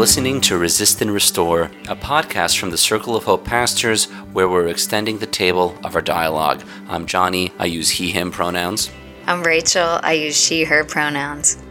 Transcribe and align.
listening 0.00 0.40
to 0.40 0.56
Resist 0.56 1.02
and 1.02 1.12
Restore, 1.12 1.64
a 1.86 1.94
podcast 1.94 2.58
from 2.58 2.70
the 2.70 2.78
Circle 2.78 3.16
of 3.16 3.24
Hope 3.24 3.44
Pastors 3.44 4.06
where 4.32 4.48
we're 4.48 4.68
extending 4.68 5.18
the 5.18 5.26
table 5.26 5.76
of 5.84 5.94
our 5.94 6.00
dialogue. 6.00 6.62
I'm 6.88 7.04
Johnny. 7.04 7.52
I 7.58 7.66
use 7.66 7.90
he, 7.90 8.10
him 8.10 8.30
pronouns. 8.30 8.90
I'm 9.26 9.42
Rachel. 9.42 10.00
I 10.02 10.14
use 10.14 10.40
she, 10.40 10.64
her 10.64 10.84
pronouns. 10.84 11.62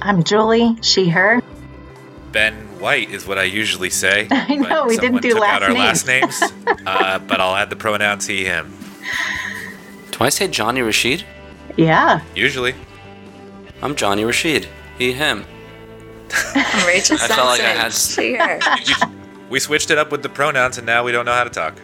I'm 0.00 0.22
Julie, 0.22 0.76
she, 0.80 1.08
her. 1.08 1.42
Ben 2.30 2.54
White 2.78 3.10
is 3.10 3.26
what 3.26 3.36
I 3.36 3.42
usually 3.42 3.90
say. 3.90 4.28
I 4.30 4.54
know, 4.54 4.86
we 4.86 4.96
didn't 4.96 5.20
do 5.20 5.30
took 5.30 5.40
last 5.40 5.54
out 5.54 5.62
our 5.64 5.74
names. 5.74 6.06
last 6.06 6.06
names, 6.06 6.42
uh, 6.86 7.18
but 7.18 7.40
I'll 7.40 7.56
add 7.56 7.68
the 7.68 7.74
pronouns 7.74 8.28
he, 8.28 8.44
him. 8.44 8.72
Do 10.12 10.18
I 10.20 10.28
say 10.28 10.46
Johnny 10.46 10.82
Rashid? 10.82 11.24
Yeah. 11.76 12.20
Usually. 12.36 12.76
I'm 13.82 13.96
Johnny 13.96 14.24
Rashid. 14.24 14.68
He, 14.98 15.14
him. 15.14 15.44
I'm 16.54 16.86
Rachel 16.86 17.16
I 17.20 17.26
felt 17.28 17.46
like 17.46 17.60
I 17.60 17.88
Simpson. 17.90 18.34
had- 18.36 18.60
She, 18.60 19.04
her. 19.06 19.16
We 19.50 19.58
switched 19.58 19.90
it 19.90 19.98
up 19.98 20.12
with 20.12 20.22
the 20.22 20.28
pronouns, 20.28 20.78
and 20.78 20.86
now 20.86 21.02
we 21.02 21.10
don't 21.10 21.24
know 21.24 21.32
how 21.32 21.42
to 21.42 21.50
talk. 21.50 21.74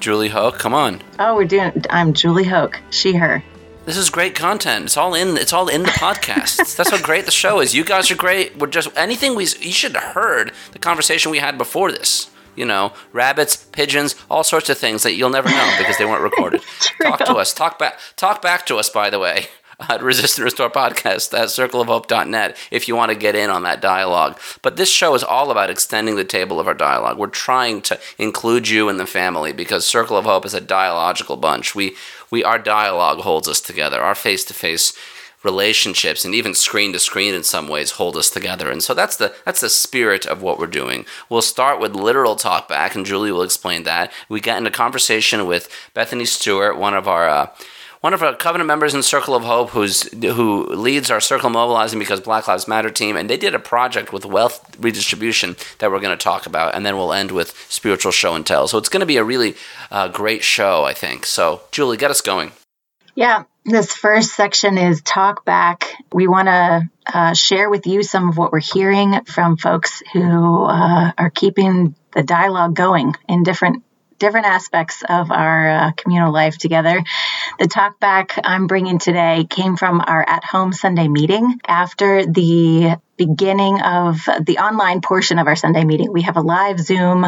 Julie 0.00 0.28
Hoke, 0.28 0.58
come 0.58 0.74
on. 0.74 1.00
Oh, 1.20 1.36
we're 1.36 1.44
doing. 1.44 1.72
I'm 1.88 2.12
Julie 2.12 2.42
Hoke, 2.44 2.80
she, 2.90 3.12
her. 3.14 3.44
This 3.84 3.96
is 3.96 4.10
great 4.10 4.34
content. 4.34 4.86
It's 4.86 4.96
all 4.96 5.14
in. 5.14 5.36
It's 5.36 5.52
all 5.52 5.68
in 5.68 5.82
the 5.84 5.90
podcast. 5.90 6.74
That's 6.76 6.90
how 6.90 7.00
great 7.00 7.26
the 7.26 7.30
show 7.30 7.60
is. 7.60 7.74
You 7.76 7.84
guys 7.84 8.10
are 8.10 8.16
great. 8.16 8.56
We're 8.58 8.66
just 8.66 8.88
anything 8.96 9.36
we. 9.36 9.44
You 9.44 9.70
should 9.72 9.94
have 9.94 10.14
heard 10.14 10.52
the 10.72 10.78
conversation 10.80 11.30
we 11.30 11.38
had 11.38 11.56
before 11.58 11.92
this. 11.92 12.28
You 12.56 12.64
know, 12.64 12.92
rabbits, 13.12 13.56
pigeons, 13.56 14.16
all 14.30 14.42
sorts 14.42 14.68
of 14.68 14.76
things 14.78 15.02
that 15.04 15.14
you'll 15.14 15.30
never 15.30 15.48
know 15.48 15.74
because 15.78 15.96
they 15.98 16.04
weren't 16.04 16.22
recorded. 16.22 16.62
talk 17.02 17.18
to 17.26 17.34
us. 17.34 17.52
Talk 17.54 17.78
back. 17.78 17.98
Talk 18.16 18.42
back 18.42 18.66
to 18.66 18.78
us. 18.78 18.88
By 18.88 19.10
the 19.10 19.18
way, 19.20 19.46
at 19.88 20.02
Resist 20.02 20.38
and 20.38 20.44
Restore 20.44 20.70
podcast 20.70 21.36
at 21.36 21.48
circleofhope.net 21.48 22.56
if 22.70 22.88
you 22.88 22.96
want 22.96 23.10
to 23.10 23.18
get 23.18 23.34
in 23.34 23.50
on 23.50 23.62
that 23.62 23.80
dialogue. 23.80 24.38
But 24.62 24.76
this 24.76 24.90
show 24.90 25.14
is 25.14 25.24
all 25.24 25.50
about 25.50 25.70
extending 25.70 26.16
the 26.16 26.24
table 26.24 26.60
of 26.60 26.68
our 26.68 26.74
dialogue. 26.74 27.18
We're 27.18 27.26
trying 27.28 27.82
to 27.82 27.98
include 28.18 28.68
you 28.68 28.88
in 28.88 28.96
the 28.96 29.06
family 29.06 29.52
because 29.52 29.86
Circle 29.86 30.16
of 30.16 30.24
Hope 30.24 30.44
is 30.44 30.54
a 30.54 30.60
dialogical 30.60 31.36
bunch. 31.36 31.74
We 31.74 31.96
we 32.30 32.42
our 32.44 32.58
dialogue 32.58 33.20
holds 33.20 33.48
us 33.48 33.60
together. 33.60 34.00
Our 34.00 34.14
face 34.14 34.44
to 34.46 34.54
face 34.54 34.92
relationships 35.44 36.24
and 36.24 36.34
even 36.34 36.54
screen 36.54 36.92
to 36.92 36.98
screen 36.98 37.34
in 37.34 37.44
some 37.44 37.68
ways 37.68 37.92
hold 37.92 38.16
us 38.16 38.30
together 38.30 38.70
and 38.70 38.82
so 38.82 38.94
that's 38.94 39.16
the 39.16 39.34
that's 39.44 39.60
the 39.60 39.68
spirit 39.68 40.24
of 40.24 40.40
what 40.40 40.58
we're 40.58 40.66
doing 40.66 41.04
we'll 41.28 41.42
start 41.42 41.78
with 41.78 41.94
literal 41.94 42.34
talk 42.34 42.66
back 42.66 42.94
and 42.94 43.04
julie 43.04 43.30
will 43.30 43.42
explain 43.42 43.82
that 43.82 44.10
we 44.30 44.40
got 44.40 44.56
into 44.56 44.70
conversation 44.70 45.46
with 45.46 45.68
bethany 45.92 46.24
stewart 46.24 46.78
one 46.78 46.94
of 46.94 47.06
our 47.06 47.28
uh, 47.28 47.46
one 48.04 48.12
of 48.12 48.22
our 48.22 48.36
covenant 48.36 48.68
members 48.68 48.92
in 48.92 49.02
Circle 49.02 49.34
of 49.34 49.44
Hope, 49.44 49.70
who's 49.70 50.02
who 50.12 50.66
leads 50.66 51.10
our 51.10 51.22
Circle 51.22 51.48
Mobilizing 51.48 51.98
because 51.98 52.20
Black 52.20 52.46
Lives 52.46 52.68
Matter 52.68 52.90
team, 52.90 53.16
and 53.16 53.30
they 53.30 53.38
did 53.38 53.54
a 53.54 53.58
project 53.58 54.12
with 54.12 54.26
wealth 54.26 54.76
redistribution 54.78 55.56
that 55.78 55.90
we're 55.90 56.00
going 56.00 56.14
to 56.14 56.22
talk 56.22 56.44
about, 56.44 56.74
and 56.74 56.84
then 56.84 56.98
we'll 56.98 57.14
end 57.14 57.30
with 57.30 57.56
spiritual 57.70 58.12
show 58.12 58.34
and 58.34 58.44
tell. 58.44 58.68
So 58.68 58.76
it's 58.76 58.90
going 58.90 59.00
to 59.00 59.06
be 59.06 59.16
a 59.16 59.24
really 59.24 59.56
uh, 59.90 60.08
great 60.08 60.44
show, 60.44 60.84
I 60.84 60.92
think. 60.92 61.24
So 61.24 61.62
Julie, 61.72 61.96
get 61.96 62.10
us 62.10 62.20
going. 62.20 62.52
Yeah. 63.14 63.44
This 63.64 63.94
first 63.94 64.36
section 64.36 64.76
is 64.76 65.00
talk 65.00 65.46
back. 65.46 65.94
We 66.12 66.28
want 66.28 66.48
to 66.48 66.90
uh, 67.06 67.32
share 67.32 67.70
with 67.70 67.86
you 67.86 68.02
some 68.02 68.28
of 68.28 68.36
what 68.36 68.52
we're 68.52 68.60
hearing 68.60 69.24
from 69.24 69.56
folks 69.56 70.02
who 70.12 70.64
uh, 70.64 71.12
are 71.16 71.30
keeping 71.30 71.94
the 72.12 72.22
dialogue 72.22 72.76
going 72.76 73.14
in 73.30 73.44
different 73.44 73.82
different 74.24 74.46
aspects 74.46 75.02
of 75.06 75.30
our 75.30 75.68
uh, 75.68 75.92
communal 75.98 76.32
life 76.32 76.56
together. 76.56 77.04
The 77.58 77.66
talk 77.66 78.00
back 78.00 78.38
I'm 78.42 78.66
bringing 78.66 78.98
today 78.98 79.44
came 79.48 79.76
from 79.76 80.00
our 80.00 80.24
at 80.26 80.42
home 80.44 80.72
Sunday 80.72 81.08
meeting. 81.08 81.60
After 81.68 82.24
the 82.24 82.96
beginning 83.18 83.82
of 83.82 84.26
the 84.40 84.58
online 84.58 85.02
portion 85.02 85.38
of 85.38 85.46
our 85.46 85.56
Sunday 85.56 85.84
meeting, 85.84 86.10
we 86.10 86.22
have 86.22 86.38
a 86.38 86.40
live 86.40 86.80
Zoom 86.80 87.26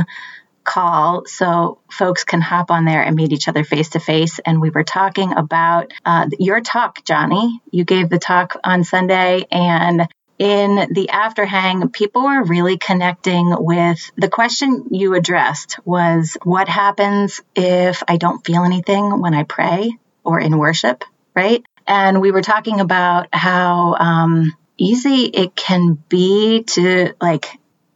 call 0.65 1.27
so 1.27 1.81
folks 1.91 2.25
can 2.25 2.41
hop 2.41 2.71
on 2.71 2.87
there 2.87 3.03
and 3.03 3.15
meet 3.15 3.33
each 3.33 3.47
other 3.47 3.63
face 3.63 3.91
to 3.91 4.01
face. 4.01 4.39
And 4.39 4.59
we 4.63 4.71
were 4.71 4.83
talking 4.83 5.35
about 5.35 5.93
uh, 6.07 6.31
your 6.39 6.63
talk, 6.63 7.05
Johnny. 7.05 7.61
You 7.71 7.85
gave 7.85 8.09
the 8.09 8.19
talk 8.19 8.57
on 8.65 8.85
Sunday, 8.85 9.47
and 9.51 10.09
in 10.39 10.93
the 10.93 11.09
afterhang, 11.13 11.93
people 11.93 12.25
were 12.25 12.45
really 12.45 12.77
connecting 12.77 13.55
with 13.59 14.11
the 14.17 14.29
question 14.29 14.89
you 14.91 15.15
addressed 15.15 15.79
was 15.85 16.37
what 16.43 16.69
happens 16.69 17.41
if 17.55 18.03
I 18.07 18.17
don't 18.17 18.45
feel 18.45 18.63
anything 18.65 19.21
when 19.21 19.35
I 19.35 19.45
pray 19.45 19.97
or 20.25 20.39
in 20.39 20.59
worship, 20.59 21.05
right? 21.35 21.65
And 21.87 22.21
we 22.21 22.33
were 22.33 22.43
talking 22.43 22.81
about 22.81 23.29
how 23.33 23.95
um, 23.95 24.53
easy 24.77 25.25
it 25.25 25.55
can 25.57 25.95
be 26.09 26.65
to 26.65 27.15
like 27.21 27.47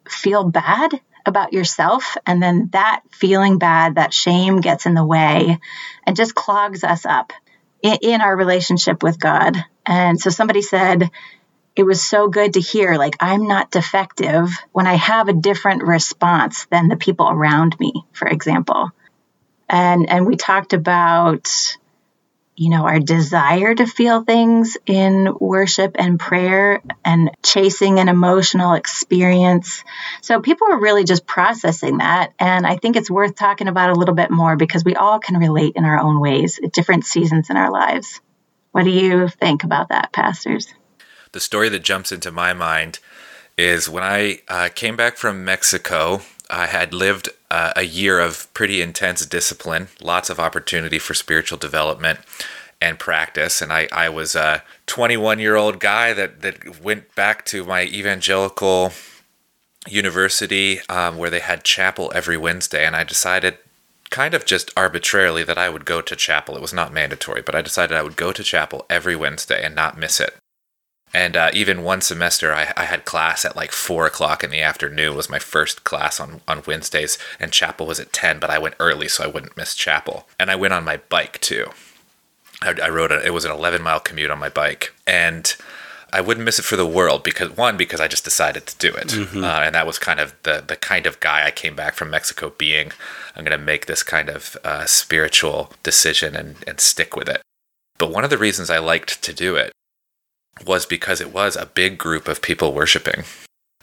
feel 0.09 0.45
bad 0.45 0.99
about 1.27 1.53
yourself 1.53 2.17
and 2.27 2.43
then 2.43 2.71
that 2.73 3.03
feeling 3.13 3.59
bad 3.59 3.97
that 3.97 4.15
shame 4.15 4.61
gets 4.61 4.87
in 4.87 4.95
the 4.95 5.05
way 5.05 5.59
and 6.07 6.17
just 6.17 6.35
clogs 6.35 6.83
us 6.83 7.05
up 7.05 7.33
in, 7.83 7.99
in, 8.03 8.21
our 8.23 8.35
relationship 8.35 9.03
with 9.03 9.21
god 9.21 9.57
and 9.85 10.19
so 10.19 10.31
somebody 10.31 10.63
said 10.63 11.11
it 11.81 11.87
was 11.87 12.03
so 12.03 12.29
good 12.29 12.53
to 12.53 12.61
hear 12.61 12.97
like 12.97 13.17
i'm 13.21 13.47
not 13.47 13.71
defective 13.71 14.51
when 14.73 14.87
i 14.87 14.95
have 14.95 15.29
a 15.29 15.33
different 15.33 15.83
response 15.83 16.67
than 16.67 16.89
the 16.89 16.97
people 16.97 17.27
around 17.31 17.75
me 17.81 18.05
for 18.13 18.29
example 18.29 18.91
and 19.67 20.11
and 20.11 20.27
we 20.27 20.37
talked 20.37 20.75
about 20.75 21.79
you 22.61 22.69
know, 22.69 22.85
our 22.85 23.01
desire 23.01 23.75
to 23.75 23.87
feel 23.87 24.23
things 24.23 24.77
in 24.85 25.35
worship 25.41 25.97
and 25.99 26.21
prayer 26.21 26.83
and 27.03 27.31
chasing 27.43 27.99
an 27.99 28.11
emotional 28.11 28.75
experience. 28.75 29.83
So 30.21 30.43
people 30.43 30.67
are 30.71 30.79
really 30.79 31.05
just 31.05 31.25
processing 31.25 31.99
that. 31.99 32.35
And 32.39 32.67
I 32.67 32.77
think 32.77 32.97
it's 32.97 33.11
worth 33.11 33.35
talking 33.35 33.67
about 33.67 33.89
a 33.89 33.95
little 33.95 34.15
bit 34.15 34.31
more 34.31 34.57
because 34.57 34.85
we 34.85 34.95
all 34.95 35.21
can 35.21 35.39
relate 35.39 35.73
in 35.77 35.87
our 35.87 35.99
own 35.99 36.21
ways 36.21 36.61
at 36.63 36.75
different 36.75 37.07
seasons 37.07 37.49
in 37.49 37.57
our 37.57 37.71
lives. 37.71 38.21
What 38.73 38.85
do 38.85 38.91
you 38.91 39.29
think 39.29 39.65
about 39.65 39.89
that, 39.89 40.13
pastors? 40.13 40.67
The 41.33 41.41
story 41.41 41.69
that 41.69 41.85
jumps 41.85 42.13
into 42.13 42.31
my 42.31 42.53
mind 42.53 42.99
is 43.57 43.89
when 43.89 44.03
I 44.03 44.41
uh, 44.49 44.69
came 44.75 44.97
back 44.97 45.17
from 45.17 45.45
Mexico, 45.45 46.23
I 46.49 46.67
had 46.67 46.93
lived 46.93 47.29
uh, 47.51 47.73
a 47.77 47.83
year 47.83 48.19
of 48.19 48.53
pretty 48.55 48.83
intense 48.83 49.25
discipline, 49.27 49.89
lots 50.01 50.31
of 50.31 50.41
opportunity 50.41 50.99
for 50.99 51.15
spiritual 51.15 51.59
development 51.59 52.21
and 52.81 52.99
practice. 52.99 53.61
And 53.61 53.73
I, 53.73 53.89
I 53.93 54.09
was 54.09 54.35
a 54.35 54.63
21 54.87 55.39
year 55.39 55.57
old 55.57 55.79
guy 55.79 56.13
that, 56.15 56.41
that 56.43 56.83
went 56.83 57.15
back 57.15 57.45
to 57.47 57.65
my 57.65 57.85
evangelical 57.85 58.93
university 59.87 60.81
um, 60.89 61.17
where 61.17 61.31
they 61.31 61.41
had 61.41 61.65
chapel 61.65 62.11
every 62.15 62.37
Wednesday. 62.37 62.85
And 62.85 62.97
I 62.97 63.05
decided, 63.05 63.59
kind 64.11 64.35
of 64.35 64.45
just 64.45 64.71
arbitrarily, 64.77 65.45
that 65.45 65.59
I 65.59 65.69
would 65.69 65.85
go 65.85 66.01
to 66.01 66.17
chapel. 66.17 66.57
It 66.57 66.63
was 66.63 66.73
not 66.73 66.93
mandatory, 66.93 67.43
but 67.43 67.55
I 67.55 67.63
decided 67.63 67.97
I 67.97 68.03
would 68.03 68.17
go 68.17 68.33
to 68.33 68.43
chapel 68.43 68.87
every 68.89 69.17
Wednesday 69.17 69.63
and 69.63 69.75
not 69.75 69.99
miss 69.99 70.21
it. 70.21 70.40
And 71.13 71.37
uh, 71.37 71.51
even 71.53 71.83
one 71.83 72.01
semester, 72.01 72.55
I, 72.55 72.73
I, 72.77 72.85
had 72.85 73.05
class 73.05 73.45
at 73.45 73.57
like 73.57 73.73
four 73.73 74.07
o'clock 74.07 74.45
in 74.45 74.51
the 74.51 74.61
afternoon. 74.61 75.17
Was 75.17 75.29
my 75.29 75.41
first 75.41 75.83
class 75.83 76.21
on 76.21 76.41
on 76.47 76.63
Wednesdays, 76.67 77.19
and 77.41 77.51
chapel 77.53 77.87
was 77.87 77.99
at 77.99 78.13
ten. 78.13 78.39
But 78.39 78.51
I 78.51 78.59
went 78.59 78.77
early 78.79 79.09
so 79.09 79.25
I 79.25 79.29
wouldn't 79.29 79.57
miss 79.57 79.75
chapel. 79.75 80.29
And 80.39 80.51
I 80.51 80.57
went 80.57 80.73
on 80.73 80.85
my 80.85 80.99
bike 81.09 81.41
too. 81.41 81.71
I, 82.63 82.75
I 82.83 82.89
rode 82.91 83.11
a, 83.11 83.25
it 83.27 83.35
was 83.35 83.45
an 83.45 83.51
eleven 83.51 83.83
mile 83.83 83.99
commute 83.99 84.31
on 84.31 84.39
my 84.39 84.51
bike, 84.51 84.95
and 85.05 85.57
I 86.13 86.21
wouldn't 86.21 86.45
miss 86.45 86.61
it 86.61 86.65
for 86.65 86.77
the 86.77 86.87
world 86.87 87.25
because 87.25 87.57
one 87.57 87.77
because 87.77 88.01
I 88.01 88.07
just 88.07 88.25
decided 88.25 88.67
to 88.67 88.79
do 88.79 88.95
it, 88.95 89.09
mm-hmm. 89.09 89.43
uh, 89.43 89.61
and 89.63 89.75
that 89.75 89.87
was 89.87 89.99
kind 89.99 90.21
of 90.21 90.35
the 90.45 90.63
the 90.65 90.77
kind 90.77 91.07
of 91.07 91.19
guy 91.19 91.45
I 91.45 91.51
came 91.51 91.75
back 91.75 91.95
from 91.95 92.11
Mexico 92.11 92.53
being. 92.57 92.93
I'm 93.35 93.45
going 93.45 93.59
to 93.59 93.65
make 93.65 93.87
this 93.87 94.05
kind 94.05 94.29
of 94.29 94.57
uh, 94.63 94.87
spiritual 94.87 95.73
decision 95.83 96.37
and 96.37 96.57
and 96.69 96.79
stick 96.79 97.17
with 97.17 97.29
it. 97.29 97.43
But 97.99 98.13
one 98.13 98.23
of 98.23 98.31
the 98.31 98.39
reasons 98.39 98.71
I 98.71 98.79
liked 98.79 99.23
to 99.25 99.33
do 99.33 99.57
it 99.57 99.73
was 100.67 100.87
because 100.87 101.21
it 101.21 101.33
was 101.33 101.57
a 101.57 101.67
big 101.67 101.99
group 101.99 102.29
of 102.29 102.43
people 102.43 102.73
worshiping. 102.73 103.25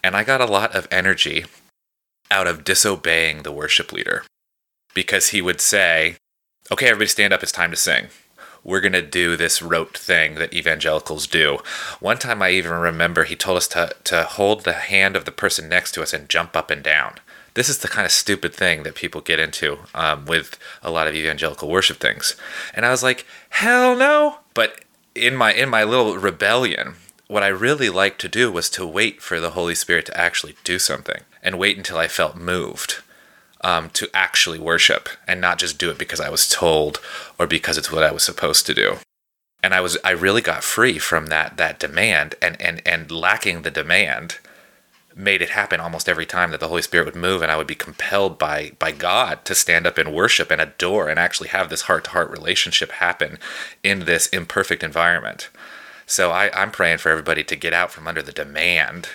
And 0.03 0.15
I 0.15 0.23
got 0.23 0.41
a 0.41 0.45
lot 0.45 0.75
of 0.75 0.87
energy 0.91 1.45
out 2.29 2.47
of 2.47 2.63
disobeying 2.63 3.43
the 3.43 3.51
worship 3.51 3.91
leader 3.91 4.23
because 4.93 5.29
he 5.29 5.41
would 5.41 5.61
say, 5.61 6.15
Okay, 6.71 6.87
everybody 6.87 7.07
stand 7.07 7.33
up, 7.33 7.43
it's 7.43 7.51
time 7.51 7.71
to 7.71 7.77
sing. 7.77 8.07
We're 8.63 8.81
going 8.81 8.91
to 8.93 9.01
do 9.01 9.37
this 9.37 9.61
rote 9.61 9.97
thing 9.97 10.35
that 10.35 10.53
evangelicals 10.53 11.25
do. 11.25 11.59
One 12.01 12.17
time 12.17 12.41
I 12.41 12.49
even 12.49 12.73
remember 12.73 13.23
he 13.23 13.37
told 13.37 13.55
us 13.57 13.67
to, 13.69 13.95
to 14.03 14.23
hold 14.23 14.63
the 14.63 14.73
hand 14.73 15.15
of 15.15 15.23
the 15.23 15.31
person 15.31 15.69
next 15.69 15.93
to 15.93 16.01
us 16.01 16.13
and 16.13 16.27
jump 16.27 16.57
up 16.57 16.69
and 16.69 16.83
down. 16.83 17.15
This 17.53 17.69
is 17.69 17.77
the 17.77 17.87
kind 17.87 18.05
of 18.05 18.11
stupid 18.11 18.53
thing 18.53 18.83
that 18.83 18.95
people 18.95 19.21
get 19.21 19.39
into 19.39 19.79
um, 19.95 20.25
with 20.25 20.59
a 20.83 20.91
lot 20.91 21.07
of 21.07 21.15
evangelical 21.15 21.69
worship 21.69 21.97
things. 21.97 22.35
And 22.73 22.85
I 22.85 22.91
was 22.91 23.01
like, 23.01 23.25
hell 23.49 23.95
no. 23.95 24.39
But 24.53 24.83
in 25.17 25.35
my 25.35 25.53
in 25.53 25.69
my 25.69 25.83
little 25.83 26.17
rebellion, 26.17 26.95
what 27.27 27.43
I 27.43 27.47
really 27.47 27.89
liked 27.89 28.21
to 28.21 28.29
do 28.29 28.51
was 28.51 28.69
to 28.71 28.85
wait 28.85 29.21
for 29.21 29.39
the 29.39 29.51
Holy 29.51 29.75
Spirit 29.75 30.05
to 30.07 30.17
actually 30.17 30.55
do 30.63 30.79
something 30.79 31.23
and 31.43 31.59
wait 31.59 31.77
until 31.77 31.97
I 31.97 32.07
felt 32.07 32.35
moved 32.35 33.01
um, 33.61 33.89
to 33.91 34.09
actually 34.13 34.59
worship 34.59 35.09
and 35.27 35.41
not 35.41 35.59
just 35.59 35.77
do 35.77 35.89
it 35.89 35.97
because 35.97 36.19
I 36.19 36.29
was 36.29 36.47
told 36.47 37.01
or 37.37 37.47
because 37.47 37.77
it's 37.77 37.91
what 37.91 38.03
I 38.03 38.11
was 38.11 38.23
supposed 38.23 38.65
to 38.67 38.73
do. 38.73 38.97
And 39.63 39.73
I 39.73 39.81
was 39.81 39.97
I 40.03 40.11
really 40.11 40.41
got 40.41 40.63
free 40.63 40.99
from 40.99 41.27
that 41.27 41.57
that 41.57 41.79
demand 41.79 42.35
and 42.41 42.59
and 42.61 42.81
and 42.85 43.11
lacking 43.11 43.63
the 43.63 43.71
demand 43.71 44.37
made 45.17 45.41
it 45.41 45.49
happen 45.49 45.79
almost 45.79 46.07
every 46.07 46.25
time 46.25 46.51
that 46.51 46.59
the 46.59 46.67
Holy 46.67 46.81
Spirit 46.81 47.05
would 47.05 47.15
move, 47.15 47.41
and 47.41 47.51
I 47.51 47.57
would 47.57 47.67
be 47.67 47.75
compelled 47.75 48.37
by 48.37 48.71
by 48.79 48.91
God 48.91 49.43
to 49.45 49.55
stand 49.55 49.87
up 49.87 49.97
and 49.97 50.13
worship 50.13 50.51
and 50.51 50.61
adore 50.61 51.09
and 51.09 51.19
actually 51.19 51.49
have 51.49 51.69
this 51.69 51.83
heart 51.83 52.05
to 52.05 52.11
heart 52.11 52.29
relationship 52.29 52.91
happen 52.91 53.39
in 53.83 54.05
this 54.05 54.27
imperfect 54.27 54.83
environment. 54.83 55.49
So 56.05 56.31
I, 56.31 56.49
I'm 56.53 56.71
praying 56.71 56.99
for 56.99 57.09
everybody 57.09 57.43
to 57.43 57.55
get 57.55 57.73
out 57.73 57.91
from 57.91 58.07
under 58.07 58.21
the 58.21 58.31
demand, 58.31 59.09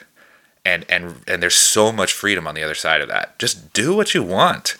and 0.65 0.85
and 0.89 1.17
and 1.27 1.43
there's 1.43 1.55
so 1.55 1.93
much 1.93 2.13
freedom 2.13 2.47
on 2.47 2.55
the 2.55 2.63
other 2.63 2.75
side 2.75 3.01
of 3.01 3.09
that. 3.09 3.39
Just 3.39 3.73
do 3.73 3.95
what 3.97 4.15
you 4.15 4.23
want, 4.23 4.77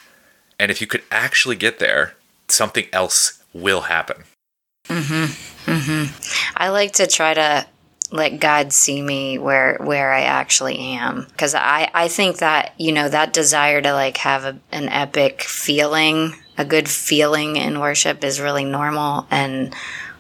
and 0.59 0.71
if 0.71 0.81
you 0.81 0.87
could 0.87 1.03
actually 1.11 1.57
get 1.57 1.79
there, 1.79 2.15
something 2.49 2.87
else 2.93 3.43
will 3.55 3.83
happen. 3.83 4.25
Mm-hmm. 4.89 5.71
Mm-hmm. 5.71 6.53
I 6.57 6.69
like 6.71 6.93
to 6.95 7.07
try 7.07 7.35
to 7.35 7.67
let 8.13 8.39
God 8.39 8.73
see 8.73 9.01
me 9.01 9.39
where 9.39 9.79
where 9.81 10.13
I 10.13 10.23
actually 10.23 10.79
am 10.79 11.27
because 11.31 11.55
I 11.55 11.91
I 11.95 12.09
think 12.09 12.39
that 12.39 12.75
you 12.79 12.93
know 12.93 13.09
that 13.09 13.33
desire 13.33 13.81
to 13.81 13.93
like 13.93 14.19
have 14.19 14.45
a, 14.45 14.59
an 14.71 14.89
epic 14.89 15.43
feeling, 15.43 16.35
a 16.59 16.65
good 16.65 16.89
feeling 16.89 17.57
in 17.57 17.81
worship 17.81 18.23
is 18.23 18.41
really 18.41 18.65
normal 18.65 19.27
and. 19.31 19.75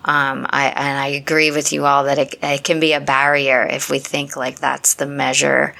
Um, 0.04 0.48
I 0.50 0.64
and 0.70 0.98
I 0.98 1.06
agree 1.06 1.52
with 1.52 1.72
you 1.72 1.86
all 1.86 2.02
that 2.02 2.18
it, 2.18 2.34
it 2.42 2.64
can 2.64 2.80
be 2.80 2.92
a 2.92 3.00
barrier 3.00 3.64
if 3.70 3.88
we 3.88 4.00
think 4.00 4.34
like 4.34 4.58
that's 4.58 4.94
the 4.94 5.06
measure 5.06 5.76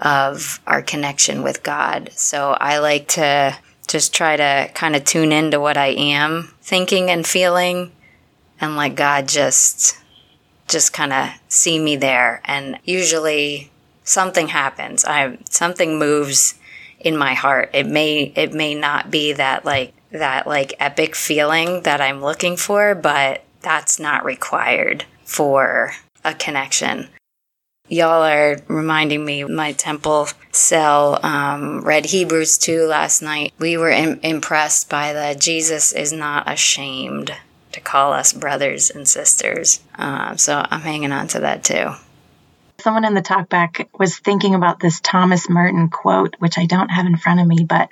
of 0.00 0.60
our 0.66 0.82
connection 0.82 1.44
with 1.44 1.62
God. 1.62 2.10
So 2.16 2.56
I 2.60 2.78
like 2.78 3.06
to 3.08 3.56
just 3.86 4.12
try 4.12 4.36
to 4.36 4.68
kind 4.74 4.96
of 4.96 5.04
tune 5.04 5.30
into 5.30 5.60
what 5.60 5.76
I 5.76 5.88
am 5.88 6.52
thinking 6.60 7.08
and 7.08 7.24
feeling 7.24 7.92
and 8.60 8.76
let 8.76 8.96
God 8.96 9.28
just 9.28 9.96
just 10.72 10.92
kind 10.92 11.12
of 11.12 11.28
see 11.48 11.78
me 11.78 11.96
there 11.96 12.40
and 12.44 12.78
usually 12.84 13.70
something 14.02 14.48
happens. 14.48 15.04
I 15.04 15.38
something 15.48 15.98
moves 15.98 16.54
in 16.98 17.16
my 17.16 17.34
heart. 17.34 17.70
It 17.72 17.86
may 17.86 18.32
it 18.34 18.52
may 18.52 18.74
not 18.74 19.10
be 19.10 19.32
that 19.34 19.64
like 19.64 19.92
that 20.10 20.46
like 20.46 20.74
epic 20.80 21.14
feeling 21.14 21.82
that 21.82 22.00
I'm 22.00 22.22
looking 22.22 22.56
for, 22.56 22.94
but 22.94 23.44
that's 23.60 24.00
not 24.00 24.24
required 24.24 25.04
for 25.24 25.92
a 26.24 26.34
connection. 26.34 27.08
Y'all 27.88 28.22
are 28.22 28.58
reminding 28.68 29.24
me 29.24 29.44
my 29.44 29.72
temple 29.72 30.28
cell 30.50 31.18
um, 31.24 31.82
read 31.84 32.06
Hebrews 32.06 32.56
2 32.58 32.86
last 32.86 33.20
night. 33.20 33.52
We 33.58 33.76
were 33.76 33.90
Im- 33.90 34.20
impressed 34.22 34.88
by 34.88 35.12
the 35.12 35.38
Jesus 35.38 35.92
is 35.92 36.12
not 36.12 36.50
ashamed 36.50 37.32
to 37.72 37.80
call 37.80 38.12
us 38.12 38.32
brothers 38.32 38.90
and 38.90 39.06
sisters. 39.08 39.80
Um, 39.96 40.38
so 40.38 40.64
I'm 40.70 40.80
hanging 40.80 41.12
on 41.12 41.28
to 41.28 41.40
that 41.40 41.64
too. 41.64 41.90
Someone 42.80 43.04
in 43.04 43.14
the 43.14 43.22
talkback 43.22 43.86
was 43.96 44.18
thinking 44.18 44.54
about 44.56 44.80
this 44.80 45.00
Thomas 45.00 45.48
Merton 45.48 45.88
quote, 45.88 46.34
which 46.40 46.58
I 46.58 46.66
don't 46.66 46.88
have 46.88 47.06
in 47.06 47.16
front 47.16 47.40
of 47.40 47.46
me, 47.46 47.64
but 47.68 47.88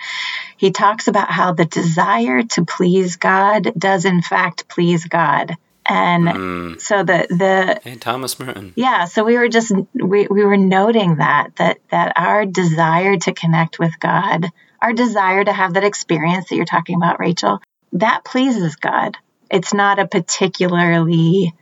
he 0.57 0.73
talks 0.73 1.07
about 1.07 1.31
how 1.31 1.53
the 1.53 1.65
desire 1.65 2.43
to 2.43 2.65
please 2.65 3.17
God 3.17 3.73
does 3.79 4.05
in 4.05 4.21
fact 4.21 4.69
please 4.69 5.05
God. 5.05 5.57
And 5.89 6.81
so 6.81 7.03
the 7.05 7.27
the 7.31 7.81
Hey, 7.83 7.97
Thomas 7.97 8.39
Merton. 8.39 8.73
yeah, 8.77 9.05
so 9.07 9.25
we 9.25 9.37
were 9.39 9.49
just 9.49 9.73
we, 9.95 10.27
we 10.29 10.45
were 10.45 10.57
noting 10.57 11.17
that 11.17 11.55
that 11.57 11.79
that 11.91 12.13
our 12.17 12.45
desire 12.47 13.17
to 13.17 13.33
connect 13.33 13.79
with 13.79 13.99
God, 14.01 14.47
our 14.83 14.93
desire 14.93 15.45
to 15.45 15.53
have 15.53 15.75
that 15.75 15.85
experience 15.85 16.49
that 16.49 16.57
you're 16.57 16.65
talking 16.65 16.97
about, 16.97 17.21
Rachel, 17.21 17.61
that 17.93 18.25
pleases 18.25 18.77
God. 18.77 19.17
It's 19.51 19.75
not 19.75 19.99
a 19.99 20.07
particularly 20.07 21.55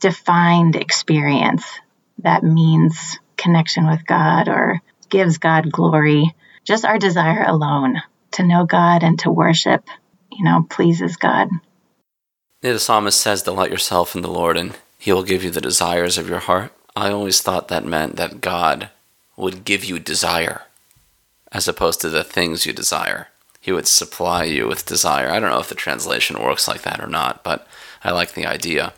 defined 0.00 0.76
experience 0.76 1.64
that 2.18 2.42
means 2.42 3.18
connection 3.36 3.86
with 3.88 4.06
God 4.06 4.48
or 4.48 4.82
gives 5.08 5.38
God 5.38 5.70
glory. 5.70 6.34
Just 6.64 6.84
our 6.84 6.98
desire 6.98 7.44
alone 7.46 8.02
to 8.32 8.44
know 8.44 8.66
God 8.66 9.02
and 9.02 9.18
to 9.20 9.30
worship, 9.30 9.84
you 10.30 10.44
know, 10.44 10.66
pleases 10.68 11.16
God. 11.16 11.48
The 12.62 12.78
psalmist 12.78 13.20
says, 13.20 13.42
Delight 13.42 13.70
yourself 13.70 14.14
in 14.14 14.22
the 14.22 14.30
Lord, 14.30 14.56
and 14.56 14.76
he 14.98 15.12
will 15.12 15.22
give 15.22 15.44
you 15.44 15.50
the 15.50 15.60
desires 15.60 16.18
of 16.18 16.28
your 16.28 16.40
heart. 16.40 16.72
I 16.94 17.10
always 17.10 17.40
thought 17.40 17.68
that 17.68 17.84
meant 17.84 18.16
that 18.16 18.40
God 18.40 18.90
would 19.36 19.64
give 19.64 19.84
you 19.84 19.98
desire 19.98 20.62
as 21.52 21.68
opposed 21.68 22.00
to 22.00 22.08
the 22.08 22.24
things 22.24 22.66
you 22.66 22.72
desire. 22.72 23.28
He 23.66 23.72
would 23.72 23.88
supply 23.88 24.44
you 24.44 24.68
with 24.68 24.86
desire. 24.86 25.28
I 25.28 25.40
don't 25.40 25.50
know 25.50 25.58
if 25.58 25.68
the 25.68 25.74
translation 25.74 26.40
works 26.40 26.68
like 26.68 26.82
that 26.82 27.00
or 27.00 27.08
not, 27.08 27.42
but 27.42 27.66
I 28.04 28.12
like 28.12 28.34
the 28.34 28.46
idea. 28.46 28.92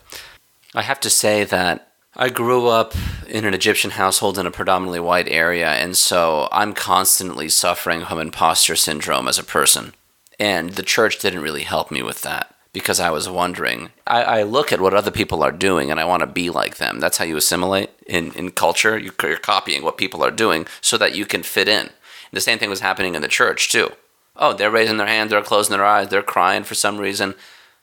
I 0.75 0.83
have 0.83 0.99
to 0.99 1.09
say 1.09 1.43
that 1.43 1.91
I 2.15 2.29
grew 2.29 2.67
up 2.67 2.93
in 3.27 3.45
an 3.45 3.55
Egyptian 3.55 3.89
household 3.89 4.37
in 4.37 4.45
a 4.45 4.51
predominantly 4.51 4.99
white 4.99 5.27
area, 5.27 5.71
and 5.71 5.97
so 5.97 6.47
I'm 6.51 6.73
constantly 6.73 7.49
suffering 7.49 8.05
from 8.05 8.19
imposter 8.19 8.75
syndrome 8.75 9.27
as 9.27 9.39
a 9.39 9.43
person. 9.43 9.95
And 10.39 10.73
the 10.73 10.83
church 10.83 11.17
didn't 11.17 11.41
really 11.41 11.63
help 11.63 11.89
me 11.89 12.03
with 12.03 12.21
that 12.21 12.53
because 12.71 12.99
I 12.99 13.09
was 13.09 13.27
wondering. 13.27 13.89
I, 14.05 14.21
I 14.21 14.43
look 14.43 14.71
at 14.71 14.81
what 14.81 14.93
other 14.93 15.09
people 15.09 15.41
are 15.41 15.51
doing 15.51 15.89
and 15.89 15.99
I 15.99 16.05
want 16.05 16.19
to 16.19 16.27
be 16.27 16.51
like 16.51 16.77
them. 16.77 16.99
That's 16.99 17.17
how 17.17 17.25
you 17.25 17.37
assimilate 17.37 17.89
in, 18.05 18.33
in 18.33 18.51
culture. 18.51 18.99
You, 18.99 19.13
you're 19.23 19.37
copying 19.37 19.81
what 19.81 19.97
people 19.97 20.23
are 20.23 20.29
doing 20.29 20.67
so 20.79 20.95
that 20.97 21.15
you 21.15 21.25
can 21.25 21.41
fit 21.41 21.67
in. 21.67 21.89
The 22.31 22.39
same 22.39 22.59
thing 22.59 22.69
was 22.69 22.81
happening 22.81 23.15
in 23.15 23.23
the 23.23 23.27
church, 23.27 23.71
too. 23.71 23.93
Oh, 24.39 24.53
they're 24.53 24.71
raising 24.71 24.97
their 24.97 25.07
hands, 25.07 25.29
they're 25.29 25.41
closing 25.43 25.75
their 25.75 25.85
eyes, 25.85 26.07
they're 26.07 26.23
crying 26.23 26.63
for 26.63 26.73
some 26.73 26.97
reason. 26.97 27.35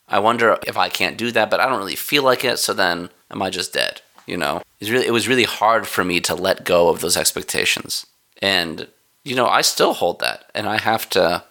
I 0.09 0.19
wonder 0.19 0.59
if 0.67 0.77
I 0.77 0.89
can't 0.89 1.19
do 1.19 1.31
that, 1.33 1.51
but 1.51 1.61
I 1.61 1.69
don't 1.69 1.79
really 1.79 1.97
feel 1.97 2.23
like 2.23 2.45
it, 2.45 2.59
so 2.59 2.73
then 2.73 3.11
am 3.31 3.43
I 3.43 3.51
just 3.51 3.73
dead? 3.73 4.01
You 4.27 4.39
know? 4.39 4.63
It's 4.81 4.91
really, 4.91 5.07
it 5.07 5.13
was 5.13 5.29
really 5.29 5.45
hard 5.45 5.87
for 5.87 6.03
me 6.03 6.21
to 6.21 6.35
let 6.35 6.65
go 6.65 6.89
of 6.89 7.01
those 7.01 7.17
expectations. 7.17 8.07
And, 8.41 8.89
you 9.23 9.35
know, 9.35 9.47
I 9.47 9.61
still 9.61 9.95
hold 9.95 10.21
that. 10.21 10.51
And 10.55 10.67
I 10.69 10.79
have 10.79 11.09
to, 11.11 11.45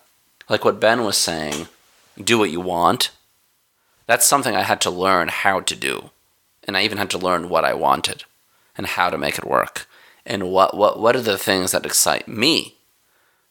like 0.49 0.65
what 0.65 0.79
Ben 0.79 1.03
was 1.03 1.17
saying, 1.17 1.67
do 2.21 2.39
what 2.39 2.51
you 2.51 2.61
want. 2.61 3.11
That's 4.07 4.25
something 4.25 4.55
I 4.55 4.63
had 4.63 4.81
to 4.81 4.89
learn 4.89 5.27
how 5.27 5.59
to 5.61 5.75
do. 5.75 6.11
And 6.63 6.75
I 6.75 6.83
even 6.83 6.97
had 6.97 7.09
to 7.11 7.17
learn 7.17 7.49
what 7.49 7.65
I 7.65 7.73
wanted 7.73 8.23
and 8.77 8.87
how 8.87 9.09
to 9.09 9.17
make 9.17 9.37
it 9.37 9.47
work. 9.47 9.87
And 10.25 10.51
what, 10.51 10.75
what, 10.75 10.99
what 10.99 11.15
are 11.15 11.21
the 11.21 11.37
things 11.37 11.71
that 11.71 11.85
excite 11.85 12.27
me? 12.27 12.75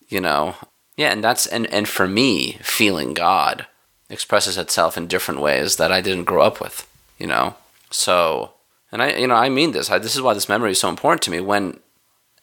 You 0.09 0.21
know? 0.21 0.57
Yeah, 0.96 1.11
and 1.12 1.23
that's 1.23 1.46
and, 1.46 1.67
and 1.73 1.88
for 1.88 2.06
me, 2.06 2.58
feeling 2.62 3.14
God 3.14 3.67
expresses 4.08 4.56
itself 4.58 4.96
in 4.96 5.06
different 5.06 5.41
ways 5.41 5.76
that 5.76 5.91
I 5.91 6.00
didn't 6.00 6.25
grow 6.25 6.43
up 6.43 6.61
with, 6.61 6.88
you 7.19 7.26
know? 7.26 7.56
So 7.91 8.52
and 8.93 9.02
I 9.02 9.17
you 9.17 9.26
know, 9.26 9.35
I 9.35 9.49
mean 9.49 9.73
this. 9.73 9.90
I, 9.90 9.99
this 9.99 10.14
is 10.14 10.23
why 10.23 10.35
this 10.35 10.49
memory 10.49 10.73
is 10.73 10.80
so 10.80 10.88
important 10.88 11.23
to 11.23 11.30
me. 11.30 11.40
When 11.40 11.80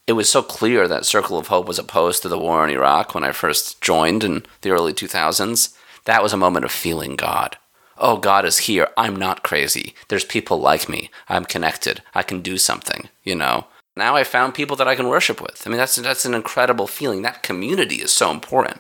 it 0.07 0.13
was 0.13 0.29
so 0.29 0.41
clear 0.41 0.87
that 0.87 1.05
Circle 1.05 1.37
of 1.37 1.47
Hope 1.47 1.67
was 1.67 1.79
opposed 1.79 2.21
to 2.21 2.29
the 2.29 2.37
war 2.39 2.67
in 2.67 2.73
Iraq 2.73 3.15
when 3.15 3.23
I 3.23 3.31
first 3.31 3.81
joined 3.81 4.23
in 4.23 4.43
the 4.61 4.71
early 4.71 4.93
2000s, 4.93 5.75
that 6.05 6.23
was 6.23 6.33
a 6.33 6.37
moment 6.37 6.65
of 6.65 6.71
feeling 6.71 7.15
God. 7.15 7.57
Oh, 7.97 8.17
God 8.17 8.45
is 8.45 8.59
here. 8.59 8.87
I'm 8.97 9.15
not 9.15 9.43
crazy. 9.43 9.93
There's 10.07 10.25
people 10.25 10.59
like 10.59 10.89
me. 10.89 11.11
I'm 11.29 11.45
connected. 11.45 12.01
I 12.15 12.23
can 12.23 12.41
do 12.41 12.57
something, 12.57 13.09
you 13.23 13.35
know? 13.35 13.67
Now 13.95 14.15
I 14.15 14.23
found 14.23 14.53
people 14.53 14.75
that 14.77 14.87
I 14.87 14.95
can 14.95 15.07
worship 15.07 15.41
with. 15.41 15.63
I 15.65 15.69
mean, 15.69 15.77
that's, 15.77 15.95
that's 15.97 16.25
an 16.25 16.33
incredible 16.33 16.87
feeling. 16.87 17.21
That 17.21 17.43
community 17.43 17.95
is 17.95 18.11
so 18.11 18.31
important 18.31 18.79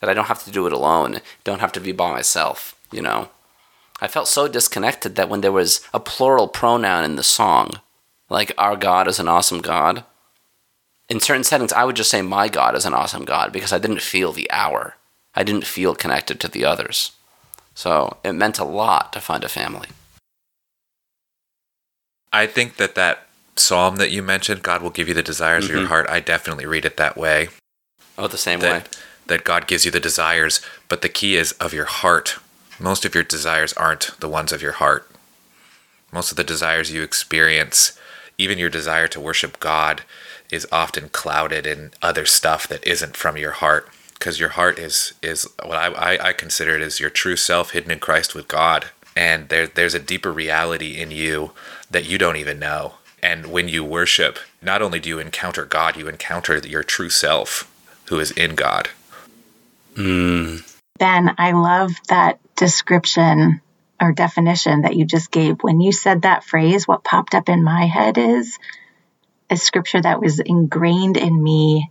that 0.00 0.08
I 0.08 0.14
don't 0.14 0.26
have 0.26 0.44
to 0.44 0.50
do 0.50 0.66
it 0.66 0.72
alone, 0.72 1.20
don't 1.42 1.60
have 1.60 1.72
to 1.72 1.80
be 1.80 1.92
by 1.92 2.12
myself, 2.12 2.74
you 2.92 3.02
know? 3.02 3.30
I 4.00 4.08
felt 4.08 4.28
so 4.28 4.48
disconnected 4.48 5.16
that 5.16 5.28
when 5.28 5.40
there 5.40 5.52
was 5.52 5.80
a 5.92 6.00
plural 6.00 6.48
pronoun 6.48 7.04
in 7.04 7.16
the 7.16 7.22
song, 7.22 7.70
like 8.28 8.52
our 8.58 8.76
God 8.76 9.08
is 9.08 9.18
an 9.18 9.28
awesome 9.28 9.60
God, 9.60 10.04
in 11.08 11.20
certain 11.20 11.44
settings, 11.44 11.72
I 11.72 11.84
would 11.84 11.96
just 11.96 12.10
say 12.10 12.22
my 12.22 12.48
God 12.48 12.74
is 12.74 12.86
an 12.86 12.94
awesome 12.94 13.24
God 13.24 13.52
because 13.52 13.72
I 13.72 13.78
didn't 13.78 14.02
feel 14.02 14.32
the 14.32 14.50
hour. 14.50 14.96
I 15.34 15.42
didn't 15.42 15.66
feel 15.66 15.94
connected 15.94 16.40
to 16.40 16.48
the 16.48 16.64
others. 16.64 17.12
So 17.74 18.18
it 18.24 18.32
meant 18.32 18.58
a 18.58 18.64
lot 18.64 19.12
to 19.12 19.20
find 19.20 19.44
a 19.44 19.48
family. 19.48 19.88
I 22.32 22.46
think 22.46 22.76
that 22.76 22.94
that 22.94 23.26
psalm 23.56 23.96
that 23.96 24.10
you 24.10 24.22
mentioned, 24.22 24.62
God 24.62 24.82
will 24.82 24.90
give 24.90 25.08
you 25.08 25.14
the 25.14 25.22
desires 25.22 25.64
of 25.64 25.70
your 25.70 25.80
mm-hmm. 25.80 25.88
heart, 25.88 26.10
I 26.10 26.20
definitely 26.20 26.66
read 26.66 26.84
it 26.84 26.96
that 26.96 27.16
way. 27.16 27.48
Oh, 28.18 28.26
the 28.26 28.38
same 28.38 28.60
way. 28.60 28.68
That, 28.68 28.96
that 29.26 29.44
God 29.44 29.66
gives 29.66 29.84
you 29.84 29.90
the 29.90 30.00
desires, 30.00 30.60
but 30.88 31.02
the 31.02 31.08
key 31.08 31.36
is 31.36 31.52
of 31.52 31.72
your 31.72 31.86
heart. 31.86 32.38
Most 32.78 33.04
of 33.04 33.14
your 33.14 33.24
desires 33.24 33.72
aren't 33.74 34.18
the 34.20 34.28
ones 34.28 34.52
of 34.52 34.62
your 34.62 34.72
heart. 34.72 35.10
Most 36.12 36.30
of 36.30 36.36
the 36.36 36.44
desires 36.44 36.92
you 36.92 37.02
experience, 37.02 37.98
even 38.38 38.58
your 38.58 38.70
desire 38.70 39.08
to 39.08 39.20
worship 39.20 39.58
God, 39.58 40.02
is 40.50 40.66
often 40.70 41.08
clouded 41.08 41.66
in 41.66 41.92
other 42.02 42.26
stuff 42.26 42.68
that 42.68 42.86
isn't 42.86 43.16
from 43.16 43.36
your 43.36 43.52
heart. 43.52 43.88
Because 44.14 44.38
your 44.38 44.50
heart 44.50 44.78
is 44.78 45.12
is 45.22 45.46
what 45.64 45.76
I, 45.76 45.86
I, 45.88 46.28
I 46.28 46.32
consider 46.32 46.76
it 46.76 46.82
as 46.82 47.00
your 47.00 47.10
true 47.10 47.36
self 47.36 47.72
hidden 47.72 47.90
in 47.90 47.98
Christ 47.98 48.34
with 48.34 48.48
God. 48.48 48.86
And 49.16 49.48
there 49.48 49.66
there's 49.66 49.94
a 49.94 49.98
deeper 49.98 50.32
reality 50.32 51.00
in 51.00 51.10
you 51.10 51.50
that 51.90 52.08
you 52.08 52.16
don't 52.16 52.36
even 52.36 52.58
know. 52.58 52.94
And 53.24 53.46
when 53.46 53.68
you 53.68 53.82
worship, 53.82 54.38
not 54.60 54.82
only 54.82 55.00
do 55.00 55.08
you 55.08 55.18
encounter 55.18 55.64
God, 55.64 55.96
you 55.96 56.08
encounter 56.08 56.58
your 56.58 56.82
true 56.82 57.08
self 57.08 57.72
who 58.08 58.20
is 58.20 58.30
in 58.32 58.54
God. 58.54 58.90
Hmm. 59.96 60.56
Ben, 60.98 61.34
I 61.38 61.52
love 61.52 61.92
that 62.08 62.38
description 62.54 63.62
or 63.98 64.12
definition 64.12 64.82
that 64.82 64.94
you 64.94 65.06
just 65.06 65.30
gave. 65.30 65.62
When 65.62 65.80
you 65.80 65.90
said 65.90 66.22
that 66.22 66.44
phrase, 66.44 66.86
what 66.86 67.02
popped 67.02 67.34
up 67.34 67.48
in 67.48 67.64
my 67.64 67.86
head 67.86 68.18
is 68.18 68.58
a 69.48 69.56
scripture 69.56 70.02
that 70.02 70.20
was 70.20 70.38
ingrained 70.38 71.16
in 71.16 71.42
me 71.42 71.90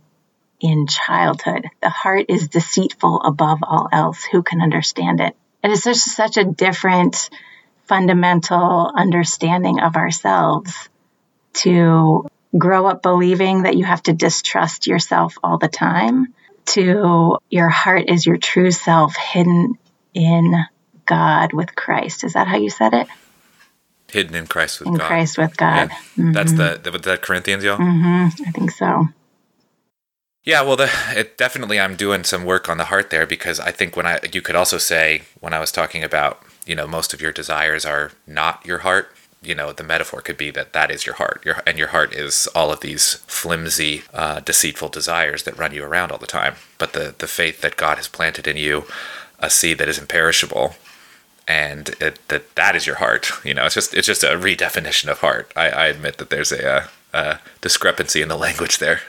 in 0.60 0.86
childhood. 0.86 1.68
The 1.82 1.90
heart 1.90 2.26
is 2.28 2.46
deceitful 2.46 3.22
above 3.22 3.58
all 3.64 3.88
else. 3.90 4.22
Who 4.22 4.44
can 4.44 4.62
understand 4.62 5.20
it? 5.20 5.34
And 5.64 5.72
it's 5.72 5.82
just 5.82 6.14
such 6.14 6.36
a 6.36 6.44
different 6.44 7.28
fundamental 7.88 8.92
understanding 8.94 9.80
of 9.80 9.96
ourselves 9.96 10.88
to 11.54 12.26
grow 12.56 12.86
up 12.86 13.02
believing 13.02 13.62
that 13.62 13.76
you 13.76 13.84
have 13.84 14.02
to 14.04 14.12
distrust 14.12 14.86
yourself 14.86 15.36
all 15.42 15.58
the 15.58 15.68
time 15.68 16.32
to 16.66 17.38
your 17.50 17.68
heart 17.68 18.08
is 18.08 18.24
your 18.24 18.36
true 18.36 18.70
self 18.70 19.16
hidden 19.16 19.78
in 20.14 20.54
God 21.06 21.52
with 21.52 21.74
Christ. 21.74 22.24
Is 22.24 22.34
that 22.34 22.48
how 22.48 22.56
you 22.56 22.70
said 22.70 22.94
it? 22.94 23.08
Hidden 24.10 24.34
in 24.34 24.46
Christ 24.46 24.80
with 24.80 24.86
God. 24.86 24.92
in 24.92 24.98
God. 24.98 25.06
Christ 25.08 25.38
with 25.38 25.56
God. 25.56 25.88
Yeah. 25.90 25.96
Mm-hmm. 25.96 26.32
That's 26.32 26.52
the, 26.52 26.80
the 26.82 26.98
that 26.98 27.22
Corinthians, 27.22 27.64
y'all. 27.64 27.78
Mm-hmm. 27.78 28.42
I 28.46 28.50
think 28.52 28.70
so. 28.70 29.08
Yeah, 30.44 30.60
well, 30.60 30.76
the, 30.76 30.90
it, 31.16 31.38
definitely, 31.38 31.80
I'm 31.80 31.96
doing 31.96 32.22
some 32.22 32.44
work 32.44 32.68
on 32.68 32.76
the 32.76 32.84
heart 32.84 33.08
there 33.08 33.26
because 33.26 33.58
I 33.58 33.70
think 33.70 33.96
when 33.96 34.06
I, 34.06 34.20
you 34.30 34.42
could 34.42 34.54
also 34.54 34.76
say 34.76 35.22
when 35.40 35.54
I 35.54 35.58
was 35.58 35.72
talking 35.72 36.04
about, 36.04 36.42
you 36.66 36.74
know, 36.74 36.86
most 36.86 37.14
of 37.14 37.22
your 37.22 37.32
desires 37.32 37.86
are 37.86 38.12
not 38.26 38.64
your 38.66 38.78
heart. 38.78 39.13
You 39.46 39.54
know, 39.54 39.72
the 39.72 39.82
metaphor 39.84 40.20
could 40.20 40.36
be 40.36 40.50
that 40.50 40.72
that 40.72 40.90
is 40.90 41.06
your 41.06 41.16
heart, 41.16 41.42
your 41.44 41.62
and 41.66 41.78
your 41.78 41.88
heart 41.88 42.14
is 42.14 42.48
all 42.54 42.72
of 42.72 42.80
these 42.80 43.14
flimsy, 43.26 44.02
uh, 44.12 44.40
deceitful 44.40 44.88
desires 44.88 45.42
that 45.44 45.58
run 45.58 45.74
you 45.74 45.84
around 45.84 46.12
all 46.12 46.18
the 46.18 46.26
time. 46.26 46.54
But 46.78 46.92
the 46.92 47.14
the 47.16 47.26
faith 47.26 47.60
that 47.60 47.76
God 47.76 47.96
has 47.96 48.08
planted 48.08 48.46
in 48.46 48.56
you, 48.56 48.84
a 49.38 49.50
seed 49.50 49.78
that 49.78 49.88
is 49.88 49.98
imperishable, 49.98 50.76
and 51.46 51.90
it, 52.00 52.18
that 52.28 52.54
that 52.54 52.76
is 52.76 52.86
your 52.86 52.96
heart. 52.96 53.30
You 53.44 53.54
know, 53.54 53.66
it's 53.66 53.74
just 53.74 53.94
it's 53.94 54.06
just 54.06 54.24
a 54.24 54.38
redefinition 54.38 55.10
of 55.10 55.20
heart. 55.20 55.52
I, 55.56 55.68
I 55.68 55.86
admit 55.86 56.18
that 56.18 56.30
there's 56.30 56.52
a, 56.52 56.88
a 57.12 57.38
discrepancy 57.60 58.22
in 58.22 58.28
the 58.28 58.36
language 58.36 58.78
there. 58.78 59.00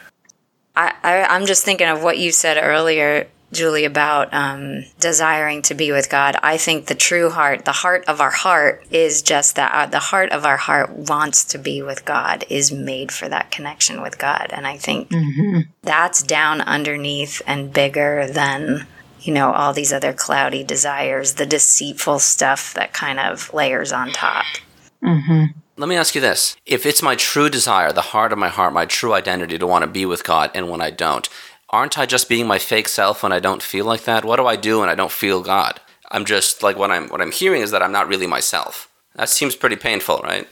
I, 0.76 0.94
I 1.04 1.36
am 1.36 1.46
just 1.46 1.64
thinking 1.64 1.88
of 1.88 2.04
what 2.04 2.18
you 2.18 2.32
said 2.32 2.58
earlier, 2.62 3.28
Julie, 3.52 3.86
about 3.86 4.34
um, 4.34 4.86
desiring 5.00 5.62
to 5.64 5.76
be 5.76 5.92
with 5.92 6.10
God. 6.10 6.36
I 6.44 6.58
think 6.58 6.88
the 6.88 6.96
true 6.96 7.30
heart, 7.30 7.66
the 7.66 7.72
heart 7.72 8.04
of 8.08 8.20
our 8.20 8.32
heart, 8.32 8.86
is 8.92 9.22
just 9.22 9.56
that. 9.56 9.74
Uh, 9.74 9.86
the 9.86 10.00
heart 10.00 10.32
of 10.32 10.46
our 10.46 10.58
heart 10.58 10.90
wants 10.92 11.44
to 11.46 11.58
be 11.58 11.82
with 11.82 12.06
God, 12.06 12.46
is 12.50 12.72
made 12.72 13.12
for 13.12 13.30
that 13.30 13.52
connection 13.52 14.02
with 14.02 14.18
God, 14.18 14.48
and 14.52 14.68
I 14.68 14.78
think 14.78 15.10
mm-hmm. 15.10 15.62
that's 15.84 16.24
down 16.24 16.62
underneath 16.62 17.42
and 17.48 17.72
bigger 17.72 18.28
than 18.28 18.88
you 19.26 19.34
know, 19.34 19.52
all 19.52 19.74
these 19.74 19.92
other 19.92 20.14
cloudy 20.14 20.64
desires, 20.64 21.34
the 21.34 21.46
deceitful 21.46 22.20
stuff 22.20 22.74
that 22.76 22.94
kind 22.94 23.20
of 23.20 23.52
layers 23.54 23.92
on 23.92 24.12
top. 24.12 24.46
Mm-hmm. 25.04 25.46
Let 25.78 25.90
me 25.90 25.96
ask 25.96 26.16
you 26.16 26.22
this. 26.22 26.56
If 26.66 26.86
it's 26.86 27.02
my 27.02 27.16
true 27.16 27.50
desire, 27.50 27.92
the 27.92 28.02
heart 28.02 28.32
of 28.32 28.38
my 28.38 28.48
heart, 28.48 28.74
my 28.74 28.86
true 28.86 29.14
identity 29.14 29.58
to 29.58 29.68
want 29.68 29.84
to 29.84 29.90
be 29.90 30.06
with 30.06 30.24
God, 30.24 30.52
and 30.54 30.70
when 30.70 30.80
I 30.80 30.90
don't, 30.90 31.28
aren't 31.70 31.98
I 31.98 32.06
just 32.06 32.30
being 32.30 32.48
my 32.48 32.60
fake 32.60 32.88
self 32.88 33.24
when 33.24 33.32
I 33.32 33.40
don't 33.40 33.64
feel 33.64 33.86
like 33.86 34.04
that? 34.04 34.26
What 34.26 34.38
do 34.38 34.46
I 34.46 34.56
do 34.56 34.80
when 34.80 34.90
I 34.90 34.96
don't 34.96 35.12
feel 35.12 35.42
God? 35.42 35.80
I'm 36.12 36.26
just 36.26 36.64
like 36.64 36.78
what 36.78 36.92
I'm 36.92 37.10
what 37.10 37.22
I'm 37.22 37.32
hearing 37.32 37.62
is 37.62 37.72
that 37.72 37.82
I'm 37.82 37.92
not 37.92 38.08
really 38.08 38.28
myself. 38.28 38.90
That 39.16 39.30
seems 39.30 39.56
pretty 39.56 39.76
painful, 39.76 40.20
right? 40.24 40.48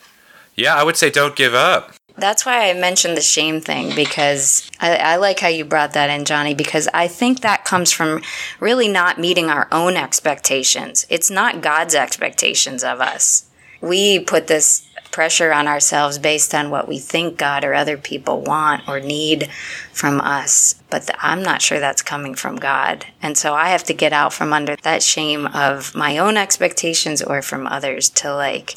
Yeah, 0.56 0.76
I 0.76 0.84
would 0.84 0.98
say 0.98 1.10
don't 1.10 1.36
give 1.36 1.54
up. 1.54 1.94
That's 2.16 2.46
why 2.46 2.70
I 2.70 2.74
mentioned 2.74 3.18
the 3.18 3.22
shame 3.22 3.60
thing 3.60 3.96
because 3.96 4.70
I, 4.80 4.98
I, 4.98 5.16
like 5.16 5.40
how 5.40 5.48
you 5.48 5.66
brought 5.66 5.94
that 5.94 6.12
in, 6.12 6.26
Johnny, 6.26 6.54
because 6.54 6.88
I 6.94 7.08
think 7.08 7.42
that 7.42 7.66
comes 7.66 7.92
from 7.92 8.22
really 8.60 8.88
not 8.88 9.20
meeting 9.20 9.50
our 9.50 9.68
own 9.72 9.96
expectations. 9.96 11.08
It's 11.10 11.32
not 11.32 11.62
God's 11.62 11.96
expectations 11.96 12.84
of 12.84 13.02
us. 13.02 13.50
We 13.82 14.20
put 14.20 14.46
this 14.46 14.88
pressure 15.14 15.54
on 15.54 15.68
ourselves 15.68 16.18
based 16.18 16.54
on 16.54 16.72
what 16.72 16.88
we 16.88 16.98
think 16.98 17.38
God 17.38 17.64
or 17.64 17.74
other 17.74 17.98
people 17.98 18.42
want 18.42 18.90
or 18.90 19.00
need 19.00 19.50
from 19.94 20.20
us. 20.20 20.76
But 20.90 21.08
the, 21.08 21.26
I'm 21.26 21.42
not 21.42 21.62
sure 21.62 21.80
that's 21.80 22.02
coming 22.02 22.36
from 22.36 22.58
God. 22.58 23.06
And 23.22 23.38
so 23.38 23.54
I 23.54 23.70
have 23.70 23.86
to 23.86 23.94
get 23.94 24.12
out 24.12 24.34
from 24.34 24.52
under 24.52 24.76
that 24.78 25.04
shame 25.04 25.46
of 25.48 25.96
my 25.96 26.18
own 26.18 26.36
expectations 26.36 27.22
or 27.22 27.42
from 27.42 27.68
others 27.68 28.10
to 28.10 28.36
like 28.36 28.72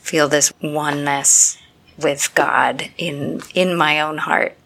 feel 0.00 0.28
this 0.28 0.52
oneness 0.62 1.58
with 1.98 2.34
God 2.34 2.90
in 2.96 3.42
in 3.52 3.76
my 3.76 4.00
own 4.00 4.18
heart. 4.18 4.56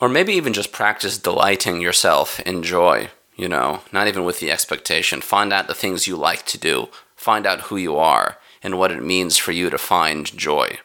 Or 0.00 0.08
maybe 0.08 0.34
even 0.34 0.52
just 0.52 0.72
practice 0.72 1.18
delighting 1.18 1.80
yourself 1.80 2.40
in 2.40 2.62
joy, 2.62 3.10
you 3.34 3.48
know, 3.48 3.80
not 3.92 4.06
even 4.06 4.24
with 4.24 4.40
the 4.40 4.50
expectation. 4.50 5.20
Find 5.20 5.52
out 5.52 5.66
the 5.66 5.74
things 5.74 6.06
you 6.06 6.16
like 6.16 6.46
to 6.46 6.58
do. 6.58 6.88
Find 7.16 7.46
out 7.46 7.62
who 7.62 7.76
you 7.76 7.96
are 7.96 8.38
and 8.62 8.78
what 8.78 8.92
it 8.92 9.02
means 9.02 9.36
for 9.36 9.52
you 9.52 9.70
to 9.70 9.78
find 9.78 10.36
joy. 10.36 10.78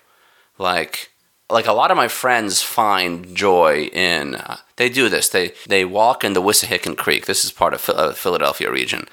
Like 0.58 1.10
like 1.50 1.68
a 1.68 1.74
lot 1.74 1.92
of 1.92 1.98
my 1.98 2.08
friends 2.08 2.62
find 2.62 3.36
joy 3.36 3.90
in 3.92 4.36
uh, 4.36 4.58
they 4.78 4.90
do 4.90 5.10
this. 5.10 5.30
They 5.30 5.54
they 5.68 5.86
walk 5.86 6.24
in 6.24 6.34
the 6.34 6.42
Wissahickon 6.42 6.98
Creek. 6.98 7.26
This 7.26 7.44
is 7.44 7.52
part 7.52 7.74
of 7.74 7.90
uh, 7.90 8.14
Philadelphia 8.14 8.72
region. 8.72 9.08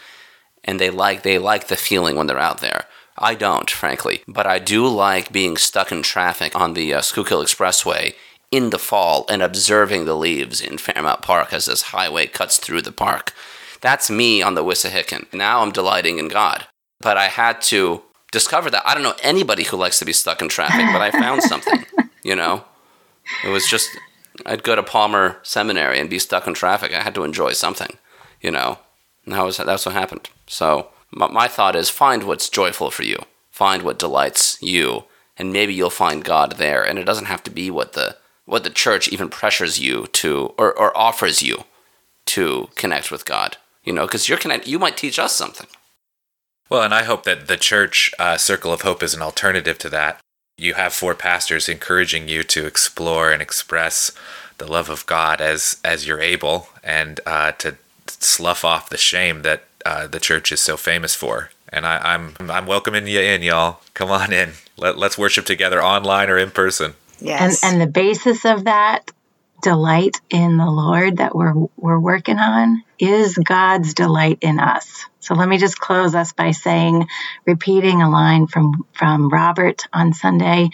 And 0.65 0.79
they 0.79 0.91
like 0.91 1.23
they 1.23 1.39
like 1.39 1.69
the 1.69 1.77
feeling 1.77 2.17
when 2.17 2.27
they're 2.27 2.39
out 2.39 2.61
there. 2.61 2.87
I 3.21 3.35
don't, 3.35 3.69
frankly, 3.69 4.23
but 4.29 4.47
I 4.47 4.61
do 4.61 4.87
like 4.87 5.33
being 5.33 5.57
stuck 5.57 5.91
in 5.91 6.03
traffic 6.03 6.55
on 6.55 6.75
the 6.75 6.95
uh, 6.95 7.01
Schuylkill 7.01 7.43
Expressway 7.43 8.15
in 8.51 8.71
the 8.71 8.79
fall 8.79 9.27
and 9.29 9.43
observing 9.43 10.05
the 10.05 10.17
leaves 10.17 10.61
in 10.61 10.79
Fairmount 10.79 11.23
Park 11.23 11.53
as 11.53 11.67
this 11.67 11.83
highway 11.83 12.27
cuts 12.27 12.59
through 12.59 12.83
the 12.83 12.93
park. 12.93 13.35
That's 13.81 14.11
me 14.11 14.41
on 14.41 14.55
the 14.55 14.65
Wissahickon. 14.65 15.33
Now 15.33 15.63
I'm 15.63 15.73
delighting 15.73 16.19
in 16.19 16.29
God. 16.29 16.67
But 17.01 17.17
I 17.17 17.27
had 17.27 17.61
to 17.63 18.03
discover 18.33 18.71
that. 18.71 18.87
I 18.87 18.95
don't 18.95 19.03
know 19.03 19.17
anybody 19.23 19.65
who 19.65 19.77
likes 19.77 19.99
to 19.99 20.05
be 20.05 20.13
stuck 20.13 20.43
in 20.43 20.49
traffic, 20.49 20.87
but 20.93 21.03
I 21.03 21.11
found 21.11 21.43
something, 21.43 21.85
you 22.23 22.37
know? 22.37 22.65
It 23.45 23.49
was 23.49 23.69
just, 23.69 23.91
I'd 24.47 24.63
go 24.63 24.75
to 24.75 24.83
Palmer 24.83 25.39
Seminary 25.43 25.99
and 25.99 26.11
be 26.11 26.19
stuck 26.19 26.47
in 26.47 26.55
traffic. 26.55 26.93
I 26.93 27.03
had 27.03 27.15
to 27.15 27.25
enjoy 27.25 27.53
something, 27.53 27.97
you 28.41 28.51
know? 28.51 28.79
And 29.25 29.35
that 29.35 29.45
was, 29.45 29.59
that's 29.59 29.87
what 29.87 29.95
happened. 29.95 30.31
So 30.47 30.89
my 31.11 31.49
thought 31.49 31.77
is 31.77 31.91
find 31.91 32.25
what's 32.25 32.49
joyful 32.49 32.91
for 32.91 33.03
you, 33.03 33.19
find 33.51 33.83
what 33.83 33.99
delights 33.99 34.61
you, 34.63 35.05
and 35.37 35.53
maybe 35.53 35.73
you'll 35.73 35.91
find 35.91 36.25
God 36.25 36.57
there. 36.57 36.83
And 36.83 36.99
it 36.99 37.05
doesn't 37.05 37.27
have 37.27 37.43
to 37.45 37.51
be 37.51 37.71
what 37.71 37.93
the 37.93 38.17
what 38.45 38.65
the 38.65 38.71
church 38.71 39.09
even 39.09 39.29
pressures 39.29 39.79
you 39.79 40.07
to 40.07 40.55
or, 40.57 40.73
or 40.79 40.97
offers 40.97 41.43
you 41.43 41.65
to 42.25 42.69
connect 42.77 43.11
with 43.11 43.27
God. 43.27 43.59
You 43.85 43.93
know, 43.93 44.07
because 44.07 44.29
you're 44.29 44.39
connect, 44.39 44.67
you 44.67 44.79
might 44.79 44.97
teach 44.97 45.19
us 45.19 45.35
something. 45.35 45.67
Well, 46.69 46.83
and 46.83 46.93
I 46.93 47.05
hope 47.05 47.25
that 47.25 47.49
the 47.49 47.57
church 47.57 48.11
uh, 48.19 48.37
Circle 48.37 48.73
of 48.73 48.83
Hope 48.83 49.03
is 49.03 49.15
an 49.15 49.23
alternative 49.23 49.79
to 49.79 49.89
that. 49.91 50.21
You 50.59 50.75
have 50.75 50.93
four 50.93 51.15
pastors 51.15 51.69
encouraging 51.69 52.29
you 52.29 52.43
to 52.45 52.67
explore 52.67 53.31
and 53.31 53.41
express 53.41 54.11
the 54.59 54.71
love 54.71 54.91
of 54.91 55.07
God 55.07 55.41
as 55.41 55.79
as 55.85 56.07
you're 56.07 56.21
able, 56.21 56.69
and 56.83 57.21
uh, 57.25 57.53
to 57.53 57.77
slough 58.07 58.65
off 58.65 58.91
the 58.91 58.97
shame 58.97 59.43
that 59.43 59.65
uh, 59.87 60.07
the 60.07 60.21
church 60.21 60.53
is 60.53 60.61
so 60.61 60.77
famous 60.77 61.15
for. 61.15 61.51
And 61.71 61.87
I, 61.87 62.15
am 62.15 62.35
I'm, 62.41 62.51
I'm 62.51 62.67
welcoming 62.67 63.07
you 63.07 63.21
in, 63.21 63.43
y'all. 63.43 63.81
Come 63.95 64.11
on 64.11 64.33
in. 64.33 64.53
Let, 64.77 64.99
let's 64.99 65.19
worship 65.19 65.45
together, 65.45 65.83
online 65.83 66.29
or 66.29 66.39
in 66.39 66.51
person. 66.51 66.95
Yes. 67.21 67.63
And 67.63 67.73
and 67.73 67.83
the 67.83 67.93
basis 67.93 68.45
of 68.45 68.65
that 68.65 69.11
delight 69.63 70.17
in 70.31 70.57
the 70.57 70.71
Lord 70.71 71.19
that 71.19 71.35
we're 71.35 71.55
we're 71.77 71.99
working 71.99 72.39
on 72.39 72.83
is 72.99 73.37
God's 73.37 73.95
delight 73.95 74.39
in 74.41 74.59
us. 74.59 75.07
So 75.29 75.35
let 75.35 75.47
me 75.47 75.59
just 75.59 75.79
close 75.79 76.15
us 76.15 76.33
by 76.33 76.53
saying, 76.53 77.07
repeating 77.45 78.01
a 78.01 78.09
line 78.09 78.47
from 78.47 78.87
from 78.95 79.29
Robert 79.29 79.87
on 79.93 80.15
Sunday. 80.15 80.71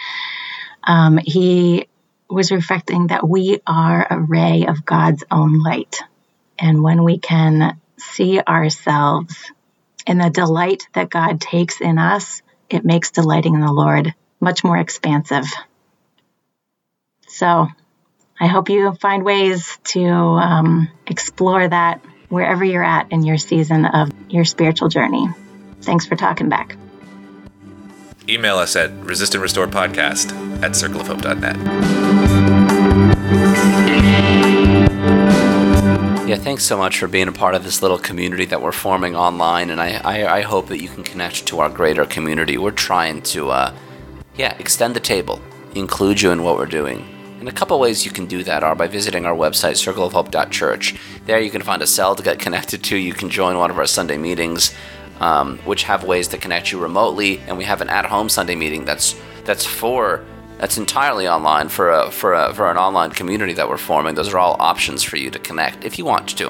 Um, 0.85 1.19
he 1.19 1.89
was 2.31 2.53
reflecting 2.53 3.09
that 3.09 3.29
we 3.29 3.59
are 3.67 4.07
a 4.09 4.21
ray 4.21 4.67
of 4.67 4.85
God's 4.85 5.25
own 5.29 5.61
light, 5.61 6.01
and 6.57 6.85
when 6.85 7.03
we 7.03 7.19
can 7.19 7.81
see 7.99 8.39
ourselves 8.41 9.35
in 10.07 10.19
the 10.19 10.31
delight 10.31 10.87
that 10.93 11.11
God 11.11 11.41
takes 11.41 11.81
in 11.81 11.99
us, 11.99 12.41
it 12.71 12.85
makes 12.85 13.11
delighting 13.11 13.55
in 13.55 13.61
the 13.61 13.73
Lord 13.73 14.15
much 14.39 14.63
more 14.63 14.79
expansive. 14.79 15.47
So 17.27 17.67
I 18.41 18.47
hope 18.47 18.69
you 18.69 18.93
find 19.01 19.25
ways 19.25 19.77
to 19.87 20.05
um, 20.05 20.89
explore 21.09 21.67
that 21.67 22.05
wherever 22.35 22.65
you're 22.65 22.85
at 22.85 23.11
in 23.13 23.23
your 23.23 23.39
season 23.39 23.87
of 23.87 24.11
your 24.29 24.45
spiritual 24.45 24.89
journey. 24.89 25.27
Thanks 25.83 26.05
for 26.05 26.17
talking 26.17 26.49
back. 26.49 26.77
Email 28.29 28.57
us 28.57 28.75
at 28.75 28.91
resist 29.05 29.35
and 29.35 29.43
restore 29.43 29.67
podcast 29.67 30.33
at 30.63 30.73
circleofhope.net. 30.73 31.57
Yeah, 36.27 36.37
thanks 36.37 36.65
so 36.65 36.79
much 36.79 36.99
for 36.99 37.07
being 37.07 37.29
a 37.29 37.33
part 37.33 37.55
of 37.55 37.65
this 37.65 37.83
little 37.83 37.99
community 37.99 38.47
that 38.47 38.63
we're 38.63 38.73
forming 38.73 39.15
online, 39.15 39.69
and 39.69 39.79
I, 39.79 40.01
I, 40.03 40.39
I 40.39 40.41
hope 40.41 40.69
that 40.69 40.81
you 40.81 40.89
can 40.89 41.05
connect 41.05 41.47
to 41.49 41.61
our 41.61 41.69
greater 41.69 42.07
community. 42.07 42.57
We're 42.57 42.71
trying 42.71 43.21
to, 43.23 43.51
uh, 43.51 43.75
yeah, 44.35 44.57
extend 44.59 44.97
the 44.97 45.01
table, 45.01 45.41
include 45.75 46.23
you 46.23 46.31
in 46.31 46.43
what 46.43 46.57
we're 46.57 46.65
doing. 46.65 47.07
And 47.41 47.49
a 47.51 47.53
couple 47.53 47.79
ways 47.79 48.07
you 48.07 48.11
can 48.11 48.25
do 48.25 48.43
that 48.45 48.65
are 48.65 48.75
by 48.75 48.87
visiting 48.87 49.27
our 49.27 49.37
website, 49.37 49.77
circleofhope.church. 49.77 50.95
There 51.27 51.41
you 51.41 51.51
can 51.51 51.63
find 51.63 51.83
a 51.83 51.87
cell 51.87 52.15
to 52.15 52.23
get 52.23 52.39
connected 52.39 52.83
to. 52.85 52.97
You 52.97 53.15
can 53.15 53.31
join 53.31 53.57
one 53.57 53.71
of 53.71 53.79
our 53.79 53.87
Sunday 53.87 54.19
meetings, 54.19 54.75
um, 55.21 55.59
which 55.65 55.85
have 55.85 56.05
ways 56.05 56.29
to 56.29 56.39
connect 56.39 56.71
you 56.71 56.79
remotely, 56.79 57.41
and 57.47 57.57
we 57.57 57.65
have 57.65 57.81
an 57.81 57.89
at-home 57.89 58.29
Sunday 58.29 58.55
meeting 58.55 58.85
that's 58.85 59.15
that's 59.45 59.65
for 59.65 60.25
That's 60.59 60.79
entirely 60.79 61.27
online 61.27 61.69
for 61.69 61.91
a, 61.91 62.11
for 62.11 62.33
a, 62.33 62.55
for 62.55 62.71
an 62.71 62.79
online 62.79 63.11
community 63.11 63.55
that 63.55 63.69
we're 63.69 63.77
forming. 63.77 64.15
Those 64.15 64.33
are 64.33 64.39
all 64.39 64.57
options 64.61 65.03
for 65.03 65.17
you 65.17 65.31
to 65.31 65.39
connect 65.39 65.85
if 65.85 65.99
you 65.99 66.07
want 66.07 66.29
to. 66.39 66.47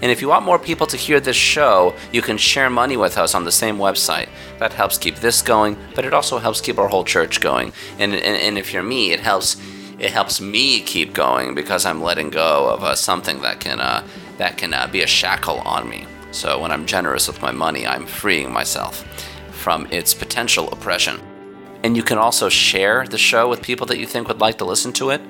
And 0.00 0.12
if 0.12 0.22
you 0.22 0.28
want 0.28 0.44
more 0.44 0.58
people 0.60 0.86
to 0.86 0.96
hear 0.96 1.20
this 1.20 1.36
show, 1.36 1.92
you 2.12 2.22
can 2.22 2.38
share 2.38 2.70
money 2.70 2.96
with 2.96 3.18
us 3.18 3.34
on 3.34 3.44
the 3.44 3.52
same 3.52 3.76
website. 3.76 4.28
That 4.58 4.72
helps 4.72 4.96
keep 4.96 5.16
this 5.16 5.42
going, 5.42 5.76
but 5.94 6.04
it 6.04 6.14
also 6.14 6.38
helps 6.38 6.60
keep 6.60 6.78
our 6.78 6.88
whole 6.88 7.04
church 7.04 7.40
going. 7.40 7.72
And 7.98 8.14
and, 8.14 8.36
and 8.46 8.58
if 8.58 8.72
you're 8.72 8.84
me, 8.84 9.12
it 9.12 9.20
helps 9.20 9.56
it 9.98 10.10
helps 10.10 10.40
me 10.40 10.80
keep 10.80 11.12
going 11.12 11.54
because 11.54 11.84
I'm 11.84 12.02
letting 12.02 12.30
go 12.30 12.70
of 12.70 12.84
uh, 12.84 12.94
something 12.94 13.40
that 13.42 13.60
can 13.60 13.80
uh, 13.80 14.06
that 14.38 14.56
can 14.56 14.72
uh, 14.72 14.86
be 14.86 15.02
a 15.02 15.06
shackle 15.06 15.60
on 15.60 15.88
me. 15.88 16.06
So 16.30 16.60
when 16.60 16.70
I'm 16.70 16.86
generous 16.86 17.26
with 17.26 17.42
my 17.42 17.50
money, 17.50 17.86
I'm 17.86 18.06
freeing 18.06 18.52
myself 18.52 19.04
from 19.50 19.86
its 19.90 20.14
potential 20.14 20.70
oppression. 20.70 21.20
And 21.82 21.96
you 21.96 22.02
can 22.02 22.18
also 22.18 22.48
share 22.48 23.06
the 23.06 23.18
show 23.18 23.48
with 23.48 23.62
people 23.62 23.86
that 23.86 23.98
you 23.98 24.06
think 24.06 24.28
would 24.28 24.40
like 24.40 24.58
to 24.58 24.64
listen 24.64 24.92
to 24.94 25.10
it. 25.10 25.20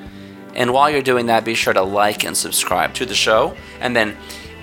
And 0.54 0.72
while 0.72 0.90
you're 0.90 1.02
doing 1.02 1.26
that, 1.26 1.44
be 1.44 1.54
sure 1.54 1.72
to 1.72 1.82
like 1.82 2.24
and 2.24 2.36
subscribe 2.36 2.94
to 2.94 3.06
the 3.06 3.14
show. 3.14 3.54
And 3.80 3.94
then, 3.94 4.10
the 4.10 4.16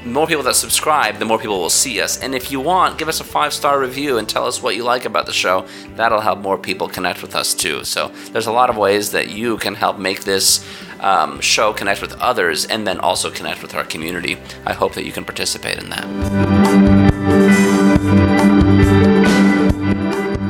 more 0.06 0.28
people 0.28 0.44
that 0.44 0.56
subscribe, 0.56 1.18
the 1.18 1.26
more 1.26 1.40
people 1.40 1.60
will 1.60 1.70
see 1.70 2.00
us. 2.00 2.18
And 2.20 2.36
if 2.36 2.52
you 2.52 2.60
want, 2.60 2.98
give 2.98 3.10
us 3.10 3.20
a 3.20 3.24
five 3.24 3.54
star 3.54 3.80
review 3.80 4.18
and 4.18 4.28
tell 4.30 4.46
us 4.46 4.62
what 4.62 4.76
you 4.76 4.84
like 4.84 5.06
about 5.06 5.26
the 5.26 5.34
show. 5.34 5.66
That'll 5.96 6.22
help 6.22 6.40
more 6.40 6.58
people 6.58 6.88
connect 6.88 7.22
with 7.22 7.36
us 7.36 7.54
too. 7.54 7.84
So, 7.84 8.10
there's 8.32 8.48
a 8.48 8.52
lot 8.52 8.70
of 8.70 8.78
ways 8.78 9.12
that 9.12 9.30
you 9.30 9.58
can 9.58 9.76
help 9.76 9.98
make 9.98 10.24
this 10.24 10.66
um, 11.00 11.40
show 11.42 11.74
connect 11.74 12.02
with 12.02 12.14
others 12.20 12.66
and 12.66 12.88
then 12.88 13.00
also 13.00 13.30
connect 13.32 13.62
with 13.62 13.76
our 13.76 13.84
community. 13.84 14.38
I 14.66 14.74
hope 14.74 14.94
that 14.94 15.06
you 15.06 15.12
can 15.12 15.26
participate 15.26 15.78
in 15.78 15.90
that. 15.90 16.06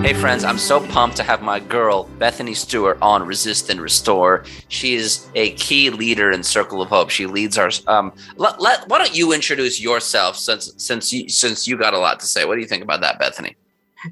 Hey 0.05 0.13
friends, 0.13 0.43
I'm 0.43 0.59
so 0.59 0.85
pumped 0.89 1.17
to 1.17 1.23
have 1.23 1.41
my 1.41 1.59
girl 1.59 2.03
Bethany 2.19 2.53
Stewart 2.53 2.99
on 3.01 3.25
Resist 3.25 3.71
and 3.71 3.81
Restore. 3.81 4.43
She 4.67 4.93
is 4.93 5.27
a 5.33 5.53
key 5.53 5.89
leader 5.89 6.29
in 6.29 6.43
Circle 6.43 6.79
of 6.79 6.89
Hope. 6.89 7.09
She 7.09 7.25
leads 7.25 7.57
our. 7.57 7.71
Um, 7.87 8.13
let, 8.35 8.61
let, 8.61 8.87
why 8.87 8.99
don't 8.99 9.15
you 9.15 9.33
introduce 9.33 9.81
yourself 9.81 10.37
since 10.37 10.71
since 10.77 11.11
you 11.11 11.27
since 11.27 11.67
you 11.67 11.75
got 11.75 11.95
a 11.95 11.97
lot 11.97 12.19
to 12.19 12.27
say? 12.27 12.45
What 12.45 12.53
do 12.53 12.61
you 12.61 12.67
think 12.67 12.83
about 12.83 13.01
that, 13.01 13.17
Bethany? 13.17 13.55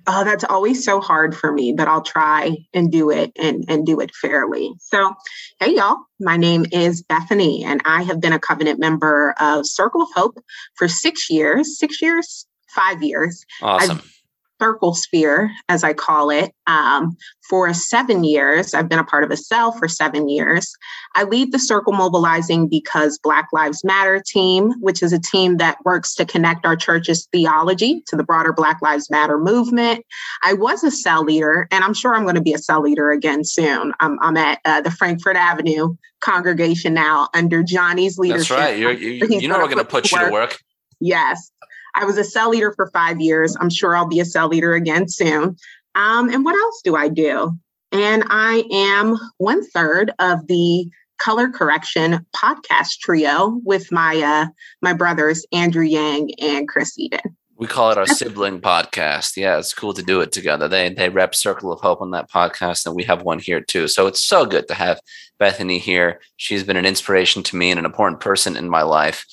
Oh, 0.07 0.23
that's 0.23 0.43
always 0.43 0.83
so 0.83 0.99
hard 0.99 1.37
for 1.37 1.51
me, 1.51 1.73
but 1.73 1.87
I'll 1.87 2.01
try 2.01 2.57
and 2.73 2.91
do 2.91 3.11
it 3.11 3.31
and, 3.37 3.63
and 3.67 3.85
do 3.85 3.99
it 3.99 4.15
fairly. 4.15 4.73
So, 4.79 5.13
hey, 5.59 5.75
y'all, 5.75 5.97
my 6.19 6.37
name 6.37 6.65
is 6.71 7.03
Bethany, 7.03 7.63
and 7.63 7.83
I 7.85 8.01
have 8.01 8.19
been 8.19 8.33
a 8.33 8.39
covenant 8.39 8.79
member 8.79 9.35
of 9.39 9.67
Circle 9.67 10.01
of 10.01 10.09
Hope 10.15 10.43
for 10.73 10.87
six 10.87 11.29
years, 11.29 11.77
six 11.77 12.01
years, 12.01 12.47
five 12.69 13.03
years. 13.03 13.45
Awesome. 13.61 13.97
I've 13.99 14.12
circle 14.61 14.93
sphere, 14.93 15.51
as 15.67 15.83
I 15.83 15.93
call 15.93 16.29
it, 16.29 16.53
um, 16.67 17.17
for 17.49 17.73
seven 17.73 18.23
years. 18.23 18.73
I've 18.73 18.87
been 18.87 18.99
a 18.99 19.03
part 19.03 19.23
of 19.23 19.31
a 19.31 19.37
cell 19.37 19.71
for 19.73 19.87
seven 19.87 20.29
years. 20.29 20.73
I 21.15 21.23
lead 21.23 21.51
the 21.51 21.59
Circle 21.59 21.93
Mobilizing 21.93 22.69
Because 22.69 23.19
Black 23.19 23.47
Lives 23.51 23.83
Matter 23.83 24.23
team, 24.25 24.71
which 24.79 25.03
is 25.03 25.11
a 25.11 25.19
team 25.19 25.57
that 25.57 25.77
works 25.83 26.15
to 26.15 26.25
connect 26.25 26.65
our 26.65 26.75
church's 26.75 27.27
theology 27.31 28.03
to 28.07 28.15
the 28.15 28.23
broader 28.23 28.53
Black 28.53 28.81
Lives 28.81 29.09
Matter 29.09 29.37
movement. 29.37 30.05
I 30.43 30.53
was 30.53 30.83
a 30.83 30.91
cell 30.91 31.23
leader, 31.23 31.67
and 31.71 31.83
I'm 31.83 31.93
sure 31.93 32.15
I'm 32.15 32.23
going 32.23 32.35
to 32.35 32.41
be 32.41 32.53
a 32.53 32.57
cell 32.57 32.81
leader 32.81 33.11
again 33.11 33.43
soon. 33.43 33.93
I'm, 33.99 34.17
I'm 34.21 34.37
at 34.37 34.59
uh, 34.65 34.81
the 34.81 34.91
Frankford 34.91 35.35
Avenue 35.35 35.95
congregation 36.21 36.93
now 36.93 37.27
under 37.33 37.63
Johnny's 37.63 38.17
leadership. 38.17 38.57
That's 38.57 38.71
right. 38.71 38.77
You're, 38.77 38.93
you, 38.93 39.39
you 39.39 39.47
know, 39.47 39.57
we're 39.57 39.65
going 39.65 39.77
to 39.77 39.85
put 39.85 40.11
you 40.11 40.19
to 40.19 40.31
work. 40.31 40.59
Yes. 40.99 41.51
I 41.95 42.05
was 42.05 42.17
a 42.17 42.23
cell 42.23 42.49
leader 42.49 42.73
for 42.73 42.89
five 42.91 43.21
years. 43.21 43.55
I'm 43.59 43.69
sure 43.69 43.95
I'll 43.95 44.07
be 44.07 44.19
a 44.19 44.25
cell 44.25 44.47
leader 44.47 44.73
again 44.73 45.07
soon. 45.07 45.55
Um, 45.95 46.29
and 46.29 46.43
what 46.43 46.55
else 46.55 46.81
do 46.83 46.95
I 46.95 47.07
do? 47.07 47.57
And 47.91 48.23
I 48.27 48.63
am 48.71 49.17
one 49.37 49.63
third 49.69 50.11
of 50.19 50.47
the 50.47 50.89
color 51.19 51.49
correction 51.49 52.25
podcast 52.35 52.99
trio 52.99 53.61
with 53.63 53.91
my 53.91 54.17
uh, 54.17 54.47
my 54.81 54.93
brothers 54.93 55.45
Andrew 55.51 55.83
Yang 55.83 56.31
and 56.39 56.67
Chris 56.67 56.97
Eden. 56.97 57.37
We 57.55 57.67
call 57.67 57.91
it 57.91 57.97
our 57.99 58.07
sibling 58.07 58.59
podcast. 58.59 59.37
Yeah, 59.37 59.59
it's 59.59 59.73
cool 59.73 59.93
to 59.93 60.01
do 60.01 60.21
it 60.21 60.31
together. 60.31 60.67
They 60.67 60.89
they 60.89 61.09
rep 61.09 61.35
Circle 61.35 61.71
of 61.71 61.81
Hope 61.81 62.01
on 62.01 62.11
that 62.11 62.31
podcast, 62.31 62.87
and 62.87 62.95
we 62.95 63.03
have 63.03 63.21
one 63.21 63.39
here 63.39 63.61
too. 63.61 63.87
So 63.87 64.07
it's 64.07 64.23
so 64.23 64.45
good 64.45 64.67
to 64.69 64.73
have 64.73 64.99
Bethany 65.37 65.77
here. 65.77 66.19
She's 66.37 66.63
been 66.63 66.77
an 66.77 66.85
inspiration 66.85 67.43
to 67.43 67.55
me 67.55 67.69
and 67.69 67.77
an 67.77 67.85
important 67.85 68.19
person 68.19 68.57
in 68.57 68.69
my 68.69 68.81
life. 68.81 69.25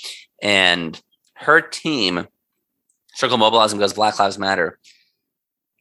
And 0.43 1.01
her 1.35 1.63
team 1.63 2.27
Circle 3.21 3.37
Mobilizing 3.37 3.79
because 3.79 3.93
Black 3.93 4.19
Lives 4.19 4.39
Matter 4.39 4.79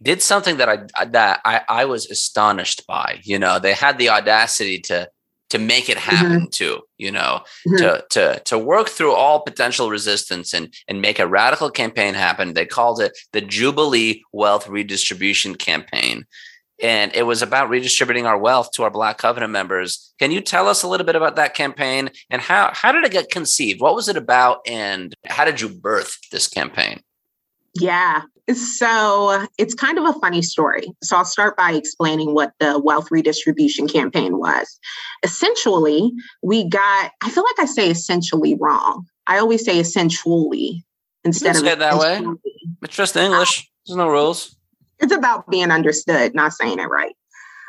did 0.02 0.22
something 0.22 0.58
that 0.58 0.70
I 0.70 1.06
that 1.06 1.42
I, 1.46 1.62
I 1.70 1.86
was 1.86 2.10
astonished 2.10 2.86
by. 2.88 3.20
You 3.24 3.40
know, 3.40 3.60
they 3.60 3.74
had 3.74 3.98
the 3.98 4.10
audacity 4.10 4.80
to 4.82 5.10
to 5.50 5.58
make 5.58 5.90
it 5.90 5.98
happen 5.98 6.42
mm-hmm. 6.42 6.50
too, 6.52 6.82
you 6.98 7.12
know, 7.12 7.42
mm-hmm. 7.68 7.78
to 7.78 8.06
to 8.12 8.42
to 8.46 8.58
work 8.58 8.90
through 8.90 9.14
all 9.14 9.42
potential 9.42 9.90
resistance 9.90 10.54
and 10.54 10.74
and 10.88 11.02
make 11.02 11.20
a 11.20 11.28
radical 11.28 11.70
campaign 11.70 12.14
happen. 12.14 12.54
They 12.54 12.66
called 12.66 13.02
it 13.02 13.18
the 13.32 13.42
Jubilee 13.42 14.22
Wealth 14.32 14.68
Redistribution 14.68 15.56
Campaign. 15.56 16.26
And 16.82 17.14
it 17.14 17.24
was 17.24 17.42
about 17.42 17.70
redistributing 17.70 18.26
our 18.26 18.38
wealth 18.38 18.72
to 18.74 18.84
our 18.84 18.90
Black 18.90 19.18
Covenant 19.18 19.52
members. 19.52 20.14
Can 20.18 20.32
you 20.32 20.40
tell 20.40 20.70
us 20.70 20.82
a 20.82 20.88
little 20.88 21.06
bit 21.06 21.18
about 21.18 21.36
that 21.36 21.54
campaign 21.54 22.10
and 22.30 22.42
how 22.42 22.72
how 22.74 22.92
did 22.92 23.04
it 23.04 23.12
get 23.12 23.32
conceived? 23.32 23.82
What 23.82 23.96
was 23.96 24.08
it 24.08 24.16
about 24.16 24.60
and 24.66 25.14
how 25.26 25.44
did 25.44 25.60
you 25.60 25.68
birth 25.68 26.18
this 26.32 26.48
campaign? 26.48 27.02
Yeah. 27.80 28.22
So 28.54 29.46
it's 29.58 29.76
kind 29.76 30.00
of 30.00 30.06
a 30.06 30.20
funny 30.20 30.42
story. 30.42 30.92
So 31.04 31.18
I'll 31.18 31.26
start 31.26 31.56
by 31.56 31.74
explaining 31.74 32.34
what 32.34 32.54
the 32.60 32.80
wealth 32.80 33.12
redistribution 33.12 33.88
campaign 33.88 34.38
was. 34.40 34.80
Essentially, 35.24 36.12
we 36.42 36.68
got, 36.68 37.12
I 37.22 37.30
feel 37.30 37.44
like 37.44 37.60
I 37.60 37.66
say 37.66 37.92
essentially 37.92 38.56
wrong. 38.60 39.06
I 39.28 39.38
always 39.38 39.64
say 39.64 39.80
essentially 39.80 40.84
instead 41.24 41.58
of 41.58 41.64
that 41.64 41.98
way. 42.00 42.26
It's 42.82 42.96
just 42.96 43.16
English. 43.16 43.70
There's 43.86 43.98
no 43.98 44.10
rules. 44.10 44.56
It's 45.00 45.14
about 45.14 45.48
being 45.50 45.72
understood, 45.72 46.34
not 46.34 46.54
saying 46.54 46.80
it 46.80 46.90
right. 46.90 47.16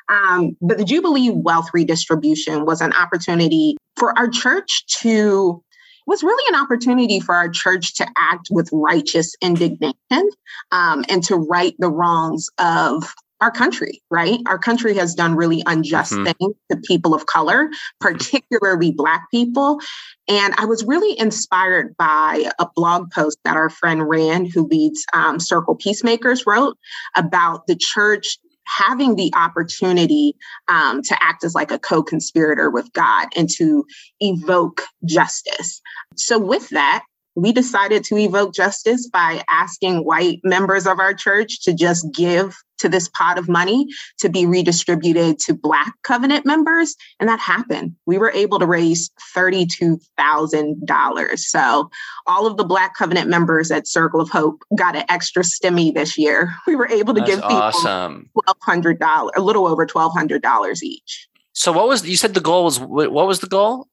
Um, 0.09 0.57
but 0.61 0.79
the 0.79 0.85
Jubilee 0.85 1.31
Wealth 1.31 1.69
Redistribution 1.73 2.65
was 2.65 2.81
an 2.81 2.93
opportunity 2.95 3.77
for 3.97 4.19
our 4.19 4.29
church 4.29 4.85
to 5.01 5.63
was 6.07 6.23
really 6.23 6.55
an 6.55 6.63
opportunity 6.63 7.21
for 7.21 7.35
our 7.35 7.49
church 7.49 7.95
to 7.95 8.07
act 8.17 8.49
with 8.51 8.69
righteous 8.73 9.35
indignation 9.41 10.31
um, 10.73 11.05
and 11.09 11.23
to 11.25 11.37
right 11.37 11.75
the 11.79 11.89
wrongs 11.89 12.49
of 12.59 13.15
our 13.41 13.51
country, 13.51 14.03
right? 14.11 14.41
Our 14.47 14.59
country 14.59 14.95
has 14.97 15.15
done 15.15 15.35
really 15.35 15.63
unjust 15.67 16.13
mm-hmm. 16.13 16.25
things 16.25 16.55
to 16.71 16.77
people 16.77 17.15
of 17.15 17.27
color, 17.27 17.71
particularly 18.01 18.93
Black 18.93 19.31
people. 19.31 19.81
And 20.29 20.55
I 20.59 20.67
was 20.67 20.85
really 20.85 21.19
inspired 21.19 21.97
by 21.97 22.51
a 22.59 22.67
blog 22.75 23.11
post 23.11 23.39
that 23.45 23.57
our 23.57 23.71
friend 23.71 24.09
Rand, 24.09 24.51
who 24.53 24.67
leads 24.67 25.05
um, 25.13 25.41
Circle 25.41 25.77
Peacemakers, 25.77 26.47
wrote 26.47 26.77
about 27.17 27.67
the 27.67 27.77
church 27.77 28.39
having 28.77 29.17
the 29.17 29.33
opportunity 29.35 30.35
um, 30.69 31.03
to 31.03 31.17
act 31.23 31.45
as 31.45 31.55
like 31.55 31.71
a 31.71 31.79
co 31.79 32.03
conspirator 32.03 32.71
with 32.71 32.93
God 32.93 33.29
and 33.37 33.49
to 33.57 33.85
evoke 34.21 34.83
justice. 35.05 35.81
So, 36.17 36.39
with 36.39 36.69
that, 36.71 37.05
we 37.35 37.53
decided 37.53 38.05
to 38.05 38.17
evoke 38.17 38.55
justice 38.55 39.09
by 39.09 39.43
asking 39.49 40.05
white 40.05 40.41
members 40.45 40.87
of 40.87 40.99
our 40.99 41.15
church 41.15 41.63
to 41.63 41.73
just 41.73 42.07
give 42.13 42.57
to 42.81 42.89
this 42.89 43.09
pot 43.09 43.39
of 43.39 43.49
money 43.49 43.87
to 44.19 44.29
be 44.29 44.47
redistributed 44.47 45.39
to 45.41 45.55
Black 45.55 45.95
covenant 46.03 46.45
members. 46.45 46.97
And 47.19 47.29
that 47.29 47.41
happened. 47.41 47.95
We 48.07 48.19
were 48.19 48.33
able 48.33 48.59
to 48.59 48.67
raise 48.67 49.11
$32,000. 49.37 51.39
So 51.39 51.91
all 52.27 52.47
of 52.47 52.57
the 52.57 52.65
Black 52.65 52.97
covenant 52.97 53.29
members 53.29 53.71
at 53.71 53.87
Circle 53.87 54.21
of 54.21 54.29
Hope 54.29 54.65
got 54.77 54.97
an 54.97 55.05
extra 55.09 55.43
stimmy 55.43 55.95
this 55.95 56.19
year. 56.19 56.55
We 56.67 56.77
were 56.77 56.89
able 56.89 57.15
to 57.15 57.21
That's 57.21 57.33
give 57.33 57.43
people 57.43 57.57
awesome. 57.57 58.31
$1,200, 58.37 59.31
a 59.35 59.41
little 59.41 59.67
over 59.67 59.87
$1,200 59.87 60.83
each. 60.83 61.27
So 61.53 61.73
what 61.73 61.89
was, 61.89 62.07
you 62.07 62.17
said 62.17 62.35
the 62.35 62.41
goal 62.41 62.65
was, 62.65 62.79
what 62.79 63.11
was 63.11 63.41
the 63.41 63.49
goal? 63.49 63.89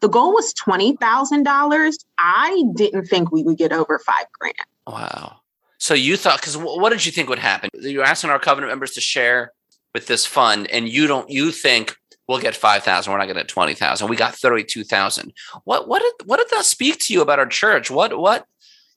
The 0.00 0.08
goal 0.08 0.32
was 0.32 0.54
$20,000. 0.54 1.94
I 2.18 2.62
didn't 2.76 3.06
think 3.06 3.32
we 3.32 3.42
would 3.42 3.58
get 3.58 3.72
over 3.72 3.98
five 3.98 4.26
grand. 4.38 4.54
Wow. 4.86 5.40
So 5.84 5.92
you 5.92 6.16
thought, 6.16 6.40
because 6.40 6.56
what 6.56 6.88
did 6.88 7.04
you 7.04 7.12
think 7.12 7.28
would 7.28 7.38
happen? 7.38 7.68
You're 7.78 8.04
asking 8.04 8.30
our 8.30 8.38
covenant 8.38 8.70
members 8.70 8.92
to 8.92 9.02
share 9.02 9.52
with 9.92 10.06
this 10.06 10.24
fund, 10.24 10.66
and 10.70 10.88
you 10.88 11.06
don't, 11.06 11.28
you 11.28 11.50
think 11.50 11.94
we'll 12.26 12.40
get 12.40 12.56
5,000. 12.56 13.12
We're 13.12 13.18
not 13.18 13.26
going 13.26 13.36
to 13.36 13.42
get 13.42 13.48
20,000. 13.48 14.08
We 14.08 14.16
got 14.16 14.34
32,000. 14.34 15.34
What, 15.64 15.86
what 15.86 16.00
did, 16.00 16.26
what 16.26 16.38
did 16.38 16.48
that 16.56 16.64
speak 16.64 17.00
to 17.00 17.12
you 17.12 17.20
about 17.20 17.38
our 17.38 17.44
church? 17.44 17.90
What, 17.90 18.18
what, 18.18 18.46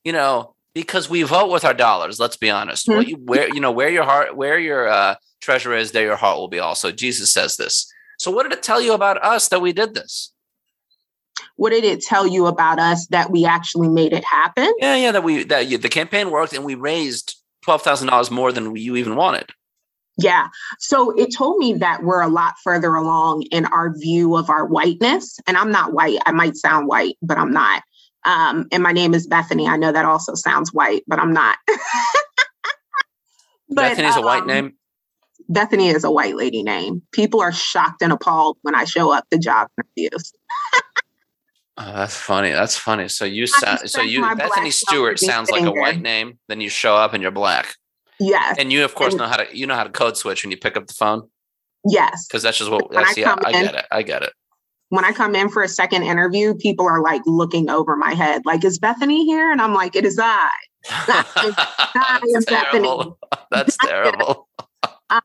you 0.06 0.14
know, 0.14 0.56
because 0.74 1.10
we 1.10 1.24
vote 1.24 1.52
with 1.52 1.66
our 1.66 1.74
dollars. 1.74 2.22
Let's 2.22 2.38
be 2.38 2.50
honest. 2.50 2.88
Mm-hmm. 2.88 2.98
What 2.98 3.08
you, 3.10 3.16
where, 3.18 3.54
you 3.54 3.60
know, 3.60 3.74
where 3.74 3.90
your 3.90 4.06
heart, 4.06 4.38
where 4.38 4.58
your 4.58 4.88
uh, 4.88 5.16
treasure 5.42 5.74
is, 5.74 5.92
there 5.92 6.06
your 6.06 6.16
heart 6.16 6.38
will 6.38 6.48
be 6.48 6.60
also. 6.60 6.94
Jesus 6.94 7.30
says 7.30 7.58
this. 7.58 7.92
So 8.18 8.32
what 8.32 8.44
did 8.44 8.54
it 8.54 8.64
tell 8.64 8.82
you 8.82 8.94
about 8.94 9.22
us 9.22 9.50
that 9.50 9.62
we 9.62 9.74
did 9.74 9.94
this? 9.94 10.32
What 11.56 11.72
did 11.72 11.84
it 11.84 12.02
tell 12.02 12.28
you 12.28 12.46
about 12.48 12.80
us 12.80 13.08
that 13.08 13.32
we 13.32 13.46
actually 13.46 13.90
made 13.90 14.14
it 14.14 14.24
happen? 14.24 14.72
Yeah, 14.80 14.96
yeah, 14.96 15.12
that 15.12 15.24
we 15.24 15.44
that 15.44 15.70
the 15.82 15.90
campaign 15.90 16.32
worked 16.32 16.54
and 16.54 16.64
we 16.64 16.76
raised 16.76 17.36
twelve 17.64 17.82
thousand 17.82 18.08
dollars 18.08 18.32
more 18.32 18.52
than 18.52 18.76
you 18.76 18.96
even 18.96 19.16
wanted. 19.16 19.52
Yeah. 20.18 20.48
So 20.80 21.12
it 21.12 21.34
told 21.36 21.58
me 21.58 21.74
that 21.74 22.04
we're 22.04 22.22
a 22.22 22.28
lot 22.28 22.56
further 22.64 22.96
along 22.96 23.44
in 23.52 23.66
our 23.66 23.96
view 23.96 24.36
of 24.36 24.50
our 24.50 24.66
whiteness. 24.66 25.40
And 25.46 25.56
I'm 25.58 25.72
not 25.72 25.94
white. 25.94 26.18
I 26.26 26.32
might 26.32 26.56
sound 26.56 26.88
white, 26.88 27.18
but 27.22 27.38
I'm 27.38 27.52
not. 27.52 27.84
Um, 28.26 28.68
and 28.72 28.82
my 28.82 28.92
name 28.92 29.14
is 29.14 29.28
Bethany. 29.28 29.68
I 29.68 29.78
know 29.78 29.92
that 29.92 30.06
also 30.06 30.34
sounds 30.34 30.74
white, 30.74 31.04
but 31.08 31.20
I'm 31.20 31.34
not. 31.34 31.58
but, 33.70 33.76
Bethany's 33.76 34.16
um, 34.16 34.24
a 34.24 34.26
white 34.26 34.42
um, 34.42 34.48
name. 34.48 34.74
Bethany 35.50 35.90
is 35.90 36.04
a 36.04 36.12
white 36.12 36.36
lady 36.36 36.64
name. 36.64 37.02
People 37.12 37.40
are 37.40 37.54
shocked 37.54 38.02
and 38.02 38.12
appalled 38.12 38.58
when 38.64 38.76
I 38.76 38.84
show 38.86 39.14
up 39.14 39.30
to 39.30 39.38
job 39.38 39.70
interviews. 39.78 40.34
oh, 41.78 41.94
that's 41.94 42.16
funny. 42.16 42.52
That's 42.52 42.78
funny. 42.78 43.08
So 43.08 43.26
you 43.26 43.48
sound 43.48 43.90
so 43.90 44.02
you 44.02 44.22
Bethany 44.36 44.72
Stewart 44.72 45.20
sounds 45.20 45.50
like 45.50 45.64
a 45.64 45.72
white 45.72 46.02
name. 46.02 46.40
Then 46.48 46.62
you 46.62 46.70
show 46.70 46.96
up 46.96 47.14
and 47.14 47.22
you're 47.22 47.32
black. 47.32 47.76
Yes. 48.20 48.56
And 48.60 48.72
you 48.72 48.84
of 48.84 48.96
course 48.96 49.14
and, 49.14 49.22
know 49.22 49.28
how 49.28 49.38
to 49.38 49.58
you 49.58 49.68
know 49.68 49.76
how 49.76 49.84
to 49.84 49.90
code 49.90 50.18
switch 50.18 50.44
when 50.44 50.52
you 50.52 50.58
pick 50.58 50.76
up 50.78 50.88
the 50.88 50.94
phone. 50.94 51.30
Yes. 51.86 52.28
Because 52.28 52.44
that's 52.44 52.58
just 52.58 52.72
what 52.72 52.92
that's 52.92 53.18
I, 53.18 53.22
yeah, 53.22 53.36
I 53.44 53.52
get 53.52 53.76
it. 53.76 53.86
I 53.92 54.02
get 54.02 54.24
it. 54.24 54.34
When 54.90 55.04
I 55.04 55.12
come 55.12 55.36
in 55.36 55.50
for 55.50 55.64
a 55.64 55.68
second 55.68 56.04
interview, 56.04 56.56
people 56.56 56.88
are 56.88 57.02
like 57.02 57.22
looking 57.26 57.70
over 57.70 57.98
my 57.98 58.14
head, 58.14 58.44
like, 58.46 58.64
is 58.64 58.80
Bethany 58.80 59.26
here? 59.26 59.52
And 59.52 59.62
I'm 59.62 59.74
like, 59.74 59.98
it 59.98 60.06
is 60.06 60.18
I. 60.18 60.50
I 60.90 62.22
am 62.36 62.44
Bethany. 62.44 63.14
That's 63.52 63.76
terrible. 63.82 64.48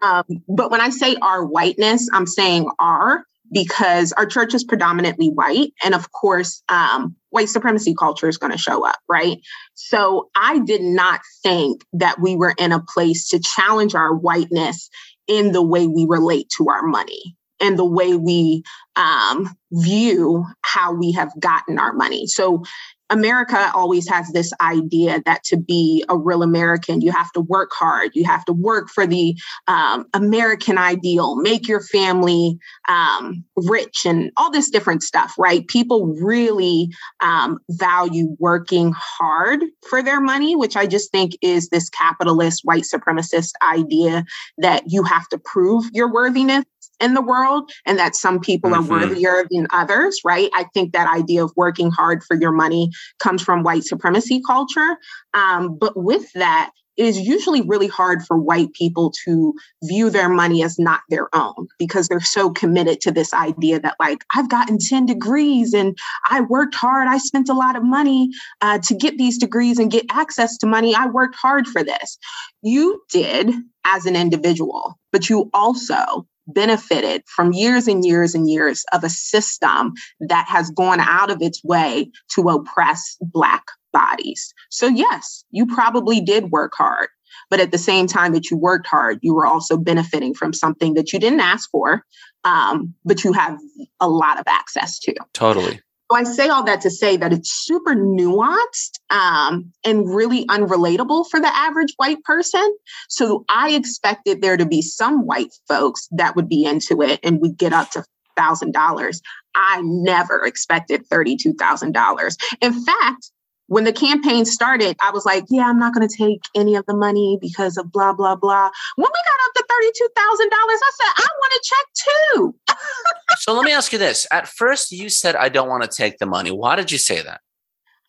um, 0.02 0.24
but 0.48 0.72
when 0.72 0.80
I 0.80 0.90
say 0.90 1.14
our 1.22 1.44
whiteness, 1.44 2.08
I'm 2.12 2.26
saying 2.26 2.68
our 2.80 3.24
because 3.52 4.12
our 4.12 4.26
church 4.26 4.54
is 4.54 4.64
predominantly 4.64 5.28
white. 5.28 5.72
And 5.84 5.94
of 5.94 6.10
course, 6.10 6.62
um, 6.68 7.16
white 7.30 7.48
supremacy 7.48 7.94
culture 7.94 8.28
is 8.28 8.38
going 8.38 8.52
to 8.52 8.58
show 8.58 8.86
up, 8.86 8.98
right? 9.08 9.38
So 9.74 10.30
I 10.34 10.58
did 10.60 10.82
not 10.82 11.20
think 11.42 11.82
that 11.92 12.20
we 12.20 12.34
were 12.34 12.54
in 12.56 12.72
a 12.72 12.82
place 12.82 13.28
to 13.28 13.40
challenge 13.40 13.94
our 13.94 14.14
whiteness 14.14 14.88
in 15.28 15.52
the 15.52 15.62
way 15.62 15.86
we 15.86 16.06
relate 16.08 16.48
to 16.56 16.68
our 16.68 16.82
money 16.82 17.36
and 17.60 17.78
the 17.78 17.84
way 17.84 18.16
we 18.16 18.64
um, 18.96 19.54
view 19.70 20.44
how 20.62 20.92
we 20.94 21.12
have 21.12 21.32
gotten 21.38 21.78
our 21.78 21.92
money. 21.92 22.26
So 22.26 22.64
America 23.12 23.70
always 23.74 24.08
has 24.08 24.32
this 24.32 24.52
idea 24.62 25.22
that 25.26 25.44
to 25.44 25.58
be 25.58 26.02
a 26.08 26.16
real 26.16 26.42
American, 26.42 27.02
you 27.02 27.12
have 27.12 27.30
to 27.32 27.40
work 27.42 27.70
hard. 27.72 28.10
You 28.14 28.24
have 28.24 28.44
to 28.46 28.54
work 28.54 28.88
for 28.88 29.06
the 29.06 29.36
um, 29.68 30.06
American 30.14 30.78
ideal, 30.78 31.36
make 31.36 31.68
your 31.68 31.82
family 31.82 32.58
um, 32.88 33.44
rich, 33.54 34.06
and 34.06 34.32
all 34.38 34.50
this 34.50 34.70
different 34.70 35.02
stuff, 35.02 35.34
right? 35.38 35.66
People 35.68 36.06
really 36.22 36.88
um, 37.20 37.58
value 37.70 38.34
working 38.38 38.94
hard 38.96 39.62
for 39.90 40.02
their 40.02 40.20
money, 40.20 40.56
which 40.56 40.74
I 40.74 40.86
just 40.86 41.12
think 41.12 41.36
is 41.42 41.68
this 41.68 41.90
capitalist, 41.90 42.62
white 42.64 42.84
supremacist 42.84 43.52
idea 43.62 44.24
that 44.56 44.84
you 44.86 45.02
have 45.02 45.28
to 45.28 45.38
prove 45.38 45.84
your 45.92 46.10
worthiness 46.10 46.64
in 47.02 47.14
the 47.14 47.22
world 47.22 47.70
and 47.86 47.98
that 47.98 48.14
some 48.14 48.40
people 48.40 48.70
mm-hmm. 48.70 48.92
are 48.92 49.00
worthier 49.00 49.44
than 49.50 49.66
others, 49.70 50.20
right? 50.24 50.50
I 50.54 50.64
think 50.74 50.92
that 50.92 51.08
idea 51.08 51.44
of 51.44 51.52
working 51.56 51.90
hard 51.90 52.22
for 52.22 52.36
your 52.36 52.52
money 52.52 52.90
comes 53.18 53.42
from 53.42 53.62
white 53.62 53.84
supremacy 53.84 54.42
culture. 54.46 54.96
Um, 55.34 55.76
but 55.78 55.96
with 55.96 56.32
that, 56.34 56.70
it 56.96 57.06
is 57.06 57.18
usually 57.18 57.62
really 57.62 57.86
hard 57.86 58.22
for 58.22 58.36
white 58.36 58.72
people 58.74 59.12
to 59.24 59.54
view 59.82 60.10
their 60.10 60.28
money 60.28 60.62
as 60.62 60.78
not 60.78 61.00
their 61.08 61.34
own 61.34 61.66
because 61.78 62.06
they're 62.06 62.20
so 62.20 62.50
committed 62.50 63.00
to 63.00 63.10
this 63.10 63.32
idea 63.32 63.80
that, 63.80 63.96
like, 63.98 64.24
I've 64.34 64.50
gotten 64.50 64.78
10 64.78 65.06
degrees 65.06 65.72
and 65.72 65.96
I 66.28 66.42
worked 66.42 66.74
hard. 66.74 67.08
I 67.08 67.18
spent 67.18 67.48
a 67.48 67.54
lot 67.54 67.76
of 67.76 67.82
money 67.82 68.30
uh, 68.60 68.78
to 68.80 68.94
get 68.94 69.16
these 69.16 69.38
degrees 69.38 69.78
and 69.78 69.90
get 69.90 70.04
access 70.10 70.58
to 70.58 70.66
money. 70.66 70.94
I 70.94 71.06
worked 71.06 71.36
hard 71.36 71.66
for 71.66 71.82
this. 71.82 72.18
You 72.62 73.02
did 73.10 73.50
as 73.84 74.04
an 74.04 74.14
individual, 74.14 74.98
but 75.12 75.30
you 75.30 75.50
also 75.54 76.26
benefited 76.46 77.22
from 77.26 77.52
years 77.52 77.88
and 77.88 78.04
years 78.04 78.34
and 78.34 78.48
years 78.48 78.84
of 78.92 79.04
a 79.04 79.08
system 79.08 79.92
that 80.20 80.46
has 80.48 80.70
gone 80.70 81.00
out 81.00 81.30
of 81.30 81.38
its 81.40 81.62
way 81.64 82.10
to 82.34 82.48
oppress 82.48 83.16
Black 83.20 83.64
bodies. 83.92 84.52
So, 84.70 84.86
yes, 84.86 85.44
you 85.50 85.66
probably 85.66 86.20
did 86.20 86.50
work 86.50 86.72
hard. 86.74 87.08
But 87.50 87.60
at 87.60 87.70
the 87.70 87.78
same 87.78 88.06
time 88.06 88.32
that 88.32 88.50
you 88.50 88.56
worked 88.56 88.86
hard, 88.86 89.18
you 89.22 89.34
were 89.34 89.46
also 89.46 89.76
benefiting 89.76 90.34
from 90.34 90.52
something 90.52 90.94
that 90.94 91.12
you 91.12 91.18
didn't 91.18 91.40
ask 91.40 91.70
for, 91.70 92.04
um, 92.44 92.94
but 93.04 93.24
you 93.24 93.32
have 93.32 93.58
a 94.00 94.08
lot 94.08 94.38
of 94.38 94.44
access 94.46 94.98
to. 95.00 95.14
Totally. 95.32 95.80
So 96.12 96.16
I 96.16 96.24
say 96.24 96.48
all 96.48 96.62
that 96.64 96.82
to 96.82 96.90
say 96.90 97.16
that 97.16 97.32
it's 97.32 97.50
super 97.50 97.94
nuanced 97.94 99.00
um, 99.08 99.72
and 99.82 100.14
really 100.14 100.44
unrelatable 100.44 101.24
for 101.30 101.40
the 101.40 101.48
average 101.48 101.94
white 101.96 102.22
person. 102.24 102.76
So 103.08 103.46
I 103.48 103.70
expected 103.70 104.42
there 104.42 104.58
to 104.58 104.66
be 104.66 104.82
some 104.82 105.24
white 105.24 105.54
folks 105.66 106.08
that 106.10 106.36
would 106.36 106.50
be 106.50 106.66
into 106.66 107.00
it 107.00 107.18
and 107.22 107.40
would 107.40 107.56
get 107.56 107.72
up 107.72 107.92
to 107.92 108.04
thousand 108.36 108.72
dollars. 108.74 109.22
I 109.54 109.80
never 109.82 110.44
expected 110.44 111.06
thirty-two 111.06 111.54
thousand 111.54 111.92
dollars. 111.92 112.36
In 112.60 112.74
fact, 112.84 113.30
when 113.68 113.84
the 113.84 113.92
campaign 113.92 114.44
started, 114.44 114.96
I 115.00 115.12
was 115.12 115.24
like, 115.24 115.44
yeah, 115.48 115.64
I'm 115.64 115.78
not 115.78 115.94
going 115.94 116.06
to 116.06 116.14
take 116.14 116.42
any 116.54 116.74
of 116.74 116.84
the 116.84 116.94
money 116.94 117.38
because 117.40 117.78
of 117.78 117.90
blah, 117.90 118.12
blah, 118.12 118.36
blah. 118.36 118.68
When 118.96 119.08
we 119.08 119.22
got 119.30 119.46
up 119.46 119.61
$32,000, 119.72 120.48
I 120.52 120.90
said, 120.94 121.12
I 121.16 121.28
want 121.38 121.52
to 121.52 121.70
check 121.70 121.86
too. 122.34 122.54
so 123.38 123.54
let 123.54 123.64
me 123.64 123.72
ask 123.72 123.92
you 123.92 123.98
this. 123.98 124.26
At 124.32 124.48
first, 124.48 124.92
you 124.92 125.08
said, 125.08 125.36
I 125.36 125.48
don't 125.48 125.68
want 125.68 125.82
to 125.82 125.88
take 125.88 126.18
the 126.18 126.26
money. 126.26 126.50
Why 126.50 126.76
did 126.76 126.92
you 126.92 126.98
say 126.98 127.22
that? 127.22 127.40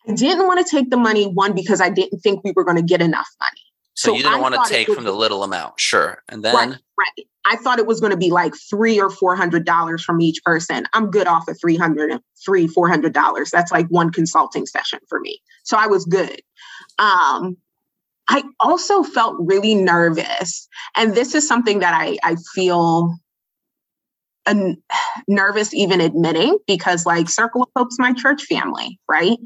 I 0.08 0.14
didn't 0.14 0.46
want 0.46 0.64
to 0.64 0.70
take 0.70 0.90
the 0.90 0.96
money, 0.96 1.26
one, 1.26 1.54
because 1.54 1.80
I 1.80 1.88
didn't 1.88 2.20
think 2.20 2.44
we 2.44 2.52
were 2.54 2.64
going 2.64 2.76
to 2.76 2.82
get 2.82 3.00
enough 3.00 3.28
money. 3.40 3.60
So, 3.94 4.10
so 4.10 4.16
you 4.16 4.22
didn't 4.22 4.38
I 4.38 4.40
want 4.40 4.54
to 4.54 4.70
take 4.70 4.88
from 4.88 5.04
the 5.04 5.12
little 5.12 5.44
amount, 5.44 5.78
sure. 5.78 6.22
And 6.28 6.44
then 6.44 6.54
right, 6.54 6.68
right. 6.68 7.26
I 7.44 7.56
thought 7.56 7.78
it 7.78 7.86
was 7.86 8.00
going 8.00 8.10
to 8.10 8.16
be 8.16 8.30
like 8.30 8.54
three 8.68 9.00
or 9.00 9.08
four 9.08 9.36
hundred 9.36 9.64
dollars 9.64 10.02
from 10.02 10.20
each 10.20 10.42
person. 10.42 10.86
I'm 10.94 11.10
good 11.10 11.28
off 11.28 11.46
of 11.46 11.58
three 11.60 11.76
hundred, 11.76 12.20
three, 12.44 12.66
four 12.66 12.88
hundred 12.88 13.12
dollars. 13.12 13.50
That's 13.50 13.70
like 13.70 13.86
one 13.88 14.10
consulting 14.10 14.66
session 14.66 14.98
for 15.08 15.20
me. 15.20 15.40
So 15.62 15.76
I 15.76 15.86
was 15.86 16.04
good. 16.06 16.40
Um, 16.98 17.56
I 18.28 18.42
also 18.60 19.02
felt 19.02 19.36
really 19.38 19.74
nervous. 19.74 20.68
And 20.96 21.14
this 21.14 21.34
is 21.34 21.46
something 21.46 21.80
that 21.80 21.94
I, 21.94 22.16
I 22.22 22.36
feel 22.54 23.16
an, 24.46 24.82
nervous 25.28 25.74
even 25.74 26.00
admitting 26.00 26.58
because 26.66 27.06
like 27.06 27.28
Circle 27.28 27.62
of 27.62 27.68
Hope's 27.76 27.98
my 27.98 28.12
church 28.12 28.44
family, 28.44 28.98
right? 29.08 29.38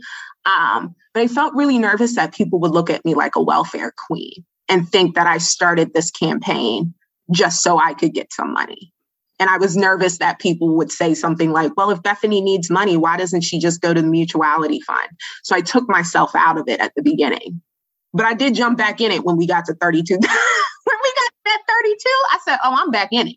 Um, 0.45 0.95
but 1.15 1.23
I 1.23 1.29
felt 1.29 1.55
really 1.55 1.79
nervous 1.79 2.15
that 2.17 2.35
people 2.35 2.61
would 2.61 2.71
look 2.71 2.91
at 2.91 3.05
me 3.05 3.15
like 3.15 3.37
a 3.37 3.43
welfare 3.43 3.93
queen 4.07 4.45
and 4.69 4.89
think 4.89 5.15
that 5.15 5.27
I 5.27 5.39
started 5.39 5.93
this 5.93 6.11
campaign 6.11 6.95
just 7.33 7.63
so 7.63 7.79
I 7.79 7.95
could 7.95 8.15
get 8.15 8.33
some 8.33 8.53
money. 8.53 8.93
And 9.41 9.49
I 9.49 9.59
was 9.59 9.77
nervous 9.77 10.19
that 10.19 10.41
people 10.41 10.77
would 10.77 10.91
say 10.91 11.15
something 11.15 11.53
like, 11.53 11.73
well, 11.77 11.91
if 11.91 12.03
Bethany 12.03 12.41
needs 12.41 12.71
money, 12.71 12.97
why 12.97 13.17
doesn't 13.17 13.43
she 13.43 13.59
just 13.59 13.81
go 13.81 13.95
to 13.95 14.03
the 14.03 14.09
mutuality 14.09 14.81
fund? 14.81 15.09
So 15.45 15.55
I 15.55 15.61
took 15.61 15.89
myself 15.89 16.35
out 16.35 16.59
of 16.59 16.65
it 16.67 16.81
at 16.81 16.93
the 16.97 17.03
beginning. 17.03 17.63
But 18.13 18.27
I 18.27 18.35
did 18.35 18.55
jump 18.55 18.79
back 18.79 19.01
in 19.01 19.13
it 19.13 19.25
when 19.25 19.37
we 19.37 19.47
got 19.47 19.65
to 19.67 19.75
32. 19.75 20.15
when 20.15 20.21
we 20.23 20.27
got 20.27 21.33
that 21.45 21.63
32, 21.69 22.09
I 22.31 22.39
said, 22.45 22.59
oh, 22.65 22.75
I'm 22.77 22.91
back 22.91 23.09
in 23.13 23.29
it. 23.29 23.37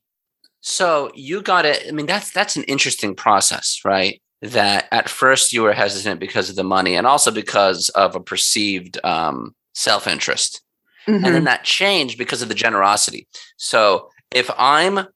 So 0.62 1.12
you 1.16 1.42
got 1.42 1.66
it. 1.66 1.86
I 1.88 1.92
mean, 1.92 2.06
that's 2.06 2.32
that's 2.32 2.56
an 2.56 2.64
interesting 2.64 3.16
process, 3.16 3.82
right? 3.84 4.22
That 4.42 4.88
at 4.92 5.10
first 5.10 5.54
you 5.54 5.64
were 5.64 5.74
hesitant 5.74 6.20
because 6.20 6.50
of 6.50 6.56
the 6.56 6.64
money 6.64 6.96
and 6.96 7.08
also 7.08 7.32
because 7.32 7.90
of 7.90 8.16
a 8.16 8.20
perceived 8.20 9.00
um, 9.04 9.56
self-interest. 9.74 10.62
Mm-hmm. 11.08 11.14
And 11.14 11.26
then 11.26 11.34
mm-hmm. 11.34 11.46
that 11.46 11.64
changed 11.64 12.18
because 12.18 12.42
of 12.42 12.48
the 12.48 12.56
generosity. 12.56 13.28
So 13.58 14.10
if 14.30 14.50
I'm 14.58 15.08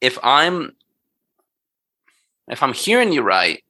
if 0.00 0.18
I'm 0.22 0.72
if 2.48 2.62
I'm 2.62 2.72
hearing 2.72 3.12
you 3.12 3.22
right, 3.22 3.62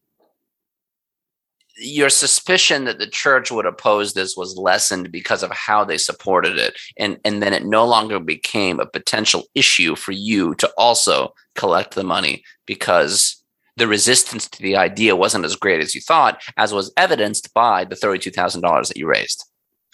your 1.77 2.09
suspicion 2.09 2.85
that 2.85 2.99
the 2.99 3.07
church 3.07 3.51
would 3.51 3.67
oppose 3.67 4.13
this 4.13 4.37
was 4.37 4.57
lessened 4.57 5.11
because 5.11 5.43
of 5.43 5.51
how 5.53 5.85
they 5.85 5.99
supported 5.99 6.59
it 6.59 6.75
and 6.99 7.19
and 7.25 7.43
then 7.43 7.53
it 7.53 7.65
no 7.65 7.87
longer 7.87 8.21
became 8.21 8.79
a 8.79 8.87
potential 8.87 9.45
issue 9.55 9.97
for 9.97 10.13
you 10.13 10.55
to 10.57 10.71
also 10.77 11.33
collect 11.55 11.95
the 11.95 12.05
money 12.05 12.43
because 12.67 13.43
the 13.77 13.89
resistance 13.89 14.49
to 14.49 14.63
the 14.63 14.77
idea 14.77 15.17
wasn't 15.17 15.45
as 15.45 15.57
great 15.57 15.81
as 15.81 15.95
you 15.95 16.01
thought 16.01 16.43
as 16.59 16.75
was 16.75 16.93
evidenced 16.97 17.55
by 17.55 17.85
the 17.85 17.97
$32,000 17.97 18.89
that 18.89 18.97
you 18.97 19.09
raised 19.09 19.45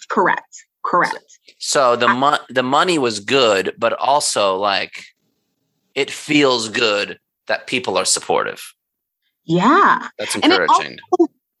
correct 0.09 0.65
Correct. 0.83 1.39
So 1.59 1.95
the 1.95 2.07
mo- 2.07 2.39
the 2.49 2.63
money 2.63 2.97
was 2.97 3.19
good, 3.19 3.73
but 3.77 3.93
also 3.93 4.55
like 4.55 5.05
it 5.95 6.09
feels 6.09 6.69
good 6.69 7.19
that 7.47 7.67
people 7.67 7.97
are 7.97 8.05
supportive. 8.05 8.73
Yeah, 9.45 10.07
that's 10.17 10.35
encouraging. 10.35 10.99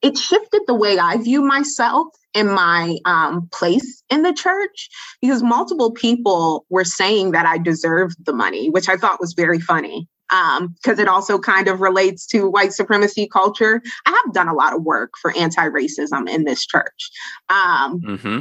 It, 0.01 0.17
shifted 0.17 0.61
the 0.67 0.73
way 0.73 0.97
I 0.97 1.17
view 1.17 1.41
myself 1.41 2.07
and 2.33 2.49
my 2.49 2.97
um, 3.05 3.49
place 3.51 4.03
in 4.09 4.21
the 4.21 4.33
church 4.33 4.89
because 5.21 5.43
multiple 5.43 5.91
people 5.91 6.65
were 6.69 6.85
saying 6.85 7.31
that 7.31 7.45
I 7.45 7.57
deserved 7.57 8.25
the 8.25 8.33
money, 8.33 8.69
which 8.69 8.87
I 8.87 8.97
thought 8.97 9.19
was 9.19 9.33
very 9.33 9.59
funny 9.59 10.07
because 10.29 10.99
um, 10.99 10.99
it 10.99 11.07
also 11.07 11.39
kind 11.39 11.67
of 11.67 11.81
relates 11.81 12.27
to 12.27 12.49
white 12.49 12.71
supremacy 12.71 13.27
culture. 13.27 13.81
I 14.05 14.21
have 14.23 14.33
done 14.33 14.47
a 14.47 14.53
lot 14.53 14.73
of 14.73 14.83
work 14.83 15.13
for 15.19 15.35
anti 15.35 15.67
racism 15.69 16.29
in 16.29 16.43
this 16.43 16.65
church. 16.65 17.09
Um, 17.49 17.99
mm-hmm. 18.01 18.39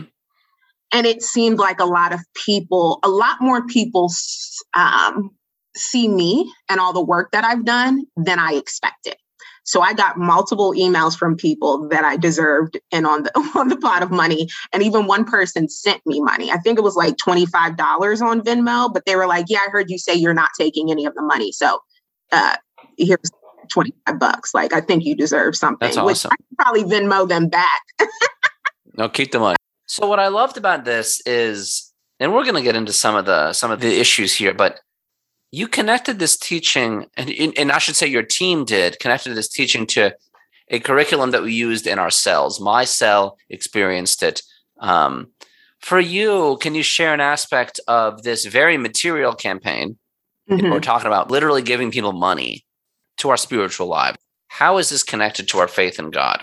and 0.92 1.06
it 1.06 1.22
seemed 1.22 1.58
like 1.58 1.80
a 1.80 1.86
lot 1.86 2.12
of 2.12 2.20
people, 2.34 2.98
a 3.02 3.08
lot 3.08 3.40
more 3.40 3.66
people 3.66 4.12
um, 4.74 5.30
see 5.76 6.08
me 6.08 6.52
and 6.68 6.78
all 6.78 6.92
the 6.92 7.04
work 7.04 7.30
that 7.32 7.44
I've 7.44 7.64
done 7.64 8.04
than 8.16 8.38
I 8.38 8.52
expected. 8.54 9.16
So 9.68 9.82
I 9.82 9.92
got 9.92 10.16
multiple 10.16 10.72
emails 10.72 11.14
from 11.14 11.36
people 11.36 11.88
that 11.90 12.02
I 12.02 12.16
deserved 12.16 12.80
and 12.90 13.06
on 13.06 13.24
the 13.24 13.30
on 13.54 13.68
the 13.68 13.76
pot 13.76 14.02
of 14.02 14.10
money. 14.10 14.48
And 14.72 14.82
even 14.82 15.06
one 15.06 15.26
person 15.26 15.68
sent 15.68 16.00
me 16.06 16.22
money. 16.22 16.50
I 16.50 16.56
think 16.56 16.78
it 16.78 16.82
was 16.82 16.96
like 16.96 17.16
$25 17.16 18.22
on 18.22 18.40
Venmo, 18.40 18.90
but 18.90 19.04
they 19.04 19.14
were 19.14 19.26
like, 19.26 19.44
Yeah, 19.48 19.58
I 19.58 19.70
heard 19.70 19.90
you 19.90 19.98
say 19.98 20.14
you're 20.14 20.32
not 20.32 20.48
taking 20.58 20.90
any 20.90 21.04
of 21.04 21.14
the 21.14 21.20
money. 21.20 21.52
So 21.52 21.80
uh 22.32 22.56
here's 22.96 23.30
25 23.70 24.18
bucks. 24.18 24.54
Like 24.54 24.72
I 24.72 24.80
think 24.80 25.04
you 25.04 25.14
deserve 25.14 25.54
something. 25.54 25.86
That's 25.86 25.98
awesome. 25.98 26.30
Which 26.30 26.38
I 26.58 26.62
probably 26.62 26.84
Venmo 26.84 27.28
them 27.28 27.48
back. 27.48 27.82
no, 28.94 29.10
keep 29.10 29.32
the 29.32 29.38
money. 29.38 29.56
So 29.84 30.06
what 30.06 30.18
I 30.18 30.28
loved 30.28 30.56
about 30.56 30.86
this 30.86 31.20
is, 31.26 31.92
and 32.18 32.32
we're 32.32 32.46
gonna 32.46 32.62
get 32.62 32.74
into 32.74 32.94
some 32.94 33.16
of 33.16 33.26
the 33.26 33.52
some 33.52 33.70
of 33.70 33.80
the 33.80 34.00
issues 34.00 34.34
here, 34.34 34.54
but 34.54 34.80
you 35.50 35.68
connected 35.68 36.18
this 36.18 36.36
teaching, 36.36 37.06
and, 37.16 37.30
and 37.56 37.72
I 37.72 37.78
should 37.78 37.96
say 37.96 38.06
your 38.06 38.22
team 38.22 38.64
did, 38.64 38.98
connected 38.98 39.34
this 39.34 39.48
teaching 39.48 39.86
to 39.88 40.14
a 40.68 40.80
curriculum 40.80 41.30
that 41.30 41.42
we 41.42 41.54
used 41.54 41.86
in 41.86 41.98
our 41.98 42.10
cells. 42.10 42.60
My 42.60 42.84
cell 42.84 43.38
experienced 43.48 44.22
it. 44.22 44.42
Um, 44.80 45.28
for 45.80 45.98
you, 45.98 46.58
can 46.60 46.74
you 46.74 46.82
share 46.82 47.14
an 47.14 47.20
aspect 47.20 47.80
of 47.88 48.22
this 48.22 48.44
very 48.44 48.76
material 48.76 49.34
campaign? 49.34 49.96
Mm-hmm. 50.50 50.70
We're 50.70 50.80
talking 50.80 51.06
about 51.06 51.30
literally 51.30 51.62
giving 51.62 51.90
people 51.90 52.12
money 52.12 52.64
to 53.18 53.30
our 53.30 53.36
spiritual 53.36 53.86
life. 53.86 54.16
How 54.48 54.78
is 54.78 54.90
this 54.90 55.02
connected 55.02 55.48
to 55.48 55.58
our 55.58 55.68
faith 55.68 55.98
in 55.98 56.10
God? 56.10 56.42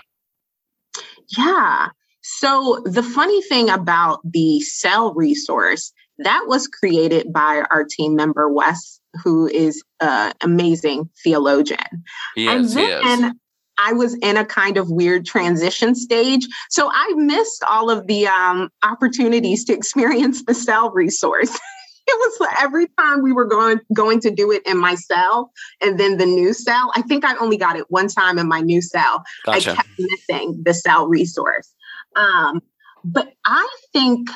Yeah. 1.36 1.88
So, 2.22 2.82
the 2.84 3.02
funny 3.02 3.40
thing 3.42 3.68
about 3.68 4.20
the 4.24 4.60
cell 4.60 5.14
resource 5.14 5.92
that 6.18 6.44
was 6.46 6.66
created 6.66 7.32
by 7.32 7.64
our 7.70 7.84
team 7.84 8.14
member, 8.14 8.48
Wes, 8.48 8.95
who 9.22 9.46
is 9.48 9.82
an 10.00 10.32
amazing 10.42 11.08
theologian. 11.22 12.04
Yes, 12.36 12.76
and 12.76 13.22
then 13.22 13.40
I 13.78 13.92
was 13.92 14.14
in 14.22 14.36
a 14.36 14.44
kind 14.44 14.76
of 14.76 14.90
weird 14.90 15.26
transition 15.26 15.94
stage. 15.94 16.46
So 16.70 16.90
I 16.92 17.12
missed 17.16 17.62
all 17.68 17.90
of 17.90 18.06
the 18.06 18.26
um, 18.26 18.70
opportunities 18.82 19.64
to 19.66 19.74
experience 19.74 20.44
the 20.44 20.54
cell 20.54 20.90
resource. 20.90 21.50
it 22.06 22.40
was 22.40 22.48
every 22.60 22.86
time 22.98 23.22
we 23.22 23.32
were 23.32 23.44
going 23.44 23.80
going 23.92 24.20
to 24.20 24.30
do 24.30 24.50
it 24.52 24.62
in 24.66 24.78
my 24.78 24.94
cell 24.94 25.50
and 25.80 25.98
then 25.98 26.18
the 26.18 26.26
new 26.26 26.52
cell. 26.52 26.92
I 26.94 27.02
think 27.02 27.24
I 27.24 27.36
only 27.36 27.56
got 27.56 27.76
it 27.76 27.90
one 27.90 28.08
time 28.08 28.38
in 28.38 28.48
my 28.48 28.60
new 28.60 28.80
cell. 28.80 29.22
Gotcha. 29.44 29.72
I 29.72 29.74
kept 29.74 29.88
missing 29.98 30.62
the 30.64 30.74
cell 30.74 31.08
resource. 31.08 31.74
Um, 32.14 32.62
but 33.04 33.32
I 33.44 33.68
think 33.92 34.30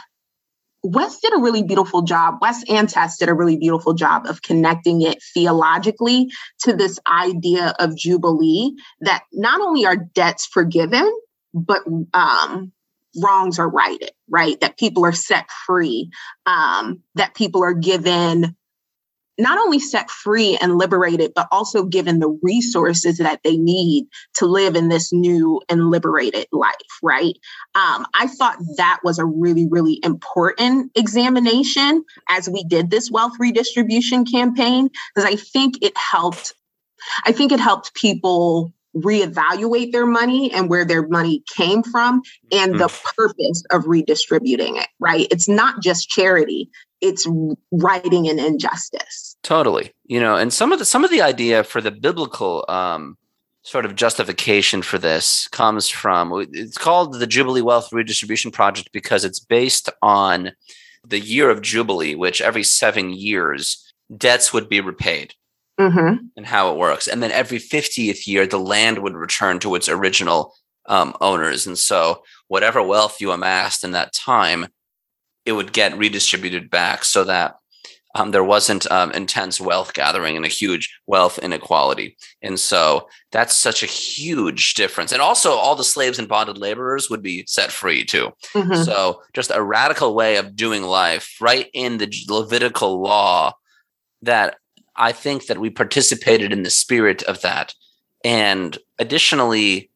Wes 0.83 1.21
did 1.21 1.35
a 1.35 1.41
really 1.41 1.63
beautiful 1.63 2.03
job. 2.03 2.39
Wes 2.41 2.65
and 2.69 2.89
Tess 2.89 3.19
did 3.19 3.29
a 3.29 3.35
really 3.35 3.57
beautiful 3.57 3.93
job 3.95 4.27
of 4.27 4.43
connecting 4.43 5.03
it 5.03 5.23
theologically 5.35 6.31
to 6.61 6.75
this 6.75 6.99
idea 7.07 7.75
of 7.79 7.97
Jubilee 7.97 8.75
that 9.01 9.25
not 9.33 9.61
only 9.61 9.85
are 9.85 9.97
debts 9.97 10.47
forgiven, 10.47 11.11
but 11.53 11.83
um, 12.15 12.73
wrongs 13.21 13.59
are 13.59 13.69
righted, 13.69 14.13
right? 14.29 14.59
That 14.61 14.79
people 14.79 15.05
are 15.05 15.13
set 15.13 15.51
free, 15.67 16.11
um, 16.47 17.03
that 17.15 17.35
people 17.35 17.63
are 17.63 17.75
given 17.75 18.57
not 19.41 19.59
only 19.59 19.79
set 19.79 20.11
free 20.11 20.57
and 20.61 20.79
liberated, 20.79 21.33
but 21.35 21.49
also 21.51 21.85
given 21.85 22.19
the 22.19 22.39
resources 22.43 23.19
that 23.19 23.41
they 23.43 23.57
need 23.57 24.07
to 24.35 24.47
live 24.47 24.77
in 24.77 24.89
this 24.89 25.13
new 25.13 25.61
and 25.69 25.91
liberated 25.91 26.47
life, 26.53 26.75
right? 27.03 27.37
Um, 27.75 28.07
I 28.15 28.27
thought 28.27 28.59
that 28.77 29.01
was 29.03 29.19
a 29.19 29.25
really, 29.25 29.67
really 29.69 30.01
important 30.05 30.93
examination 30.95 32.05
as 32.29 32.49
we 32.49 32.65
did 32.65 32.91
this 32.91 33.11
wealth 33.11 33.33
redistribution 33.39 34.25
campaign, 34.25 34.91
because 35.15 35.29
I 35.29 35.37
think 35.37 35.83
it 35.83 35.97
helped. 35.97 36.55
I 37.25 37.33
think 37.33 37.51
it 37.51 37.61
helped 37.61 37.95
people 37.95 38.73
reevaluate 38.95 39.93
their 39.93 40.07
money 40.07 40.53
and 40.53 40.69
where 40.69 40.85
their 40.85 41.07
money 41.07 41.43
came 41.55 41.83
from 41.83 42.23
and 42.51 42.75
the 42.75 42.89
mm. 42.89 43.05
purpose 43.17 43.63
of 43.71 43.87
redistributing 43.87 44.77
it, 44.77 44.89
right? 44.99 45.29
It's 45.31 45.49
not 45.49 45.81
just 45.81 46.09
charity, 46.09 46.69
it's 47.01 47.27
righting 47.71 48.29
an 48.29 48.39
injustice. 48.39 49.30
Totally. 49.43 49.93
You 50.05 50.21
know, 50.21 50.37
and 50.37 50.53
some 50.53 50.73
of 50.73 50.79
the 50.79 50.85
some 50.85 51.05
of 51.05 51.11
the 51.11 51.23
idea 51.23 51.65
for 51.65 51.81
the 51.81 51.91
biblical 51.91 52.65
um 52.69 53.17
sort 53.63 53.85
of 53.85 53.95
justification 53.95 54.81
for 54.83 54.99
this 54.99 55.47
comes 55.49 55.89
from 55.89 56.47
it's 56.53 56.79
called 56.79 57.15
the 57.15 57.27
Jubilee 57.27 57.63
Wealth 57.63 57.93
Redistribution 57.93 58.51
Project 58.51 58.91
because 58.93 59.25
it's 59.25 59.41
based 59.41 59.91
on 60.03 60.53
the 61.07 61.21
year 61.21 61.51
of 61.51 61.63
Jubilee, 61.63 62.15
which 62.15 62.41
every 62.41 62.63
seven 62.63 63.11
years 63.11 63.93
debts 64.17 64.53
would 64.53 64.69
be 64.69 64.81
repaid 64.81 65.35
mm-hmm. 65.79 66.25
and 66.37 66.47
how 66.47 66.73
it 66.73 66.79
works. 66.79 67.07
And 67.09 67.23
then 67.23 67.31
every 67.31 67.59
50th 67.59 68.27
year, 68.27 68.47
the 68.47 68.59
land 68.59 68.99
would 68.99 69.15
return 69.15 69.59
to 69.61 69.75
its 69.75 69.89
original 69.89 70.55
um, 70.87 71.15
owners. 71.21 71.67
And 71.67 71.79
so, 71.79 72.23
whatever 72.49 72.83
wealth 72.83 73.21
you 73.21 73.31
amassed 73.31 73.85
in 73.85 73.93
that 73.93 74.13
time, 74.13 74.67
it 75.47 75.53
would 75.53 75.73
get 75.73 75.97
redistributed 75.97 76.71
back 76.71 77.05
so 77.05 77.25
that 77.25 77.57
um, 78.15 78.33
there 78.33 78.45
wasn't 78.45 78.91
um, 78.91 79.13
intense 79.13 79.61
wealth 79.61 79.95
gathering 79.95 80.37
and 80.37 80.45
a 80.45 80.49
huge 80.49 80.93
wealth 81.07 81.39
inequality. 81.39 82.17
And 82.43 82.59
so 82.59 83.09
that's 83.31 83.55
such 83.55 83.83
a 83.83 83.87
huge 83.87 84.75
difference. 84.75 85.13
And 85.13 85.23
also, 85.23 85.53
all 85.53 85.77
the 85.77 85.85
slaves 85.85 86.19
and 86.19 86.29
bonded 86.29 86.59
laborers 86.59 87.09
would 87.09 87.23
be 87.23 87.45
set 87.47 87.71
free 87.71 88.05
too. 88.05 88.33
Mm-hmm. 88.55 88.83
So, 88.83 89.23
just 89.33 89.53
a 89.55 89.63
radical 89.63 90.15
way 90.15 90.37
of 90.37 90.57
doing 90.57 90.83
life 90.83 91.37
right 91.41 91.69
in 91.73 91.99
the 91.99 92.13
Levitical 92.29 93.01
law 93.01 93.55
that 94.23 94.57
I 94.97 95.13
think 95.13 95.47
that 95.47 95.59
we 95.59 95.71
participated 95.71 96.53
in 96.53 96.63
the 96.63 96.71
spirit 96.71 97.23
of 97.25 97.43
that. 97.43 97.75
And 98.25 98.77
additionally, 98.99 99.91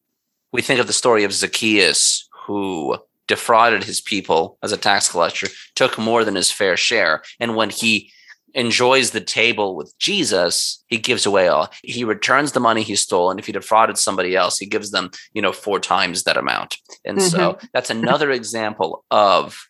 we 0.52 0.62
think 0.62 0.78
of 0.78 0.86
the 0.86 0.92
story 0.92 1.24
of 1.24 1.32
Zacchaeus, 1.32 2.28
who 2.46 2.96
defrauded 3.26 3.84
his 3.84 4.00
people 4.00 4.58
as 4.62 4.72
a 4.72 4.76
tax 4.76 5.10
collector, 5.10 5.48
took 5.74 5.98
more 5.98 6.24
than 6.24 6.34
his 6.34 6.50
fair 6.50 6.76
share. 6.76 7.22
And 7.40 7.56
when 7.56 7.70
he 7.70 8.10
enjoys 8.54 9.10
the 9.10 9.20
table 9.20 9.74
with 9.74 9.92
Jesus, 9.98 10.82
he 10.86 10.98
gives 10.98 11.26
away 11.26 11.48
all. 11.48 11.68
He 11.82 12.04
returns 12.04 12.52
the 12.52 12.60
money 12.60 12.82
he 12.82 12.96
stole. 12.96 13.30
And 13.30 13.40
if 13.40 13.46
he 13.46 13.52
defrauded 13.52 13.98
somebody 13.98 14.36
else, 14.36 14.58
he 14.58 14.66
gives 14.66 14.90
them, 14.90 15.10
you 15.32 15.42
know, 15.42 15.52
four 15.52 15.80
times 15.80 16.22
that 16.22 16.36
amount. 16.36 16.76
And 17.04 17.18
mm-hmm. 17.18 17.28
so 17.28 17.58
that's 17.72 17.90
another 17.90 18.30
example 18.30 19.04
of 19.10 19.68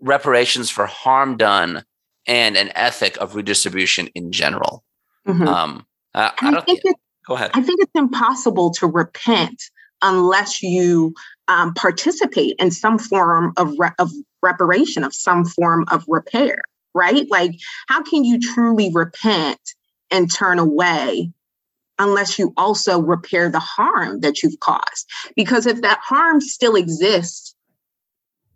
reparations 0.00 0.70
for 0.70 0.86
harm 0.86 1.36
done 1.36 1.84
and 2.26 2.56
an 2.56 2.70
ethic 2.74 3.16
of 3.18 3.34
redistribution 3.34 4.08
in 4.14 4.32
general. 4.32 4.84
Mm-hmm. 5.26 5.46
Um, 5.46 5.86
I, 6.14 6.32
I, 6.40 6.60
think 6.62 6.80
it, 6.84 6.96
go 7.26 7.34
ahead. 7.34 7.50
I 7.54 7.62
think 7.62 7.80
it's 7.82 7.92
impossible 7.94 8.72
to 8.74 8.86
repent 8.86 9.62
unless 10.02 10.62
you 10.62 11.14
um, 11.48 11.74
participate 11.74 12.56
in 12.58 12.70
some 12.70 12.98
form 12.98 13.52
of, 13.56 13.74
re- 13.78 13.90
of 13.98 14.10
reparation, 14.42 15.04
of 15.04 15.14
some 15.14 15.44
form 15.44 15.84
of 15.90 16.04
repair, 16.08 16.62
right? 16.94 17.26
Like, 17.30 17.52
how 17.88 18.02
can 18.02 18.24
you 18.24 18.40
truly 18.40 18.90
repent 18.92 19.60
and 20.10 20.32
turn 20.32 20.58
away 20.58 21.32
unless 21.98 22.38
you 22.38 22.52
also 22.56 23.00
repair 23.00 23.48
the 23.48 23.60
harm 23.60 24.20
that 24.20 24.42
you've 24.42 24.60
caused? 24.60 25.08
Because 25.36 25.66
if 25.66 25.82
that 25.82 26.00
harm 26.02 26.40
still 26.40 26.76
exists, 26.76 27.54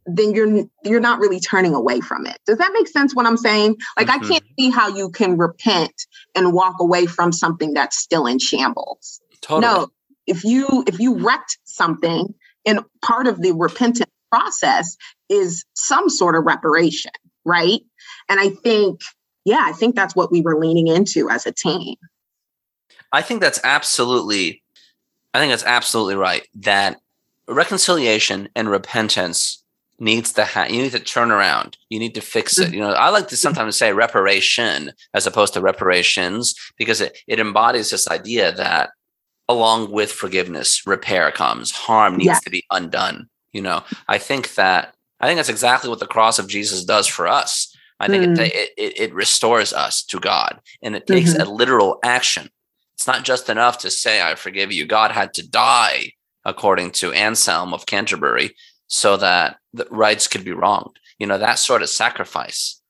then 0.06 0.34
you're 0.34 0.64
you're 0.84 1.00
not 1.00 1.18
really 1.18 1.40
turning 1.40 1.74
away 1.74 2.00
from 2.00 2.26
it. 2.26 2.38
Does 2.46 2.58
that 2.58 2.72
make 2.72 2.86
sense 2.86 3.14
what 3.14 3.26
I'm 3.26 3.36
saying? 3.36 3.76
Like 3.96 4.06
mm-hmm. 4.06 4.24
I 4.24 4.28
can't 4.28 4.44
see 4.58 4.70
how 4.70 4.88
you 4.88 5.10
can 5.10 5.36
repent 5.36 6.06
and 6.34 6.52
walk 6.52 6.76
away 6.78 7.06
from 7.06 7.32
something 7.32 7.74
that's 7.74 7.98
still 7.98 8.26
in 8.26 8.38
shambles. 8.38 9.20
Totally. 9.40 9.62
No, 9.62 9.88
if 10.26 10.44
you 10.44 10.84
if 10.86 11.00
you 11.00 11.18
wrecked 11.18 11.58
something 11.64 12.32
and 12.66 12.80
part 13.02 13.26
of 13.26 13.40
the 13.40 13.52
repentant 13.52 14.10
process 14.30 14.96
is 15.28 15.64
some 15.74 16.08
sort 16.08 16.34
of 16.34 16.44
reparation, 16.44 17.12
right? 17.44 17.80
And 18.28 18.40
I 18.40 18.50
think 18.50 19.00
yeah, 19.44 19.62
I 19.64 19.72
think 19.72 19.94
that's 19.94 20.16
what 20.16 20.32
we 20.32 20.40
were 20.40 20.58
leaning 20.58 20.88
into 20.88 21.30
as 21.30 21.46
a 21.46 21.52
team. 21.52 21.94
I 23.12 23.22
think 23.22 23.40
that's 23.40 23.60
absolutely 23.62 24.62
I 25.32 25.38
think 25.38 25.52
that's 25.52 25.64
absolutely 25.64 26.16
right 26.16 26.46
that 26.56 26.98
reconciliation 27.48 28.48
and 28.56 28.68
repentance 28.68 29.62
needs 29.98 30.32
to 30.32 30.44
have 30.44 30.70
you 30.70 30.82
need 30.82 30.92
to 30.92 30.98
turn 30.98 31.30
around 31.30 31.78
you 31.88 31.98
need 31.98 32.14
to 32.14 32.20
fix 32.20 32.58
it 32.58 32.74
you 32.74 32.80
know 32.80 32.90
i 32.90 33.08
like 33.08 33.28
to 33.28 33.36
sometimes 33.36 33.78
say 33.78 33.92
reparation 33.94 34.92
as 35.14 35.26
opposed 35.26 35.54
to 35.54 35.60
reparations 35.60 36.54
because 36.76 37.00
it, 37.00 37.16
it 37.26 37.40
embodies 37.40 37.88
this 37.88 38.06
idea 38.08 38.52
that 38.52 38.90
along 39.48 39.90
with 39.90 40.12
forgiveness 40.12 40.86
repair 40.86 41.30
comes 41.30 41.70
harm 41.70 42.16
needs 42.16 42.26
yeah. 42.26 42.38
to 42.38 42.50
be 42.50 42.64
undone 42.70 43.28
you 43.52 43.62
know 43.62 43.82
i 44.08 44.18
think 44.18 44.54
that 44.54 44.94
i 45.20 45.26
think 45.26 45.36
that's 45.36 45.48
exactly 45.48 45.88
what 45.90 46.00
the 46.00 46.06
cross 46.06 46.38
of 46.38 46.48
jesus 46.48 46.84
does 46.84 47.06
for 47.06 47.26
us 47.26 47.74
i 48.00 48.08
think 48.08 48.24
mm. 48.24 48.38
it, 48.38 48.70
it, 48.76 49.00
it 49.00 49.14
restores 49.14 49.72
us 49.72 50.02
to 50.02 50.18
god 50.18 50.60
and 50.82 50.96
it 50.96 51.06
takes 51.06 51.32
mm-hmm. 51.32 51.42
a 51.42 51.52
literal 51.52 51.98
action 52.02 52.48
it's 52.94 53.06
not 53.06 53.24
just 53.24 53.48
enough 53.48 53.78
to 53.78 53.90
say 53.90 54.22
i 54.22 54.34
forgive 54.34 54.72
you 54.72 54.86
god 54.86 55.12
had 55.12 55.32
to 55.34 55.48
die 55.48 56.12
according 56.44 56.90
to 56.92 57.12
anselm 57.12 57.74
of 57.74 57.86
canterbury 57.86 58.54
so 58.88 59.16
that 59.16 59.56
the 59.72 59.86
rights 59.90 60.28
could 60.28 60.44
be 60.44 60.52
wronged. 60.52 60.98
you 61.18 61.26
know, 61.26 61.38
that 61.38 61.58
sort 61.58 61.82
of 61.82 61.88
sacrifice 61.88 62.80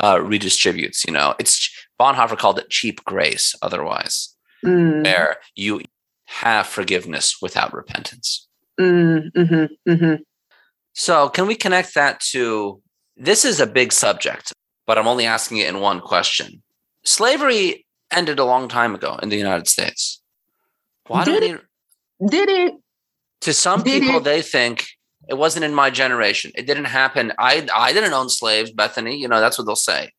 uh, 0.00 0.16
redistributes. 0.16 1.06
You 1.06 1.12
know, 1.12 1.34
it's 1.38 1.70
Bonhoeffer 2.00 2.36
called 2.36 2.58
it 2.58 2.68
cheap 2.68 3.04
grace. 3.04 3.54
Otherwise, 3.62 4.36
Mm, 4.64 5.04
where 5.04 5.36
you 5.54 5.82
have 6.26 6.66
forgiveness 6.66 7.36
without 7.40 7.72
repentance. 7.72 8.46
mm, 8.80 9.30
mhm, 9.32 9.68
mm-hmm. 9.88 10.14
So, 10.94 11.28
can 11.28 11.46
we 11.46 11.54
connect 11.54 11.94
that 11.94 12.20
to 12.32 12.80
this 13.16 13.44
is 13.44 13.60
a 13.60 13.66
big 13.66 13.92
subject, 13.92 14.52
but 14.86 14.98
I'm 14.98 15.08
only 15.08 15.26
asking 15.26 15.58
it 15.58 15.68
in 15.68 15.80
one 15.80 16.00
question. 16.00 16.62
Slavery 17.04 17.86
ended 18.10 18.38
a 18.38 18.44
long 18.44 18.68
time 18.68 18.94
ago 18.94 19.18
in 19.22 19.28
the 19.30 19.36
United 19.36 19.68
States. 19.68 20.20
Why 21.06 21.24
Did 21.24 21.42
it? 21.42 21.60
need, 22.20 22.30
Did 22.30 22.48
it? 22.48 22.74
to 23.42 23.52
some 23.54 23.82
Did 23.82 24.02
people 24.02 24.16
it? 24.18 24.24
they 24.24 24.42
think 24.42 24.86
it 25.28 25.34
wasn't 25.34 25.64
in 25.64 25.74
my 25.74 25.90
generation. 25.90 26.50
It 26.54 26.66
didn't 26.66 26.86
happen. 26.86 27.32
I 27.38 27.66
I 27.74 27.92
didn't 27.92 28.12
own 28.12 28.28
slaves, 28.28 28.70
Bethany. 28.70 29.16
You 29.16 29.28
know, 29.28 29.40
that's 29.40 29.58
what 29.58 29.66
they'll 29.66 29.76
say. 29.76 30.10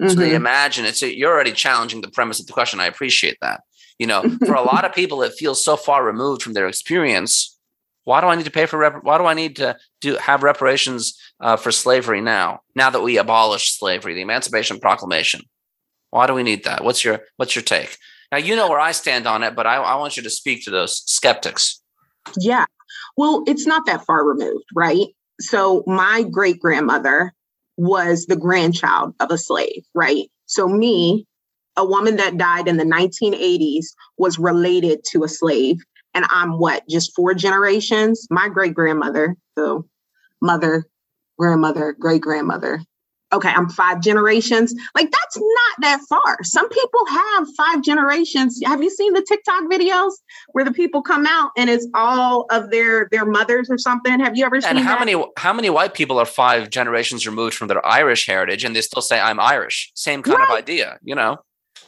So 0.00 0.14
they 0.14 0.30
Mhm. 0.30 0.34
imagine 0.34 0.84
it's 0.84 1.02
you're 1.02 1.32
already 1.32 1.52
challenging 1.52 2.00
the 2.00 2.10
premise 2.10 2.40
of 2.40 2.46
the 2.46 2.52
question. 2.52 2.80
I 2.80 2.86
appreciate 2.86 3.36
that. 3.40 3.60
You 3.98 4.06
know, 4.06 4.22
for 4.46 4.54
a 4.54 4.62
lot 4.62 4.84
of 4.84 4.94
people, 4.94 5.22
it 5.22 5.34
feels 5.34 5.64
so 5.64 5.76
far 5.76 6.04
removed 6.04 6.42
from 6.42 6.52
their 6.52 6.68
experience. 6.68 7.58
Why 8.04 8.20
do 8.20 8.26
I 8.26 8.36
need 8.36 8.44
to 8.44 8.50
pay 8.50 8.66
for? 8.66 8.78
Rep- 8.78 9.04
why 9.04 9.18
do 9.18 9.24
I 9.24 9.34
need 9.34 9.56
to 9.56 9.76
do 10.00 10.16
have 10.16 10.42
reparations 10.42 11.18
uh, 11.40 11.56
for 11.56 11.72
slavery 11.72 12.20
now? 12.20 12.60
Now 12.74 12.90
that 12.90 13.02
we 13.02 13.16
abolished 13.16 13.78
slavery, 13.78 14.14
the 14.14 14.22
Emancipation 14.22 14.78
Proclamation. 14.78 15.42
Why 16.10 16.26
do 16.26 16.34
we 16.34 16.42
need 16.42 16.64
that? 16.64 16.84
What's 16.84 17.04
your 17.04 17.20
What's 17.36 17.56
your 17.56 17.62
take? 17.62 17.96
Now 18.30 18.38
you 18.38 18.56
know 18.56 18.68
where 18.68 18.80
I 18.80 18.92
stand 18.92 19.26
on 19.26 19.42
it, 19.42 19.54
but 19.54 19.66
I, 19.66 19.76
I 19.76 19.94
want 19.96 20.16
you 20.16 20.22
to 20.22 20.30
speak 20.30 20.64
to 20.64 20.70
those 20.70 21.02
skeptics. 21.06 21.80
Yeah. 22.38 22.66
Well, 23.16 23.42
it's 23.46 23.66
not 23.66 23.86
that 23.86 24.04
far 24.04 24.24
removed, 24.24 24.64
right? 24.74 25.06
So 25.40 25.82
my 25.86 26.24
great 26.30 26.60
grandmother 26.60 27.32
was 27.76 28.26
the 28.26 28.36
grandchild 28.36 29.14
of 29.20 29.30
a 29.30 29.38
slave, 29.38 29.84
right? 29.94 30.30
So 30.46 30.68
me, 30.68 31.26
a 31.76 31.84
woman 31.84 32.16
that 32.16 32.36
died 32.36 32.68
in 32.68 32.76
the 32.76 32.84
1980s, 32.84 33.86
was 34.18 34.38
related 34.38 35.04
to 35.12 35.24
a 35.24 35.28
slave. 35.28 35.78
And 36.14 36.24
I'm 36.30 36.58
what, 36.58 36.88
just 36.88 37.14
four 37.14 37.34
generations? 37.34 38.26
My 38.30 38.48
great 38.48 38.74
grandmother, 38.74 39.36
so 39.58 39.86
mother, 40.40 40.84
grandmother, 41.38 41.96
great 41.98 42.20
grandmother. 42.20 42.80
Okay, 43.32 43.48
I'm 43.48 43.68
five 43.68 44.00
generations. 44.00 44.72
Like 44.94 45.10
that's 45.10 45.36
not 45.36 45.80
that 45.80 46.00
far. 46.08 46.38
Some 46.44 46.68
people 46.68 47.00
have 47.08 47.48
five 47.56 47.82
generations. 47.82 48.60
Have 48.64 48.80
you 48.80 48.90
seen 48.90 49.12
the 49.12 49.24
TikTok 49.26 49.64
videos 49.64 50.12
where 50.52 50.64
the 50.64 50.70
people 50.70 51.02
come 51.02 51.26
out 51.26 51.50
and 51.56 51.68
it's 51.68 51.88
all 51.94 52.46
of 52.50 52.70
their 52.70 53.08
their 53.10 53.24
mothers 53.24 53.68
or 53.70 53.78
something? 53.78 54.20
Have 54.20 54.36
you 54.36 54.46
ever 54.46 54.60
seen 54.60 54.70
And 54.70 54.78
how 54.78 54.98
that? 54.98 55.06
many 55.06 55.24
how 55.36 55.52
many 55.52 55.68
white 55.68 55.94
people 55.94 56.20
are 56.20 56.26
five 56.26 56.70
generations 56.70 57.26
removed 57.26 57.54
from 57.54 57.66
their 57.66 57.84
Irish 57.84 58.26
heritage, 58.26 58.62
and 58.62 58.76
they 58.76 58.82
still 58.82 59.02
say 59.02 59.18
I'm 59.18 59.40
Irish? 59.40 59.90
Same 59.96 60.22
kind 60.22 60.40
of 60.40 60.50
idea, 60.50 60.98
you 61.02 61.16
know. 61.16 61.38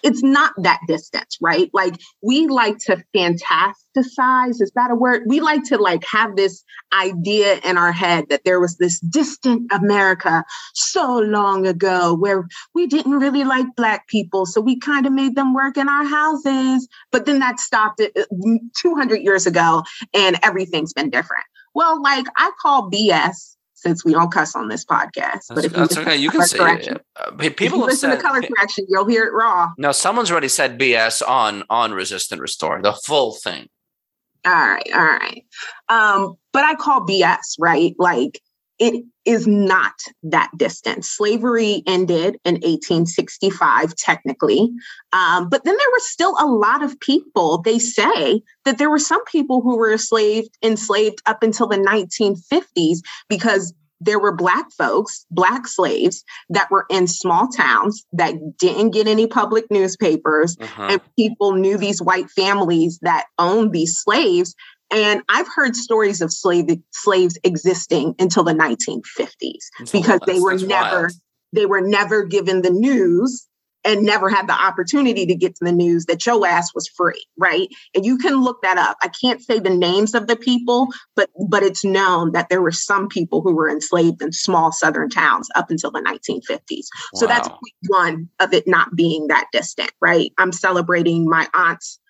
It's 0.06 0.22
not 0.22 0.52
that 0.58 0.78
distance, 0.86 1.36
right? 1.42 1.68
Like 1.74 1.96
we 2.22 2.46
like 2.46 2.78
to 2.86 3.02
fantasticize. 3.14 4.62
Is 4.62 4.70
that 4.76 4.92
a 4.92 4.94
word? 4.94 5.22
We 5.26 5.40
like 5.40 5.64
to 5.64 5.78
like 5.78 6.04
have 6.08 6.36
this 6.36 6.62
idea 6.92 7.58
in 7.64 7.76
our 7.76 7.90
head 7.90 8.26
that 8.30 8.42
there 8.44 8.60
was 8.60 8.76
this 8.76 9.00
distant 9.00 9.68
America 9.72 10.44
so 10.74 11.18
long 11.18 11.66
ago 11.66 12.14
where 12.14 12.46
we 12.72 12.86
didn't 12.86 13.18
really 13.18 13.42
like 13.42 13.66
black 13.76 14.06
people. 14.06 14.46
So 14.46 14.60
we 14.60 14.78
kind 14.78 15.06
of 15.06 15.12
made 15.12 15.34
them 15.34 15.52
work 15.52 15.76
in 15.76 15.88
our 15.88 16.04
houses. 16.04 16.86
But 17.10 17.26
then 17.26 17.40
that 17.40 17.58
stopped 17.58 17.98
it 17.98 18.16
uh, 18.16 18.58
200 18.80 19.16
years 19.22 19.44
ago 19.44 19.82
and 20.14 20.38
everything's 20.44 20.92
been 20.92 21.10
different. 21.10 21.44
Well, 21.74 22.00
like 22.00 22.26
I 22.36 22.52
call 22.62 22.92
BS 22.92 23.55
since 23.76 24.04
we 24.04 24.12
don't 24.12 24.32
cuss 24.32 24.56
on 24.56 24.68
this 24.68 24.84
podcast. 24.84 25.46
That's, 25.48 25.64
if 25.64 25.72
that's 25.72 25.96
okay. 25.98 26.16
You 26.16 26.30
can 26.30 26.42
say 26.42 26.58
correction- 26.58 26.98
uh, 27.14 27.30
if 27.40 27.56
people 27.56 27.78
you 27.78 27.84
have 27.84 27.90
listen 27.92 28.10
said 28.10 28.16
to 28.16 28.22
color 28.22 28.42
correction, 28.42 28.86
you'll 28.88 29.06
hear 29.06 29.24
it 29.24 29.32
raw. 29.32 29.70
no. 29.78 29.92
Someone's 29.92 30.30
already 30.30 30.48
said 30.48 30.78
BS 30.78 31.22
on 31.26 31.62
on 31.70 31.92
resistant 31.92 32.40
restore 32.40 32.82
the 32.82 32.92
full 32.92 33.32
thing. 33.34 33.68
All 34.44 34.52
right, 34.52 34.88
all 34.94 35.04
right. 35.04 35.44
Um, 35.88 36.34
but 36.52 36.64
I 36.64 36.74
call 36.74 37.00
BS, 37.06 37.56
right? 37.58 37.94
Like 37.98 38.40
it 38.78 39.04
is 39.24 39.46
not 39.46 39.92
that 40.22 40.50
distant. 40.56 41.04
Slavery 41.04 41.82
ended 41.86 42.38
in 42.44 42.54
1865, 42.54 43.94
technically. 43.96 44.70
Um, 45.12 45.48
but 45.48 45.64
then 45.64 45.76
there 45.76 45.90
were 45.92 45.98
still 46.00 46.36
a 46.38 46.46
lot 46.46 46.82
of 46.82 46.98
people, 47.00 47.62
they 47.62 47.78
say 47.78 48.42
that 48.64 48.78
there 48.78 48.90
were 48.90 48.98
some 48.98 49.24
people 49.24 49.62
who 49.62 49.76
were 49.76 49.92
enslaved, 49.92 50.50
enslaved 50.62 51.20
up 51.26 51.42
until 51.42 51.66
the 51.66 51.78
1950s 51.78 52.98
because 53.28 53.72
there 54.00 54.18
were 54.18 54.34
black 54.36 54.70
folks, 54.72 55.24
black 55.30 55.66
slaves 55.66 56.22
that 56.50 56.70
were 56.70 56.84
in 56.90 57.06
small 57.06 57.48
towns 57.48 58.04
that 58.12 58.34
didn't 58.58 58.90
get 58.90 59.08
any 59.08 59.26
public 59.26 59.64
newspapers 59.70 60.56
Uh-huh. 60.60 60.88
and 60.90 61.00
people 61.16 61.52
knew 61.54 61.78
these 61.78 62.02
white 62.02 62.30
families 62.30 62.98
that 63.00 63.24
owned 63.38 63.72
these 63.72 63.96
slaves. 63.98 64.54
And 64.92 65.22
I've 65.28 65.48
heard 65.54 65.74
stories 65.74 66.20
of 66.20 66.32
slave 66.32 66.68
slaves 66.92 67.38
existing 67.42 68.14
until 68.18 68.44
the 68.44 68.54
1950s 68.54 69.70
That's- 69.78 69.92
because 69.92 70.20
they 70.26 70.40
were 70.40 70.56
never 70.58 71.02
wild. 71.02 71.12
they 71.52 71.66
were 71.66 71.80
never 71.80 72.24
given 72.24 72.62
the 72.62 72.70
news 72.70 73.46
and 73.86 74.02
never 74.02 74.28
had 74.28 74.48
the 74.48 74.52
opportunity 74.52 75.26
to 75.26 75.34
get 75.34 75.54
to 75.54 75.64
the 75.64 75.72
news 75.72 76.06
that 76.06 76.26
your 76.26 76.44
ass 76.44 76.74
was 76.74 76.88
free, 76.88 77.24
right? 77.38 77.68
And 77.94 78.04
you 78.04 78.18
can 78.18 78.42
look 78.42 78.60
that 78.62 78.76
up. 78.76 78.96
I 79.00 79.08
can't 79.08 79.40
say 79.40 79.60
the 79.60 79.70
names 79.70 80.14
of 80.14 80.26
the 80.26 80.36
people, 80.36 80.88
but 81.14 81.30
but 81.48 81.62
it's 81.62 81.84
known 81.84 82.32
that 82.32 82.48
there 82.48 82.60
were 82.60 82.72
some 82.72 83.08
people 83.08 83.42
who 83.42 83.54
were 83.54 83.70
enslaved 83.70 84.20
in 84.22 84.32
small 84.32 84.72
southern 84.72 85.08
towns 85.08 85.48
up 85.54 85.70
until 85.70 85.92
the 85.92 86.00
1950s. 86.00 86.86
So 87.14 87.26
that's 87.26 87.48
one 87.86 88.28
of 88.40 88.52
it 88.52 88.66
not 88.66 88.94
being 88.96 89.28
that 89.28 89.46
distant, 89.52 89.92
right? 90.00 90.32
I'm 90.36 90.52
celebrating 90.52 91.28
my 91.28 91.48
aunt's 91.54 92.00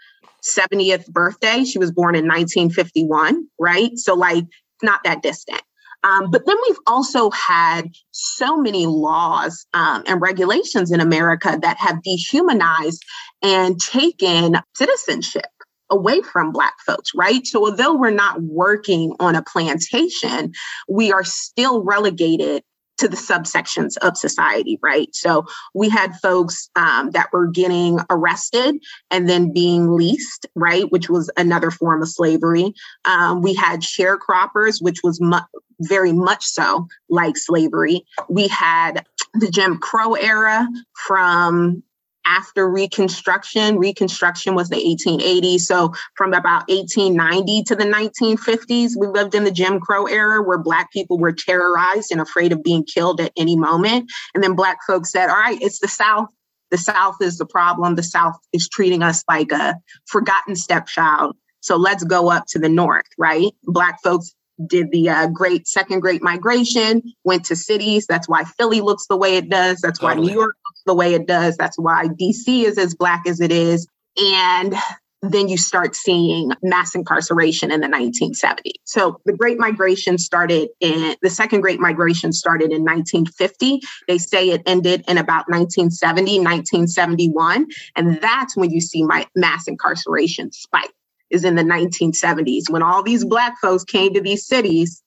70th 0.56 1.06
birthday. 1.08 1.64
She 1.64 1.78
was 1.78 1.92
born 1.92 2.14
in 2.14 2.26
1951, 2.26 3.46
right? 3.58 3.96
So, 3.96 4.14
like, 4.14 4.44
not 4.82 5.02
that 5.04 5.22
distant. 5.22 5.62
Um, 6.04 6.30
but 6.30 6.46
then 6.46 6.56
we've 6.68 6.78
also 6.86 7.30
had 7.30 7.88
so 8.12 8.56
many 8.56 8.86
laws 8.86 9.66
um, 9.74 10.04
and 10.06 10.20
regulations 10.20 10.92
in 10.92 11.00
America 11.00 11.58
that 11.60 11.78
have 11.78 12.02
dehumanized 12.02 13.02
and 13.42 13.80
taken 13.80 14.56
citizenship 14.76 15.46
away 15.90 16.20
from 16.20 16.52
Black 16.52 16.74
folks, 16.86 17.10
right? 17.14 17.46
So, 17.46 17.64
although 17.64 17.96
we're 17.96 18.10
not 18.10 18.42
working 18.42 19.14
on 19.18 19.34
a 19.34 19.42
plantation, 19.42 20.52
we 20.88 21.12
are 21.12 21.24
still 21.24 21.82
relegated 21.82 22.62
to 22.98 23.08
the 23.08 23.16
subsections 23.16 23.96
of 23.98 24.16
society, 24.16 24.78
right? 24.82 25.14
So 25.14 25.46
we 25.74 25.88
had 25.88 26.16
folks 26.16 26.70
um, 26.76 27.10
that 27.10 27.32
were 27.32 27.46
getting 27.46 27.98
arrested 28.10 28.76
and 29.10 29.28
then 29.28 29.52
being 29.52 29.92
leased, 29.92 30.46
right, 30.54 30.90
which 30.90 31.08
was 31.08 31.30
another 31.36 31.70
form 31.70 32.02
of 32.02 32.08
slavery. 32.08 32.72
Um, 33.04 33.42
we 33.42 33.54
had 33.54 33.80
sharecroppers, 33.80 34.82
which 34.82 35.02
was 35.02 35.20
mu- 35.20 35.38
very 35.80 36.12
much 36.12 36.44
so 36.44 36.86
like 37.10 37.36
slavery. 37.36 38.04
We 38.28 38.48
had 38.48 39.04
the 39.34 39.50
Jim 39.50 39.78
Crow 39.78 40.14
era 40.14 40.66
from 40.94 41.82
after 42.26 42.68
Reconstruction. 42.68 43.78
Reconstruction 43.78 44.54
was 44.54 44.68
the 44.68 44.76
1880s. 44.76 45.60
So 45.60 45.92
from 46.16 46.34
about 46.34 46.68
1890 46.68 47.64
to 47.64 47.76
the 47.76 47.84
1950s, 47.84 48.92
we 48.98 49.06
lived 49.06 49.34
in 49.34 49.44
the 49.44 49.50
Jim 49.50 49.80
Crow 49.80 50.06
era 50.06 50.42
where 50.42 50.58
Black 50.58 50.90
people 50.92 51.18
were 51.18 51.32
terrorized 51.32 52.10
and 52.10 52.20
afraid 52.20 52.52
of 52.52 52.62
being 52.62 52.84
killed 52.84 53.20
at 53.20 53.32
any 53.36 53.56
moment. 53.56 54.10
And 54.34 54.42
then 54.42 54.54
Black 54.54 54.78
folks 54.86 55.12
said, 55.12 55.28
all 55.28 55.36
right, 55.36 55.60
it's 55.60 55.78
the 55.78 55.88
South. 55.88 56.28
The 56.70 56.78
South 56.78 57.16
is 57.20 57.38
the 57.38 57.46
problem. 57.46 57.94
The 57.94 58.02
South 58.02 58.34
is 58.52 58.68
treating 58.68 59.02
us 59.02 59.22
like 59.28 59.52
a 59.52 59.76
forgotten 60.06 60.56
stepchild. 60.56 61.36
So 61.60 61.76
let's 61.76 62.04
go 62.04 62.30
up 62.30 62.46
to 62.48 62.58
the 62.58 62.68
North, 62.68 63.06
right? 63.18 63.52
Black 63.64 64.02
folks 64.02 64.34
did 64.64 64.90
the 64.90 65.08
uh, 65.08 65.26
great 65.28 65.68
second 65.68 66.00
great 66.00 66.22
migration, 66.22 67.02
went 67.24 67.44
to 67.46 67.56
cities. 67.56 68.06
That's 68.06 68.28
why 68.28 68.44
Philly 68.44 68.80
looks 68.80 69.06
the 69.06 69.16
way 69.16 69.36
it 69.36 69.48
does. 69.48 69.80
That's 69.80 70.00
why 70.00 70.14
Totally. 70.14 70.28
New 70.28 70.34
York 70.40 70.56
the 70.86 70.94
way 70.94 71.14
it 71.14 71.26
does. 71.26 71.56
That's 71.56 71.78
why 71.78 72.08
DC 72.08 72.64
is 72.64 72.78
as 72.78 72.94
black 72.94 73.26
as 73.26 73.40
it 73.40 73.52
is. 73.52 73.86
And 74.16 74.74
then 75.22 75.48
you 75.48 75.56
start 75.56 75.96
seeing 75.96 76.52
mass 76.62 76.94
incarceration 76.94 77.70
in 77.70 77.80
the 77.80 77.88
1970s. 77.88 78.74
So 78.84 79.20
the 79.24 79.32
Great 79.32 79.58
Migration 79.58 80.18
started 80.18 80.68
in 80.80 81.16
the 81.22 81.30
second 81.30 81.62
Great 81.62 81.80
Migration 81.80 82.32
started 82.32 82.70
in 82.70 82.82
1950. 82.82 83.80
They 84.08 84.18
say 84.18 84.50
it 84.50 84.62
ended 84.66 85.04
in 85.08 85.18
about 85.18 85.48
1970, 85.48 86.38
1971. 86.38 87.66
And 87.96 88.20
that's 88.20 88.56
when 88.56 88.70
you 88.70 88.80
see 88.80 89.02
my 89.02 89.26
mass 89.34 89.66
incarceration 89.66 90.52
spike 90.52 90.92
is 91.30 91.44
in 91.44 91.56
the 91.56 91.62
1970s 91.62 92.70
when 92.70 92.82
all 92.82 93.02
these 93.02 93.24
black 93.24 93.54
folks 93.60 93.82
came 93.82 94.14
to 94.14 94.20
these 94.20 94.46
cities 94.46 95.02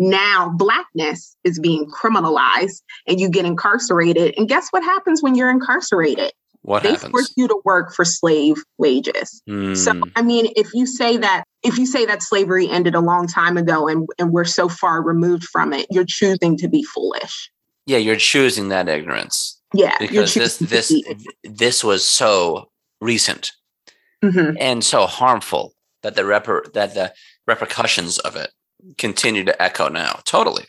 now 0.00 0.48
blackness 0.56 1.36
is 1.44 1.58
being 1.60 1.86
criminalized 1.90 2.80
and 3.06 3.20
you 3.20 3.28
get 3.28 3.44
incarcerated 3.44 4.34
and 4.36 4.48
guess 4.48 4.68
what 4.70 4.82
happens 4.82 5.22
when 5.22 5.34
you're 5.34 5.50
incarcerated 5.50 6.32
What 6.62 6.82
they 6.82 6.92
happens? 6.92 7.10
force 7.10 7.32
you 7.36 7.46
to 7.46 7.60
work 7.64 7.92
for 7.94 8.04
slave 8.04 8.56
wages 8.78 9.42
so 9.46 9.92
Hmm. 9.92 10.02
i 10.16 10.22
mean 10.22 10.48
if 10.56 10.72
you 10.74 10.86
say 10.86 11.16
that 11.18 11.44
if 11.62 11.76
you 11.78 11.84
say 11.84 12.06
that 12.06 12.22
slavery 12.22 12.66
ended 12.68 12.94
a 12.94 13.00
long 13.00 13.26
time 13.28 13.56
ago 13.58 13.86
and, 13.88 14.08
and 14.18 14.32
we're 14.32 14.44
so 14.46 14.68
far 14.70 15.02
removed 15.02 15.44
from 15.44 15.72
it 15.74 15.86
you're 15.90 16.06
choosing 16.06 16.56
to 16.56 16.66
be 16.68 16.82
foolish 16.82 17.50
Yeah, 17.86 17.98
you're 17.98 18.16
choosing 18.32 18.68
that 18.70 18.88
ignorance. 18.88 19.60
Yeah, 19.74 19.96
because 19.98 20.34
this 20.34 20.58
this 20.58 20.88
this 21.44 21.84
was 21.84 22.02
so 22.06 22.68
recent 23.00 23.52
mm-hmm. 24.22 24.56
and 24.58 24.82
so 24.84 25.06
harmful 25.06 25.74
that 26.02 26.14
the 26.14 26.22
reper- 26.22 26.72
that 26.72 26.94
the 26.94 27.12
repercussions 27.46 28.18
of 28.18 28.36
it 28.36 28.50
continue 28.98 29.44
to 29.44 29.62
echo 29.62 29.88
now. 29.88 30.20
Totally. 30.24 30.64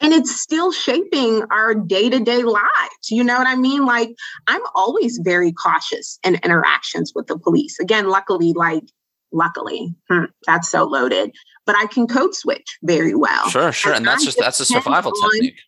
And 0.00 0.12
it's 0.12 0.40
still 0.40 0.72
shaping 0.72 1.44
our 1.50 1.74
day 1.74 2.10
to 2.10 2.18
day 2.18 2.42
lives. 2.42 3.10
You 3.10 3.22
know 3.22 3.38
what 3.38 3.46
I 3.46 3.54
mean? 3.54 3.86
Like, 3.86 4.10
I'm 4.48 4.62
always 4.74 5.20
very 5.22 5.52
cautious 5.52 6.18
in 6.24 6.34
interactions 6.42 7.12
with 7.14 7.28
the 7.28 7.38
police. 7.38 7.78
Again, 7.78 8.08
luckily, 8.08 8.52
like, 8.52 8.82
luckily, 9.30 9.94
hmm, 10.10 10.24
that's 10.44 10.68
so 10.68 10.84
loaded, 10.84 11.32
but 11.66 11.76
I 11.76 11.86
can 11.86 12.08
code 12.08 12.34
switch 12.34 12.78
very 12.82 13.14
well. 13.14 13.48
Sure, 13.48 13.70
sure. 13.70 13.92
And, 13.92 13.98
and 13.98 14.06
that's 14.06 14.22
I 14.22 14.24
just, 14.24 14.38
that's 14.38 14.60
a 14.60 14.64
survival 14.64 15.12
on, 15.22 15.30
technique. 15.30 15.60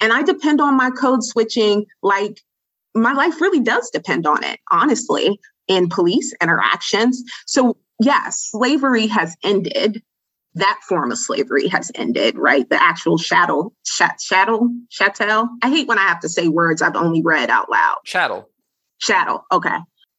And 0.00 0.12
I 0.12 0.22
depend 0.22 0.60
on 0.60 0.76
my 0.76 0.90
code 0.90 1.24
switching. 1.24 1.84
Like, 2.02 2.40
my 2.94 3.12
life 3.12 3.40
really 3.40 3.60
does 3.60 3.90
depend 3.90 4.24
on 4.26 4.44
it, 4.44 4.60
honestly, 4.70 5.38
in 5.66 5.88
police 5.88 6.32
interactions. 6.40 7.22
So, 7.46 7.76
yes, 8.00 8.48
slavery 8.50 9.08
has 9.08 9.36
ended 9.42 10.02
that 10.54 10.80
form 10.88 11.12
of 11.12 11.18
slavery 11.18 11.68
has 11.68 11.92
ended, 11.94 12.36
right? 12.36 12.68
The 12.68 12.82
actual 12.82 13.18
shadow, 13.18 13.72
shadow, 13.84 14.68
chattel. 14.90 15.48
I 15.62 15.70
hate 15.70 15.86
when 15.86 15.98
I 15.98 16.06
have 16.06 16.20
to 16.20 16.28
say 16.28 16.48
words 16.48 16.82
I've 16.82 16.96
only 16.96 17.22
read 17.22 17.50
out 17.50 17.70
loud. 17.70 17.98
Chattel. 18.04 18.48
Chattel. 19.00 19.44
Okay. 19.52 19.76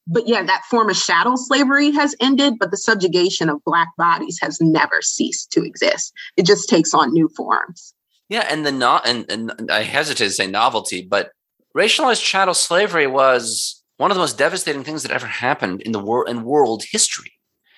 But 0.08 0.28
yeah, 0.28 0.44
that 0.44 0.64
form 0.70 0.90
of 0.90 0.96
chattel 0.96 1.38
slavery 1.38 1.92
has 1.92 2.16
ended, 2.20 2.56
but 2.60 2.72
the 2.72 2.78
subjugation 2.78 3.50
of 3.50 3.64
Black 3.66 3.90
bodies 3.98 4.40
has 4.42 4.60
never 4.60 5.02
ceased 5.02 5.52
to 5.52 5.64
exist. 5.64 6.14
It 6.38 6.46
just 6.46 6.70
takes 6.70 6.94
on 6.94 7.14
new 7.14 7.30
forms. 7.36 7.94
Yeah, 8.28 8.48
and 8.50 8.66
the 8.66 8.72
not 8.72 9.06
and, 9.08 9.30
and 9.30 9.70
I 9.70 9.84
hesitate 9.84 10.26
to 10.26 10.32
say 10.32 10.48
novelty, 10.48 11.06
but 11.06 11.32
racialized 11.78 12.24
chattel 12.24 12.54
slavery 12.54 13.06
was 13.06 13.84
one 13.98 14.10
of 14.10 14.16
the 14.16 14.22
most 14.22 14.38
devastating 14.38 14.84
things 14.84 15.04
that 15.04 15.12
ever 15.12 15.28
happened 15.28 15.82
in 15.82 15.92
the 15.92 16.00
world 16.00 16.30
in 16.30 16.44
world 16.44 16.84
history. 16.90 17.34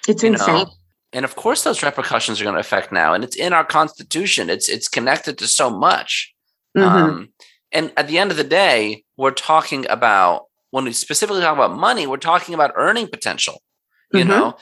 It's 0.08 0.24
insane. 0.24 0.54
Know? 0.54 0.72
And 1.14 1.26
of 1.26 1.36
course 1.36 1.64
those 1.64 1.84
repercussions 1.84 2.40
are 2.40 2.44
going 2.44 2.56
to 2.56 2.60
affect 2.60 2.92
now 2.92 3.14
and 3.14 3.24
it's 3.24 3.36
in 3.36 3.54
our 3.54 3.66
constitution 3.66 4.50
it's 4.50 4.68
it's 4.68 4.88
connected 4.88 5.38
to 5.38 5.48
so 5.48 5.70
much 5.70 6.34
mm-hmm. 6.76 6.88
um, 6.88 7.30
and 7.72 7.92
at 7.96 8.08
the 8.08 8.18
end 8.18 8.32
of 8.32 8.38
the 8.38 8.44
day 8.44 9.04
we're 9.18 9.32
talking 9.32 9.86
about 9.90 10.46
when 10.72 10.86
we 10.86 10.94
specifically 10.94 11.42
talk 11.42 11.54
about 11.56 11.78
money 11.78 12.08
we're 12.08 12.18
talking 12.18 12.54
about 12.54 12.74
earning 12.76 13.08
potential 13.08 13.62
you 14.12 14.22
mm-hmm. 14.22 14.30
know 14.30 14.58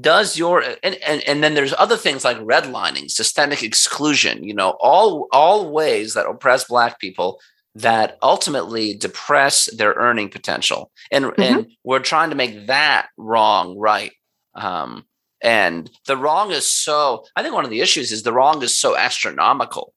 does 0.00 0.36
your 0.36 0.62
and, 0.82 0.96
and 0.96 1.22
and 1.26 1.42
then 1.42 1.54
there's 1.54 1.74
other 1.78 1.96
things 1.96 2.24
like 2.24 2.36
redlining 2.38 3.10
systemic 3.10 3.62
exclusion 3.62 4.44
you 4.44 4.54
know 4.54 4.76
all 4.80 5.28
all 5.32 5.70
ways 5.70 6.14
that 6.14 6.26
oppress 6.26 6.64
black 6.64 7.00
people 7.00 7.40
that 7.74 8.18
ultimately 8.22 8.94
depress 8.94 9.66
their 9.76 9.94
earning 9.94 10.28
potential 10.28 10.90
and 11.10 11.24
mm-hmm. 11.24 11.40
and 11.40 11.66
we're 11.84 12.00
trying 12.00 12.28
to 12.28 12.36
make 12.36 12.66
that 12.66 13.08
wrong 13.16 13.78
right 13.78 14.12
um, 14.54 15.04
and 15.40 15.90
the 16.06 16.16
wrong 16.16 16.50
is 16.50 16.66
so, 16.66 17.24
I 17.36 17.42
think 17.42 17.54
one 17.54 17.64
of 17.64 17.70
the 17.70 17.80
issues 17.80 18.12
is 18.12 18.22
the 18.22 18.32
wrong 18.32 18.62
is 18.62 18.76
so 18.76 18.96
astronomical. 18.96 19.94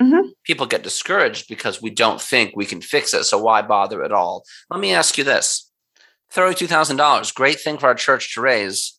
Mm-hmm. 0.00 0.28
People 0.44 0.66
get 0.66 0.82
discouraged 0.82 1.48
because 1.48 1.80
we 1.80 1.90
don't 1.90 2.20
think 2.20 2.54
we 2.54 2.66
can 2.66 2.80
fix 2.80 3.14
it. 3.14 3.24
So 3.24 3.38
why 3.38 3.62
bother 3.62 4.04
at 4.04 4.12
all? 4.12 4.44
Let 4.70 4.80
me 4.80 4.92
ask 4.92 5.16
you 5.16 5.24
this 5.24 5.70
$32,000, 6.34 7.34
great 7.34 7.60
thing 7.60 7.78
for 7.78 7.86
our 7.86 7.94
church 7.94 8.34
to 8.34 8.40
raise. 8.40 8.98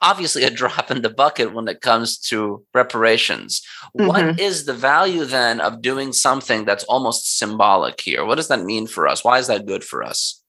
Obviously, 0.00 0.44
a 0.44 0.50
drop 0.50 0.90
in 0.90 1.02
the 1.02 1.10
bucket 1.10 1.52
when 1.52 1.68
it 1.68 1.80
comes 1.80 2.18
to 2.18 2.64
reparations. 2.72 3.60
Mm-hmm. 3.98 4.06
What 4.06 4.40
is 4.40 4.64
the 4.64 4.72
value 4.72 5.24
then 5.24 5.60
of 5.60 5.82
doing 5.82 6.12
something 6.12 6.64
that's 6.64 6.84
almost 6.84 7.36
symbolic 7.38 8.00
here? 8.00 8.24
What 8.24 8.36
does 8.36 8.48
that 8.48 8.62
mean 8.62 8.86
for 8.86 9.08
us? 9.08 9.24
Why 9.24 9.38
is 9.38 9.48
that 9.48 9.66
good 9.66 9.84
for 9.84 10.02
us? 10.02 10.40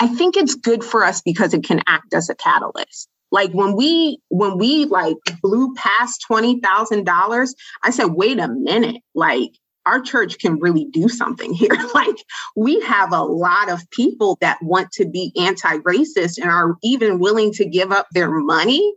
I 0.00 0.08
think 0.08 0.36
it's 0.36 0.54
good 0.54 0.84
for 0.84 1.04
us 1.04 1.22
because 1.22 1.54
it 1.54 1.64
can 1.64 1.82
act 1.88 2.14
as 2.14 2.28
a 2.28 2.34
catalyst. 2.34 3.08
Like 3.30 3.52
when 3.52 3.74
we 3.76 4.18
when 4.28 4.58
we 4.58 4.84
like 4.86 5.16
blew 5.42 5.74
past 5.74 6.24
twenty 6.26 6.60
thousand 6.60 7.04
dollars, 7.04 7.54
I 7.82 7.90
said, 7.90 8.06
wait 8.06 8.38
a 8.38 8.48
minute, 8.48 9.02
like 9.14 9.50
our 9.84 10.00
church 10.00 10.38
can 10.38 10.58
really 10.58 10.86
do 10.86 11.08
something 11.08 11.54
here. 11.54 11.76
like 11.94 12.16
we 12.56 12.80
have 12.80 13.12
a 13.12 13.22
lot 13.22 13.70
of 13.70 13.88
people 13.90 14.36
that 14.40 14.58
want 14.62 14.90
to 14.92 15.06
be 15.08 15.32
anti-racist 15.36 16.38
and 16.38 16.50
are 16.50 16.76
even 16.82 17.18
willing 17.18 17.52
to 17.52 17.64
give 17.64 17.92
up 17.92 18.06
their 18.12 18.30
money 18.30 18.94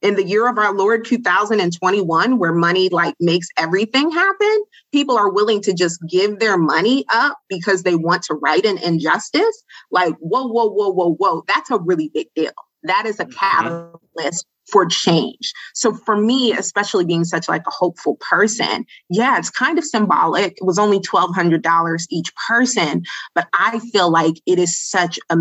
in 0.00 0.14
the 0.14 0.24
year 0.24 0.48
of 0.48 0.58
our 0.58 0.72
Lord 0.72 1.04
2021, 1.04 2.38
where 2.38 2.52
money 2.52 2.88
like 2.88 3.14
makes 3.20 3.48
everything 3.56 4.10
happen, 4.10 4.64
people 4.92 5.18
are 5.18 5.30
willing 5.30 5.60
to 5.62 5.74
just 5.74 6.00
give 6.08 6.38
their 6.38 6.56
money 6.56 7.04
up 7.12 7.38
because 7.48 7.82
they 7.82 7.96
want 7.96 8.22
to 8.24 8.34
right 8.34 8.64
an 8.64 8.78
injustice. 8.78 9.64
Like, 9.90 10.14
whoa, 10.20 10.46
whoa, 10.46 10.70
whoa, 10.70 10.90
whoa, 10.90 11.14
whoa. 11.14 11.42
That's 11.48 11.70
a 11.70 11.78
really 11.78 12.10
big 12.14 12.28
deal. 12.36 12.52
That 12.82 13.06
is 13.06 13.20
a 13.20 13.24
mm-hmm. 13.24 13.90
catalyst 14.16 14.46
for 14.70 14.86
change. 14.86 15.52
So 15.74 15.94
for 15.94 16.16
me, 16.16 16.52
especially 16.52 17.04
being 17.04 17.24
such 17.24 17.48
like 17.48 17.66
a 17.66 17.70
hopeful 17.70 18.18
person, 18.30 18.84
yeah, 19.08 19.38
it's 19.38 19.50
kind 19.50 19.78
of 19.78 19.84
symbolic. 19.84 20.58
It 20.58 20.64
was 20.64 20.78
only 20.78 21.00
$1,200 21.00 22.06
each 22.10 22.32
person, 22.48 23.02
but 23.34 23.48
I 23.54 23.78
feel 23.92 24.10
like 24.10 24.34
it 24.46 24.58
is 24.58 24.78
such 24.78 25.18
a, 25.30 25.36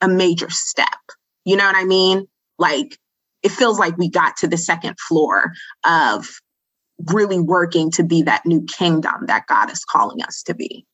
a 0.00 0.08
major 0.08 0.50
step. 0.50 0.88
You 1.44 1.56
know 1.56 1.66
what 1.66 1.76
I 1.76 1.84
mean? 1.84 2.26
Like 2.58 2.98
it 3.42 3.52
feels 3.52 3.78
like 3.78 3.98
we 3.98 4.08
got 4.08 4.36
to 4.38 4.48
the 4.48 4.56
second 4.56 4.98
floor 4.98 5.52
of 5.84 6.40
really 7.12 7.40
working 7.40 7.90
to 7.90 8.02
be 8.02 8.22
that 8.22 8.46
new 8.46 8.64
kingdom 8.64 9.26
that 9.26 9.46
God 9.46 9.70
is 9.70 9.84
calling 9.84 10.22
us 10.22 10.42
to 10.44 10.54
be. 10.54 10.86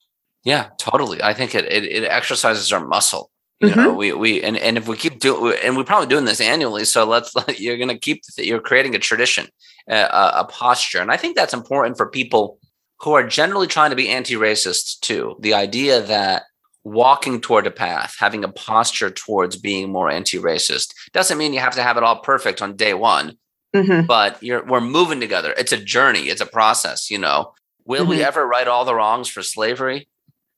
Yeah, 0.43 0.69
totally. 0.77 1.21
I 1.21 1.33
think 1.33 1.55
it, 1.55 1.65
it, 1.71 1.85
it 1.85 2.03
exercises 2.03 2.73
our 2.73 2.85
muscle 2.85 3.30
you 3.61 3.69
mm-hmm. 3.69 3.79
know 3.79 3.93
we 3.93 4.11
we 4.13 4.41
and, 4.41 4.57
and 4.57 4.77
if 4.77 4.87
we 4.87 4.97
keep 4.97 5.19
doing 5.19 5.55
and 5.63 5.77
we're 5.77 5.83
probably 5.83 6.07
doing 6.07 6.25
this 6.25 6.41
annually 6.41 6.83
so 6.83 7.05
let's 7.05 7.33
you're 7.59 7.77
going 7.77 7.89
to 7.89 7.97
keep 7.97 8.23
you're 8.37 8.59
creating 8.59 8.95
a 8.95 8.99
tradition 8.99 9.47
a, 9.87 10.31
a, 10.35 10.47
posture 10.49 10.99
and 10.99 11.11
i 11.11 11.17
think 11.17 11.35
that's 11.35 11.53
important 11.53 11.97
for 11.97 12.07
people 12.07 12.57
who 12.99 13.13
are 13.13 13.25
generally 13.25 13.67
trying 13.67 13.89
to 13.89 13.95
be 13.95 14.09
anti-racist 14.09 14.99
too 15.01 15.35
the 15.39 15.53
idea 15.53 16.01
that 16.01 16.43
walking 16.83 17.39
toward 17.39 17.67
a 17.67 17.71
path 17.71 18.15
having 18.19 18.43
a 18.43 18.49
posture 18.49 19.11
towards 19.11 19.55
being 19.55 19.91
more 19.91 20.09
anti-racist 20.09 20.93
doesn't 21.13 21.37
mean 21.37 21.53
you 21.53 21.59
have 21.59 21.75
to 21.75 21.83
have 21.83 21.97
it 21.97 22.03
all 22.03 22.19
perfect 22.19 22.61
on 22.61 22.75
day 22.75 22.95
one 22.95 23.37
mm-hmm. 23.75 24.05
but 24.07 24.41
you're 24.41 24.65
we're 24.65 24.81
moving 24.81 25.19
together 25.19 25.53
it's 25.57 25.71
a 25.71 25.77
journey 25.77 26.21
it's 26.21 26.41
a 26.41 26.45
process 26.47 27.11
you 27.11 27.19
know 27.19 27.53
will 27.85 28.01
mm-hmm. 28.01 28.09
we 28.09 28.23
ever 28.23 28.47
right 28.47 28.67
all 28.67 28.85
the 28.85 28.95
wrongs 28.95 29.29
for 29.29 29.43
slavery 29.43 30.07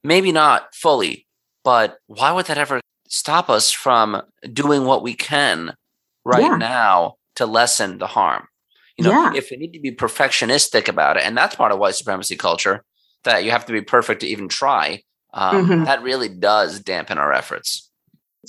maybe 0.02 0.32
not 0.32 0.74
fully 0.74 1.28
but 1.66 1.98
why 2.08 2.32
would 2.32 2.46
that 2.46 2.58
ever 2.58 2.80
stop 3.14 3.48
us 3.48 3.70
from 3.70 4.20
doing 4.52 4.86
what 4.86 5.04
we 5.04 5.14
can 5.14 5.76
right 6.26 6.42
yeah. 6.42 6.58
now 6.58 7.14
to 7.36 7.46
lessen 7.46 8.00
the 8.00 8.08
harm. 8.08 8.48
You 8.98 9.06
know, 9.06 9.12
yeah. 9.12 9.34
if 9.36 9.52
we 9.52 9.58
need 9.58 9.74
to 9.74 9.80
be 9.80 9.92
perfectionistic 9.92 10.88
about 10.88 11.18
it, 11.18 11.24
and 11.24 11.38
that's 11.38 11.56
part 11.56 11.72
of 11.72 11.78
white 11.78 11.94
supremacy 11.94 12.36
culture, 12.36 12.84
that 13.24 13.44
you 13.44 13.52
have 13.52 13.68
to 13.68 13.74
be 13.74 13.82
perfect 13.82 14.22
to 14.22 14.28
even 14.28 14.50
try, 14.50 15.04
um, 15.34 15.68
mm-hmm. 15.68 15.84
that 15.84 16.02
really 16.02 16.28
does 16.28 16.80
dampen 16.80 17.20
our 17.20 17.32
efforts. 17.32 17.88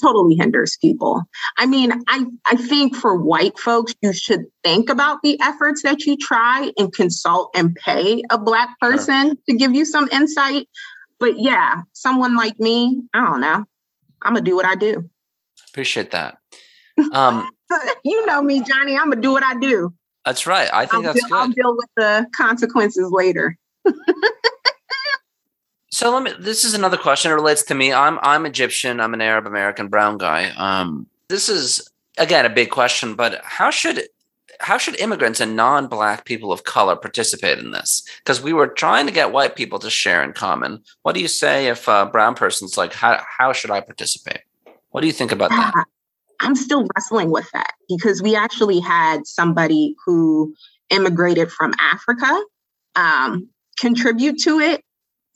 Totally 0.01 0.35
hinders 0.35 0.79
people. 0.81 1.23
I 1.59 1.67
mean, 1.67 1.93
I, 2.09 2.25
I 2.47 2.57
think 2.57 2.97
for 2.97 3.17
white 3.17 3.59
folks, 3.59 3.95
you 4.01 4.15
should 4.15 4.47
think 4.65 4.89
about 4.89 5.19
the 5.23 5.39
efforts 5.43 5.83
that 5.83 6.07
you 6.07 6.17
try 6.17 6.73
and 6.79 6.93
consult 6.93 7.51
and 7.55 7.75
pay 7.77 8.23
a 8.31 8.39
Black 8.39 8.71
person 8.81 9.27
sure. 9.27 9.37
to 9.51 9.57
give 9.57 9.75
you 9.75 9.85
some 9.85 10.09
insight. 10.11 10.69
But 11.21 11.39
yeah, 11.39 11.83
someone 11.93 12.35
like 12.35 12.59
me, 12.59 13.03
I 13.13 13.21
don't 13.21 13.41
know. 13.43 13.67
I'm 14.25 14.35
gonna 14.35 14.45
do 14.45 14.57
what 14.57 14.67
I 14.67 14.75
do. 14.75 15.09
Appreciate 15.71 16.11
that. 16.13 16.39
Um, 17.13 17.49
you 18.05 18.25
know 18.27 18.43
me, 18.43 18.63
Jonny. 18.63 18.97
I'm 18.97 19.11
gonna 19.11 19.21
do 19.21 19.33
what 19.33 19.43
I 19.43 19.55
do. 19.59 19.93
That's 20.25 20.47
right. 20.47 20.69
I 20.73 20.87
think 20.87 21.07
I'll 21.07 21.13
that's 21.13 21.21
deal, 21.21 21.29
good. 21.29 21.37
I'll 21.37 21.49
deal 21.49 21.77
with 21.77 21.91
the 21.97 22.27
consequences 22.35 23.11
later. 23.11 23.59
so 25.93 26.11
let 26.13 26.23
me. 26.23 26.33
This 26.39 26.65
is 26.65 26.75
another 26.75 26.97
question. 26.97 27.31
It 27.31 27.35
relates 27.35 27.63
to 27.65 27.75
me. 27.75 27.93
I'm 27.93 28.19
I'm 28.23 28.47
Egyptian. 28.47 29.01
I'm 29.01 29.15
an 29.15 29.21
Arab 29.21 29.47
American 29.47 29.89
brown 29.89 30.19
guy. 30.19 30.51
Um, 30.57 31.07
this 31.29 31.49
is 31.49 31.87
again 32.17 32.47
a 32.47 32.51
big 32.51 32.71
question, 32.71 33.15
but 33.15 33.41
how 33.45 33.71
should 33.71 34.03
how 34.61 34.79
should 34.79 34.99
immigrants 35.01 35.41
and 35.41 35.57
non-black 35.57 36.25
people 36.25 36.53
of 36.53 36.65
color 36.65 36.97
participate 36.97 37.59
in 37.59 37.71
this? 37.71 38.03
Because 38.19 38.43
we 38.43 38.53
were 38.53 38.69
trying 38.69 39.07
to 39.07 39.13
get 39.13 39.33
white 39.33 39.57
people 39.57 39.79
to 39.81 39.91
share 39.91 40.23
in 40.23 40.33
common. 40.33 40.83
What 41.03 41.15
do 41.15 41.21
you 41.21 41.29
say 41.29 41.69
if 41.69 41.89
a 41.89 42.07
brown 42.07 42.35
person's 42.35 42.77
like, 42.77 42.93
how 42.93 43.23
how 43.39 43.53
should 43.53 43.71
I 43.71 43.81
participate? 43.81 44.41
What 44.91 45.01
do 45.01 45.07
you 45.07 45.13
think 45.13 45.33
about 45.33 45.51
that? 45.51 45.73
I'm 46.41 46.57
still 46.57 46.87
wrestling 46.95 47.31
with 47.31 47.49
that 47.53 47.73
because 47.89 48.23
we 48.23 48.37
actually 48.37 48.81
had 48.81 49.27
somebody 49.27 49.95
who 50.05 50.55
immigrated 50.91 51.51
from 51.51 51.73
Africa 51.81 52.43
um, 52.97 53.49
contribute 53.79 54.39
to 54.41 54.61
it. 54.61 54.83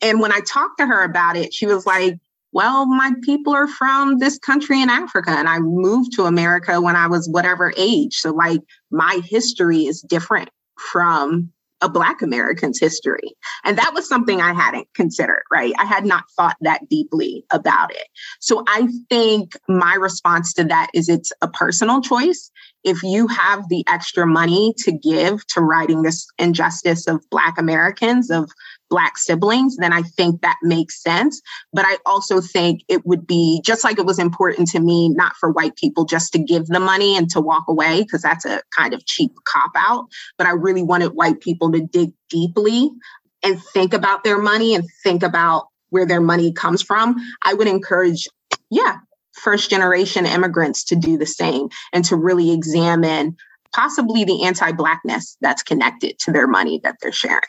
And 0.02 0.20
when 0.20 0.32
I 0.32 0.40
talked 0.40 0.78
to 0.78 0.86
her 0.86 1.02
about 1.02 1.36
it, 1.36 1.52
she 1.54 1.66
was 1.66 1.86
like, 1.86 2.18
well, 2.52 2.86
my 2.86 3.12
people 3.22 3.52
are 3.54 3.68
from 3.68 4.18
this 4.18 4.38
country 4.38 4.80
in 4.80 4.90
Africa 4.90 5.30
and 5.30 5.48
I 5.48 5.58
moved 5.58 6.12
to 6.14 6.24
America 6.24 6.80
when 6.80 6.96
I 6.96 7.06
was 7.06 7.28
whatever 7.28 7.72
age. 7.76 8.16
So, 8.16 8.32
like, 8.32 8.60
my 8.90 9.20
history 9.24 9.86
is 9.86 10.00
different 10.00 10.50
from 10.78 11.52
a 11.80 11.88
Black 11.88 12.22
American's 12.22 12.80
history. 12.80 13.36
And 13.64 13.78
that 13.78 13.92
was 13.94 14.08
something 14.08 14.40
I 14.40 14.52
hadn't 14.52 14.88
considered, 14.94 15.42
right? 15.50 15.72
I 15.78 15.84
had 15.84 16.04
not 16.04 16.24
thought 16.36 16.56
that 16.62 16.88
deeply 16.88 17.44
about 17.52 17.92
it. 17.92 18.08
So 18.40 18.64
I 18.66 18.88
think 19.08 19.52
my 19.68 19.94
response 19.94 20.52
to 20.54 20.64
that 20.64 20.88
is 20.92 21.08
it's 21.08 21.32
a 21.40 21.48
personal 21.48 22.00
choice. 22.00 22.50
If 22.84 23.02
you 23.02 23.28
have 23.28 23.68
the 23.68 23.84
extra 23.88 24.26
money 24.26 24.74
to 24.78 24.92
give 24.92 25.46
to 25.48 25.60
righting 25.60 26.02
this 26.02 26.26
injustice 26.38 27.06
of 27.06 27.24
Black 27.30 27.58
Americans, 27.58 28.30
of 28.30 28.50
Black 28.90 29.18
siblings, 29.18 29.76
then 29.76 29.92
I 29.92 30.02
think 30.02 30.42
that 30.42 30.56
makes 30.62 31.02
sense. 31.02 31.40
But 31.72 31.84
I 31.86 31.98
also 32.06 32.40
think 32.40 32.82
it 32.88 33.04
would 33.06 33.26
be 33.26 33.60
just 33.64 33.84
like 33.84 33.98
it 33.98 34.06
was 34.06 34.18
important 34.18 34.68
to 34.68 34.80
me, 34.80 35.08
not 35.10 35.36
for 35.36 35.50
white 35.50 35.76
people 35.76 36.04
just 36.04 36.32
to 36.32 36.38
give 36.38 36.66
the 36.66 36.80
money 36.80 37.16
and 37.16 37.28
to 37.30 37.40
walk 37.40 37.64
away, 37.68 38.02
because 38.02 38.22
that's 38.22 38.44
a 38.44 38.62
kind 38.76 38.94
of 38.94 39.04
cheap 39.06 39.32
cop 39.44 39.72
out. 39.76 40.06
But 40.36 40.46
I 40.46 40.52
really 40.52 40.82
wanted 40.82 41.08
white 41.08 41.40
people 41.40 41.72
to 41.72 41.80
dig 41.80 42.12
deeply 42.30 42.90
and 43.42 43.62
think 43.62 43.94
about 43.94 44.24
their 44.24 44.38
money 44.38 44.74
and 44.74 44.84
think 45.02 45.22
about 45.22 45.68
where 45.90 46.06
their 46.06 46.20
money 46.20 46.52
comes 46.52 46.82
from. 46.82 47.16
I 47.42 47.54
would 47.54 47.68
encourage, 47.68 48.28
yeah, 48.70 48.98
first 49.32 49.70
generation 49.70 50.26
immigrants 50.26 50.84
to 50.84 50.96
do 50.96 51.16
the 51.16 51.26
same 51.26 51.68
and 51.92 52.04
to 52.06 52.16
really 52.16 52.52
examine 52.52 53.36
possibly 53.74 54.24
the 54.24 54.44
anti 54.44 54.72
Blackness 54.72 55.36
that's 55.40 55.62
connected 55.62 56.18
to 56.20 56.32
their 56.32 56.46
money 56.46 56.80
that 56.84 56.96
they're 57.00 57.12
sharing. 57.12 57.42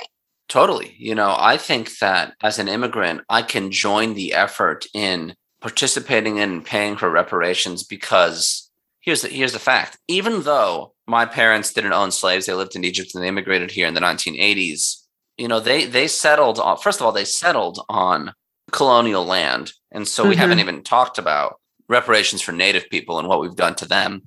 Totally. 0.50 0.96
You 0.98 1.14
know, 1.14 1.36
I 1.38 1.58
think 1.58 2.00
that 2.00 2.34
as 2.42 2.58
an 2.58 2.68
immigrant, 2.68 3.22
I 3.30 3.44
can 3.44 3.72
join 3.72 4.16
the 4.16 4.34
effort 4.34 4.88
in 4.96 5.36
participating 5.62 6.38
in 6.38 6.64
paying 6.64 6.98
for 6.98 7.10
reparations 7.10 7.84
because 7.84 8.70
here's 9.00 9.22
the 9.22 9.30
here's 9.30 9.54
the 9.54 9.60
fact. 9.60 9.98
Even 10.08 10.42
though 10.42 10.94
my 11.08 11.26
parents 11.26 11.72
didn't 11.72 11.94
own 11.94 12.12
slaves, 12.12 12.48
they 12.48 12.54
lived 12.54 12.76
in 12.76 12.84
Egypt 12.84 13.12
and 13.14 13.24
they 13.24 13.28
immigrated 13.28 13.70
here 13.70 13.88
in 13.88 13.94
the 13.94 14.02
1980s. 14.02 15.04
You 15.38 15.48
know, 15.48 15.60
they 15.60 15.86
they 15.86 16.08
settled 16.08 16.60
on 16.60 16.78
first 16.78 17.00
of 17.00 17.06
all, 17.06 17.12
they 17.12 17.26
settled 17.26 17.86
on 17.88 18.34
colonial 18.72 19.26
land. 19.26 19.74
And 19.92 20.08
so 20.08 20.24
we 20.24 20.32
mm-hmm. 20.32 20.40
haven't 20.40 20.60
even 20.60 20.84
talked 20.84 21.20
about 21.20 21.60
reparations 21.88 22.42
for 22.42 22.54
native 22.54 22.90
people 22.90 23.20
and 23.20 23.28
what 23.28 23.40
we've 23.40 23.56
done 23.56 23.76
to 23.76 23.88
them. 23.88 24.24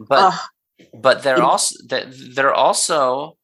But 0.00 0.34
but 0.94 1.22
they're 1.22 1.42
also 1.42 1.76
they're 1.86 2.54
also 2.54 3.36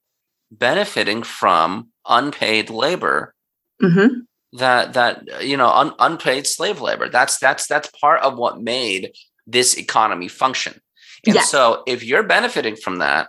benefiting 0.51 1.23
from 1.23 1.92
unpaid 2.07 2.71
labor 2.71 3.35
mm-hmm. 3.83 4.21
that 4.59 4.93
that 4.95 5.45
you 5.45 5.57
know 5.57 5.69
un, 5.69 5.93
unpaid 5.99 6.47
slave 6.47 6.81
labor. 6.81 7.09
That's 7.09 7.39
that's 7.39 7.67
that's 7.67 7.91
part 8.01 8.23
of 8.23 8.37
what 8.37 8.61
made 8.61 9.13
this 9.47 9.75
economy 9.75 10.29
function. 10.29 10.81
And 11.27 11.37
yes. 11.37 11.51
so 11.51 11.83
if 11.87 12.03
you're 12.03 12.25
benefiting 12.25 12.77
from 12.77 12.97
that 12.97 13.29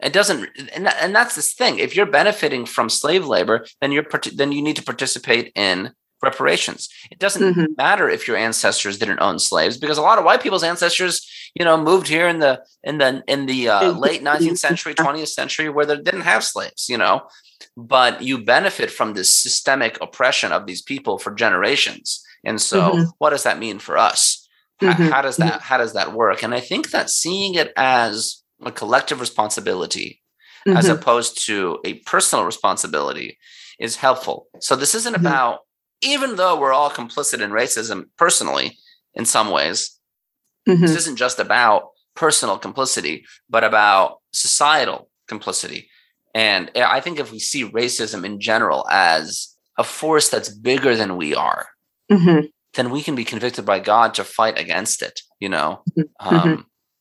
it 0.00 0.12
doesn't 0.12 0.48
and, 0.74 0.88
and 0.88 1.14
that's 1.14 1.36
this 1.36 1.54
thing. 1.54 1.78
If 1.78 1.96
you're 1.96 2.06
benefiting 2.06 2.66
from 2.66 2.90
slave 2.90 3.26
labor 3.26 3.66
then 3.80 3.92
you're 3.92 4.06
then 4.34 4.52
you 4.52 4.62
need 4.62 4.76
to 4.76 4.82
participate 4.82 5.52
in 5.54 5.92
reparations. 6.22 6.88
It 7.10 7.18
doesn't 7.18 7.54
mm-hmm. 7.54 7.72
matter 7.76 8.08
if 8.08 8.26
your 8.26 8.36
ancestors 8.36 8.98
didn't 8.98 9.20
own 9.20 9.38
slaves 9.38 9.76
because 9.76 9.98
a 9.98 10.02
lot 10.02 10.18
of 10.18 10.24
white 10.24 10.42
people's 10.42 10.64
ancestors 10.64 11.26
you 11.54 11.64
know 11.64 11.76
moved 11.76 12.08
here 12.08 12.28
in 12.28 12.38
the 12.38 12.62
in 12.82 12.98
the 12.98 13.22
in 13.26 13.46
the 13.46 13.68
uh, 13.68 13.90
late 13.92 14.22
19th 14.22 14.58
century 14.58 14.94
20th 14.94 15.28
century 15.28 15.68
where 15.68 15.86
they 15.86 15.96
didn't 15.96 16.22
have 16.22 16.44
slaves 16.44 16.88
you 16.88 16.98
know 16.98 17.22
but 17.76 18.22
you 18.22 18.42
benefit 18.42 18.90
from 18.90 19.12
this 19.12 19.34
systemic 19.34 19.98
oppression 20.00 20.50
of 20.50 20.66
these 20.66 20.80
people 20.80 21.18
for 21.18 21.34
generations 21.34 22.24
and 22.44 22.60
so 22.60 22.90
mm-hmm. 22.90 23.04
what 23.18 23.30
does 23.30 23.42
that 23.42 23.58
mean 23.58 23.78
for 23.78 23.98
us 23.98 24.48
mm-hmm. 24.80 25.02
how, 25.02 25.10
how 25.10 25.22
does 25.22 25.36
that 25.36 25.60
how 25.60 25.76
does 25.76 25.92
that 25.92 26.12
work 26.12 26.42
and 26.42 26.54
i 26.54 26.60
think 26.60 26.90
that 26.90 27.10
seeing 27.10 27.54
it 27.54 27.72
as 27.76 28.42
a 28.64 28.72
collective 28.72 29.20
responsibility 29.20 30.22
mm-hmm. 30.66 30.76
as 30.76 30.88
opposed 30.88 31.44
to 31.46 31.78
a 31.84 31.94
personal 32.00 32.44
responsibility 32.44 33.38
is 33.78 33.96
helpful 33.96 34.46
so 34.60 34.74
this 34.74 34.94
isn't 34.94 35.14
mm-hmm. 35.14 35.26
about 35.26 35.60
even 36.02 36.36
though 36.36 36.58
we're 36.58 36.72
all 36.72 36.90
complicit 36.90 37.40
in 37.40 37.50
racism 37.50 38.04
personally 38.16 38.78
in 39.14 39.26
some 39.26 39.50
ways 39.50 39.98
mm-hmm. 40.66 40.80
this 40.80 40.96
isn't 40.96 41.16
just 41.16 41.38
about 41.38 41.90
personal 42.14 42.56
complicity 42.56 43.26
but 43.50 43.64
about 43.64 44.20
societal 44.32 45.10
complicity 45.28 45.90
and 46.36 46.70
I 46.76 47.00
think 47.00 47.18
if 47.18 47.32
we 47.32 47.38
see 47.38 47.64
racism 47.64 48.22
in 48.22 48.40
general 48.40 48.86
as 48.90 49.56
a 49.78 49.84
force 49.84 50.28
that's 50.28 50.50
bigger 50.50 50.94
than 50.94 51.16
we 51.16 51.34
are, 51.34 51.68
mm-hmm. 52.12 52.44
then 52.74 52.90
we 52.90 53.02
can 53.02 53.14
be 53.14 53.24
convicted 53.24 53.64
by 53.64 53.80
God 53.80 54.12
to 54.14 54.24
fight 54.24 54.58
against 54.58 55.00
it, 55.00 55.22
you 55.40 55.48
know, 55.48 55.80
mm-hmm. 55.98 56.02
um, 56.20 56.42
mm-hmm. 56.42 56.60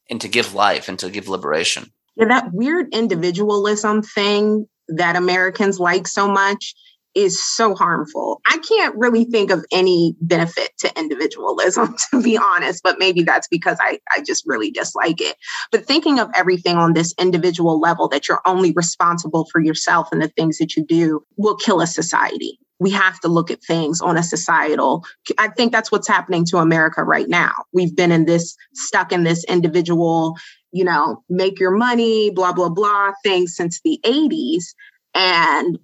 and 0.10 0.22
to 0.22 0.30
give 0.30 0.54
life 0.54 0.88
and 0.88 0.98
to 1.00 1.10
give 1.10 1.28
liberation. 1.28 1.92
Yeah, 2.16 2.28
that 2.30 2.54
weird 2.54 2.88
individualism 2.94 4.04
thing 4.04 4.70
that 4.88 5.18
Americans 5.18 5.82
like 5.82 6.08
so 6.08 6.30
much 6.30 6.74
is 7.16 7.42
so 7.42 7.74
harmful. 7.74 8.42
I 8.46 8.58
can't 8.58 8.96
really 8.96 9.24
think 9.24 9.50
of 9.50 9.66
any 9.72 10.16
benefit 10.20 10.72
to 10.80 11.00
individualism, 11.00 11.96
to 12.12 12.22
be 12.22 12.38
honest, 12.38 12.84
but 12.84 13.00
maybe 13.00 13.24
that's 13.24 13.48
because 13.48 13.78
I, 13.80 14.00
I 14.16 14.22
just 14.22 14.44
really 14.46 14.70
dislike 14.70 15.22
it. 15.22 15.38
But 15.72 15.86
thinking 15.86 16.20
of 16.20 16.30
everything 16.36 16.76
on 16.76 16.94
this 16.94 17.14
individual 17.20 17.80
level 17.80 18.10
that 18.10 18.28
you're 18.28 18.42
only 18.46 18.72
responsible 18.74 19.48
for 19.52 19.62
yourself 19.62 20.10
and 20.12 20.22
the 20.22 20.28
things 20.28 20.58
that 20.58 20.76
you 20.76 20.86
do 20.86 21.24
will 21.38 21.56
kill 21.56 21.82
a 21.82 21.88
society. 21.88 22.60
We 22.78 22.92
have 22.92 23.22
to 23.22 23.30
look 23.30 23.50
at 23.50 23.64
things 23.64 24.02
on 24.02 24.18
a 24.18 24.24
societal. 24.24 25.06
I 25.38 25.48
think 25.48 25.72
that's 25.72 25.94
what's 25.94 26.10
happening 26.10 26.44
to 26.48 26.58
America 26.58 27.06
right 27.06 27.30
now. 27.30 27.54
We've 27.72 27.96
been 27.96 28.12
in 28.12 28.26
this, 28.26 28.58
stuck 28.74 29.14
in 29.14 29.24
this 29.24 29.46
individual, 29.46 30.36
you 30.74 30.84
know, 30.84 31.24
make 31.30 31.58
your 31.58 31.72
money, 31.72 32.32
blah, 32.32 32.52
blah, 32.52 32.68
blah 32.68 33.14
thing 33.24 33.48
since 33.48 33.80
the 33.82 33.98
80s. 34.04 34.66
And 35.14 35.80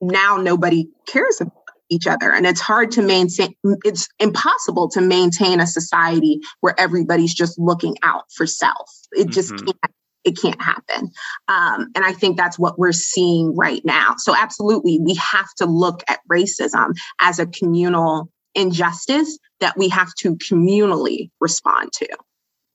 now 0.00 0.36
nobody 0.36 0.88
cares 1.06 1.40
about 1.40 1.52
each 1.88 2.06
other. 2.06 2.32
And 2.32 2.46
it's 2.46 2.60
hard 2.60 2.90
to 2.92 3.02
maintain 3.02 3.54
it's 3.84 4.08
impossible 4.18 4.88
to 4.90 5.00
maintain 5.00 5.60
a 5.60 5.66
society 5.66 6.40
where 6.60 6.78
everybody's 6.78 7.34
just 7.34 7.58
looking 7.58 7.96
out 8.02 8.24
for 8.32 8.46
self. 8.46 8.90
It 9.12 9.28
just 9.28 9.52
mm-hmm. 9.52 9.66
can't 9.66 9.92
it 10.24 10.40
can't 10.40 10.60
happen. 10.60 11.12
Um, 11.46 11.92
and 11.94 12.04
i 12.04 12.12
think 12.12 12.36
that's 12.36 12.58
what 12.58 12.78
we're 12.78 12.92
seeing 12.92 13.54
right 13.54 13.84
now. 13.84 14.14
So 14.18 14.34
absolutely 14.34 14.98
we 15.00 15.14
have 15.14 15.52
to 15.58 15.66
look 15.66 16.02
at 16.08 16.20
racism 16.30 16.94
as 17.20 17.38
a 17.38 17.46
communal 17.46 18.30
injustice 18.54 19.38
that 19.60 19.76
we 19.76 19.88
have 19.90 20.12
to 20.18 20.36
communally 20.36 21.30
respond 21.40 21.92
to. 21.92 22.08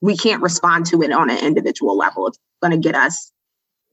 We 0.00 0.16
can't 0.16 0.42
respond 0.42 0.86
to 0.86 1.02
it 1.02 1.12
on 1.12 1.28
an 1.30 1.38
individual 1.38 1.96
level. 1.96 2.28
It's 2.28 2.38
going 2.62 2.72
to 2.72 2.78
get 2.78 2.94
us 2.94 3.30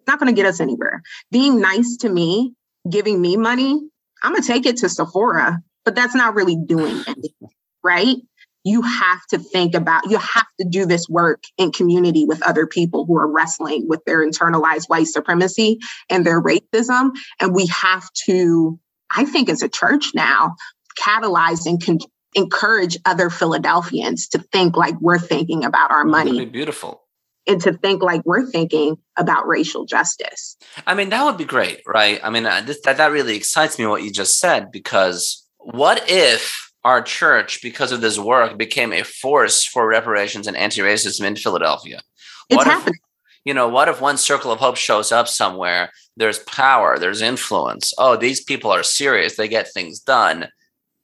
not 0.08 0.20
going 0.20 0.34
to 0.34 0.36
get 0.36 0.48
us 0.48 0.60
anywhere. 0.60 1.04
Being 1.32 1.62
nice 1.62 1.98
to 1.98 2.10
me 2.10 2.56
giving 2.90 3.22
me 3.22 3.38
money, 3.38 3.80
I'm 4.24 4.34
gonna 4.34 4.46
take 4.46 4.66
it 4.66 4.78
to 4.78 4.90
Sephora, 4.90 5.60
but 5.86 5.96
that's 5.96 6.16
not 6.16 6.36
really 6.36 6.58
doing 6.58 7.04
anything, 7.08 7.50
right? 7.84 8.18
You 8.64 8.82
have 8.82 9.26
to 9.30 9.40
think 9.40 9.74
about, 9.74 10.10
you 10.10 10.18
have 10.18 10.48
to 10.60 10.68
do 10.68 10.86
this 10.86 11.08
work 11.08 11.44
in 11.58 11.72
community 11.72 12.26
with 12.26 12.44
other 12.44 12.68
people 12.68 13.06
who 13.06 13.18
are 13.18 13.32
wrestling 13.32 13.88
with 13.88 14.04
their 14.06 14.26
internalized 14.26 14.88
white 14.88 15.08
supremacy 15.08 15.80
and 16.10 16.26
their 16.26 16.42
racism. 16.42 17.12
And 17.40 17.56
we 17.56 17.68
have 17.68 18.12
to, 18.26 18.78
I 19.16 19.24
think, 19.24 19.50
as 19.50 19.62
a 19.62 19.70
church 19.70 20.12
now, 20.14 20.56
catalyze 21.00 21.66
and 21.66 21.84
con- 21.84 22.00
encourage 22.36 22.98
other 23.06 23.30
Philadelphians 23.30 24.28
to 24.30 24.40
think 24.52 24.76
like 24.76 25.00
we're 25.00 25.20
thinking 25.20 25.64
about 25.64 25.92
our 25.92 26.04
money. 26.04 26.46
Beautiful 26.46 27.02
and 27.50 27.60
to 27.62 27.74
think 27.74 28.04
like 28.04 28.22
we're 28.26 28.46
thinking 28.46 28.98
about 29.18 29.48
racial 29.48 29.86
justice. 29.86 30.56
I 30.86 30.94
mean, 30.94 31.10
that 31.10 31.26
would 31.26 31.38
be 31.38 31.46
great, 31.46 31.82
right? 31.86 32.20
I 32.24 32.30
mean, 32.30 32.46
uh, 32.46 32.62
this, 32.62 32.80
that, 32.82 32.98
that 32.98 33.12
really 33.12 33.36
excites 33.36 33.80
me 33.80 33.88
what 33.88 34.04
you 34.04 34.12
just 34.12 34.40
said, 34.40 34.72
because 34.72 35.46
what 35.58 36.04
if 36.08 36.72
our 36.84 37.02
church, 37.02 37.62
because 37.62 37.92
of 37.92 38.02
this 38.02 38.20
work, 38.20 38.58
became 38.58 38.94
a 38.94 39.04
force 39.04 39.66
for 39.66 39.88
reparations 39.88 40.48
and 40.48 40.56
anti 40.56 40.82
racism 40.82 41.26
in 41.26 41.36
Philadelphia? 41.36 42.02
What 42.50 42.62
it's 42.62 42.68
if, 42.68 42.74
happening. 42.74 43.00
You 43.46 43.54
know, 43.54 43.68
what 43.68 43.90
if 43.90 44.00
one 44.00 44.18
circle 44.18 44.52
of 44.52 44.60
hope 44.60 44.78
shows 44.78 45.12
up 45.12 45.28
somewhere? 45.28 45.92
There's 46.16 46.40
power, 46.40 47.00
there's 47.00 47.22
influence. 47.22 47.94
Oh, 47.98 48.16
these 48.16 48.44
people 48.44 48.70
are 48.70 48.84
serious, 48.84 49.38
they 49.38 49.48
get 49.48 49.74
things 49.74 50.00
done 50.00 50.50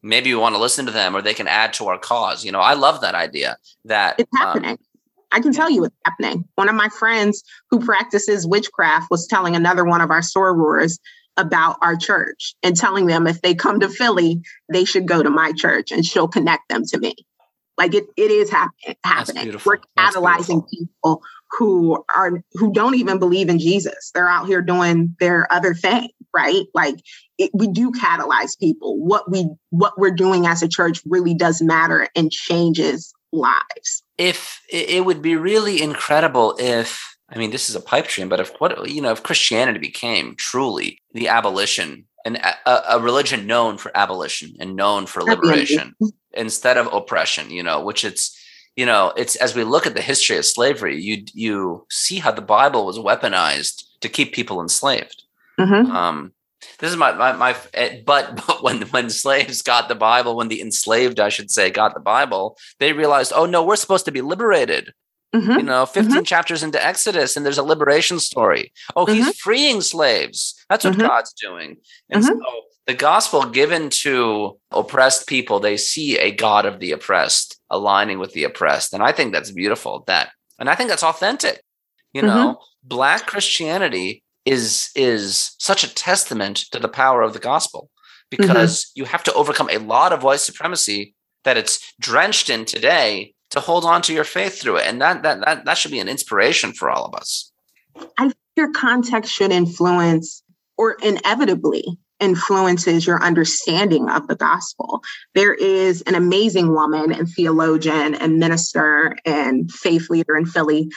maybe 0.03 0.31
we 0.31 0.39
want 0.39 0.53
to 0.53 0.61
listen 0.61 0.85
to 0.85 0.91
them 0.91 1.15
or 1.15 1.21
they 1.23 1.33
can 1.33 1.47
add 1.47 1.73
to 1.73 1.87
our 1.87 1.97
cause. 1.97 2.45
You 2.45 2.51
know, 2.51 2.59
I 2.59 2.75
love 2.75 3.01
that 3.01 3.15
idea 3.15 3.57
that 3.85 4.19
it's 4.19 4.29
happening. 4.37 4.69
Um, 4.71 4.77
I 5.35 5.41
can 5.41 5.51
tell 5.51 5.69
you 5.69 5.81
what's 5.81 5.95
happening. 6.05 6.45
One 6.55 6.69
of 6.69 6.75
my 6.75 6.87
friends 6.87 7.43
who 7.69 7.81
practices 7.81 8.47
witchcraft 8.47 9.11
was 9.11 9.27
telling 9.27 9.53
another 9.57 9.83
one 9.83 9.99
of 9.99 10.09
our 10.09 10.21
sorors 10.21 10.97
about 11.35 11.75
our 11.81 11.97
church 11.97 12.55
and 12.63 12.73
telling 12.77 13.05
them 13.05 13.27
if 13.27 13.41
they 13.41 13.53
come 13.53 13.81
to 13.81 13.89
Philly, 13.89 14.41
they 14.71 14.85
should 14.85 15.05
go 15.05 15.21
to 15.21 15.29
my 15.29 15.51
church 15.51 15.91
and 15.91 16.05
she'll 16.05 16.29
connect 16.29 16.69
them 16.69 16.85
to 16.85 16.97
me. 16.97 17.15
Like 17.77 17.93
it, 17.93 18.05
it 18.15 18.31
is 18.31 18.49
happen- 18.49 18.95
happening. 19.03 19.51
We're 19.65 19.79
catalyzing 19.99 20.63
people 20.69 21.21
who 21.51 22.01
are 22.15 22.41
who 22.53 22.71
don't 22.71 22.95
even 22.95 23.19
believe 23.19 23.49
in 23.49 23.59
Jesus. 23.59 24.11
They're 24.13 24.29
out 24.29 24.47
here 24.47 24.61
doing 24.61 25.17
their 25.19 25.51
other 25.51 25.73
thing, 25.73 26.07
right? 26.33 26.63
Like 26.73 26.95
it, 27.37 27.51
we 27.53 27.67
do 27.67 27.91
catalyze 27.91 28.57
people. 28.57 28.97
What 28.97 29.29
we 29.29 29.49
what 29.71 29.99
we're 29.99 30.15
doing 30.15 30.47
as 30.47 30.63
a 30.63 30.69
church 30.69 31.01
really 31.05 31.33
does 31.33 31.61
matter 31.61 32.07
and 32.15 32.31
changes 32.31 33.13
lives. 33.33 34.04
If 34.17 34.61
it 34.69 35.05
would 35.05 35.21
be 35.21 35.35
really 35.35 35.81
incredible 35.81 36.55
if 36.57 37.15
I 37.29 37.37
mean, 37.37 37.51
this 37.51 37.69
is 37.69 37.75
a 37.75 37.81
pipe 37.81 38.07
dream, 38.07 38.29
but 38.29 38.39
if 38.39 38.51
what 38.59 38.89
you 38.89 39.01
know, 39.01 39.11
if 39.11 39.23
Christianity 39.23 39.79
became 39.79 40.35
truly 40.35 41.01
the 41.13 41.27
abolition 41.27 42.05
and 42.23 42.37
a, 42.37 42.95
a 42.95 42.99
religion 42.99 43.47
known 43.47 43.77
for 43.77 43.91
abolition 43.95 44.55
and 44.59 44.75
known 44.75 45.05
for 45.05 45.23
liberation 45.23 45.95
instead 46.33 46.77
of 46.77 46.91
oppression, 46.93 47.49
you 47.49 47.63
know, 47.63 47.83
which 47.83 48.05
it's 48.05 48.37
you 48.75 48.85
know, 48.85 49.13
it's 49.15 49.35
as 49.37 49.55
we 49.55 49.63
look 49.63 49.87
at 49.87 49.95
the 49.95 50.01
history 50.01 50.37
of 50.37 50.45
slavery, 50.45 51.01
you 51.01 51.23
you 51.33 51.85
see 51.89 52.19
how 52.19 52.31
the 52.31 52.41
Bible 52.41 52.85
was 52.85 52.99
weaponized 52.99 53.83
to 54.01 54.09
keep 54.09 54.33
people 54.33 54.61
enslaved. 54.61 55.23
Mm-hmm. 55.59 55.91
Um, 55.91 56.33
this 56.79 56.91
is 56.91 56.97
my, 56.97 57.11
my 57.13 57.33
my 57.33 57.55
eh, 57.73 58.01
but 58.05 58.35
but 58.47 58.63
when 58.63 58.81
when 58.83 59.09
slaves 59.09 59.61
got 59.61 59.87
the 59.87 59.95
Bible, 59.95 60.35
when 60.35 60.47
the 60.47 60.61
enslaved, 60.61 61.19
I 61.19 61.29
should 61.29 61.51
say, 61.51 61.69
got 61.69 61.93
the 61.93 61.99
Bible, 61.99 62.57
they 62.79 62.93
realized, 62.93 63.33
oh 63.35 63.45
no, 63.45 63.63
we're 63.63 63.75
supposed 63.75 64.05
to 64.05 64.11
be 64.11 64.21
liberated. 64.21 64.93
Mm-hmm. 65.33 65.51
You 65.51 65.63
know, 65.63 65.85
15 65.85 66.11
mm-hmm. 66.11 66.23
chapters 66.23 66.63
into 66.63 66.83
Exodus, 66.83 67.35
and 67.35 67.45
there's 67.45 67.57
a 67.57 67.63
liberation 67.63 68.19
story. 68.19 68.71
Oh, 68.95 69.05
he's 69.05 69.23
mm-hmm. 69.25 69.31
freeing 69.31 69.81
slaves. 69.81 70.55
That's 70.69 70.85
what 70.85 70.93
mm-hmm. 70.93 71.07
God's 71.07 71.33
doing. 71.33 71.77
And 72.09 72.23
mm-hmm. 72.23 72.37
so 72.37 72.61
the 72.87 72.93
gospel 72.93 73.43
given 73.49 73.89
to 73.89 74.57
oppressed 74.71 75.27
people, 75.27 75.59
they 75.59 75.75
see 75.75 76.17
a 76.19 76.31
God 76.31 76.65
of 76.65 76.79
the 76.79 76.93
oppressed 76.93 77.59
aligning 77.69 78.19
with 78.19 78.31
the 78.31 78.45
oppressed. 78.45 78.93
And 78.93 79.03
I 79.03 79.11
think 79.11 79.33
that's 79.33 79.51
beautiful. 79.51 80.05
That 80.07 80.29
and 80.57 80.69
I 80.69 80.75
think 80.75 80.89
that's 80.89 81.03
authentic. 81.03 81.61
You 82.13 82.21
know, 82.21 82.59
black 82.81 83.25
Christianity 83.25 84.23
is 84.45 84.91
is 84.95 85.55
such 85.59 85.83
a 85.83 85.93
testament 85.93 86.57
to 86.71 86.79
the 86.79 86.87
power 86.87 87.21
of 87.21 87.33
the 87.33 87.39
gospel 87.39 87.89
because 88.29 88.85
mm-hmm. 88.85 89.01
you 89.01 89.05
have 89.05 89.23
to 89.23 89.33
overcome 89.33 89.69
a 89.71 89.77
lot 89.77 90.13
of 90.13 90.23
white 90.23 90.39
supremacy 90.39 91.15
that 91.43 91.57
it's 91.57 91.93
drenched 91.99 92.49
in 92.49 92.65
today 92.65 93.33
to 93.51 93.59
hold 93.59 93.85
on 93.85 94.01
to 94.01 94.13
your 94.13 94.23
faith 94.23 94.59
through 94.59 94.77
it 94.77 94.87
and 94.87 95.01
that 95.01 95.23
that 95.23 95.43
that, 95.45 95.65
that 95.65 95.77
should 95.77 95.91
be 95.91 95.99
an 95.99 96.09
inspiration 96.09 96.73
for 96.73 96.89
all 96.89 97.05
of 97.05 97.15
us 97.15 97.51
i 98.17 98.23
think 98.23 98.35
your 98.55 98.71
context 98.71 99.31
should 99.31 99.51
influence 99.51 100.43
or 100.77 100.97
inevitably 101.03 101.97
influences 102.19 103.05
your 103.05 103.21
understanding 103.21 104.09
of 104.09 104.27
the 104.27 104.35
gospel. 104.35 105.01
There 105.33 105.53
is 105.53 106.01
an 106.03 106.15
amazing 106.15 106.73
woman 106.73 107.11
and 107.11 107.27
theologian 107.27 108.15
and 108.15 108.39
minister 108.39 109.15
and 109.25 109.71
faith 109.71 110.09
leader 110.09 110.37
in 110.37 110.45
Philly 110.45 110.89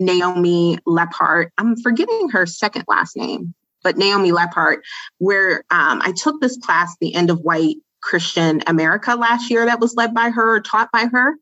Naomi 0.00 0.78
Leapheart. 0.86 1.50
I'm 1.58 1.76
forgetting 1.76 2.30
her 2.30 2.46
second 2.46 2.84
last 2.88 3.16
name, 3.16 3.54
but 3.82 3.96
Naomi 3.96 4.32
Leapheart, 4.32 4.78
where 5.18 5.64
um, 5.70 6.00
I 6.02 6.12
took 6.12 6.40
this 6.40 6.56
class, 6.58 6.96
The 7.00 7.14
End 7.14 7.30
of 7.30 7.40
White 7.40 7.76
Christian 8.02 8.62
America, 8.66 9.14
last 9.14 9.50
year 9.50 9.64
that 9.66 9.80
was 9.80 9.94
led 9.94 10.14
by 10.14 10.30
her, 10.30 10.56
or 10.56 10.60
taught 10.60 10.90
by 10.92 11.06
her. 11.06 11.36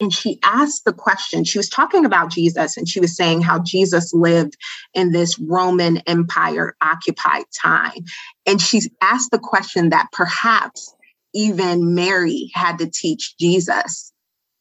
And 0.00 0.14
she 0.14 0.38
asked 0.44 0.84
the 0.84 0.92
question, 0.92 1.44
she 1.44 1.58
was 1.58 1.68
talking 1.68 2.04
about 2.04 2.30
Jesus, 2.30 2.76
and 2.76 2.88
she 2.88 3.00
was 3.00 3.16
saying 3.16 3.42
how 3.42 3.58
Jesus 3.58 4.14
lived 4.14 4.56
in 4.94 5.10
this 5.12 5.38
Roman 5.38 5.98
Empire 6.06 6.76
occupied 6.80 7.44
time. 7.60 8.04
And 8.46 8.60
she 8.60 8.82
asked 9.02 9.32
the 9.32 9.40
question 9.40 9.90
that 9.90 10.08
perhaps 10.12 10.94
even 11.34 11.94
Mary 11.94 12.50
had 12.54 12.78
to 12.78 12.88
teach 12.88 13.36
Jesus 13.38 14.12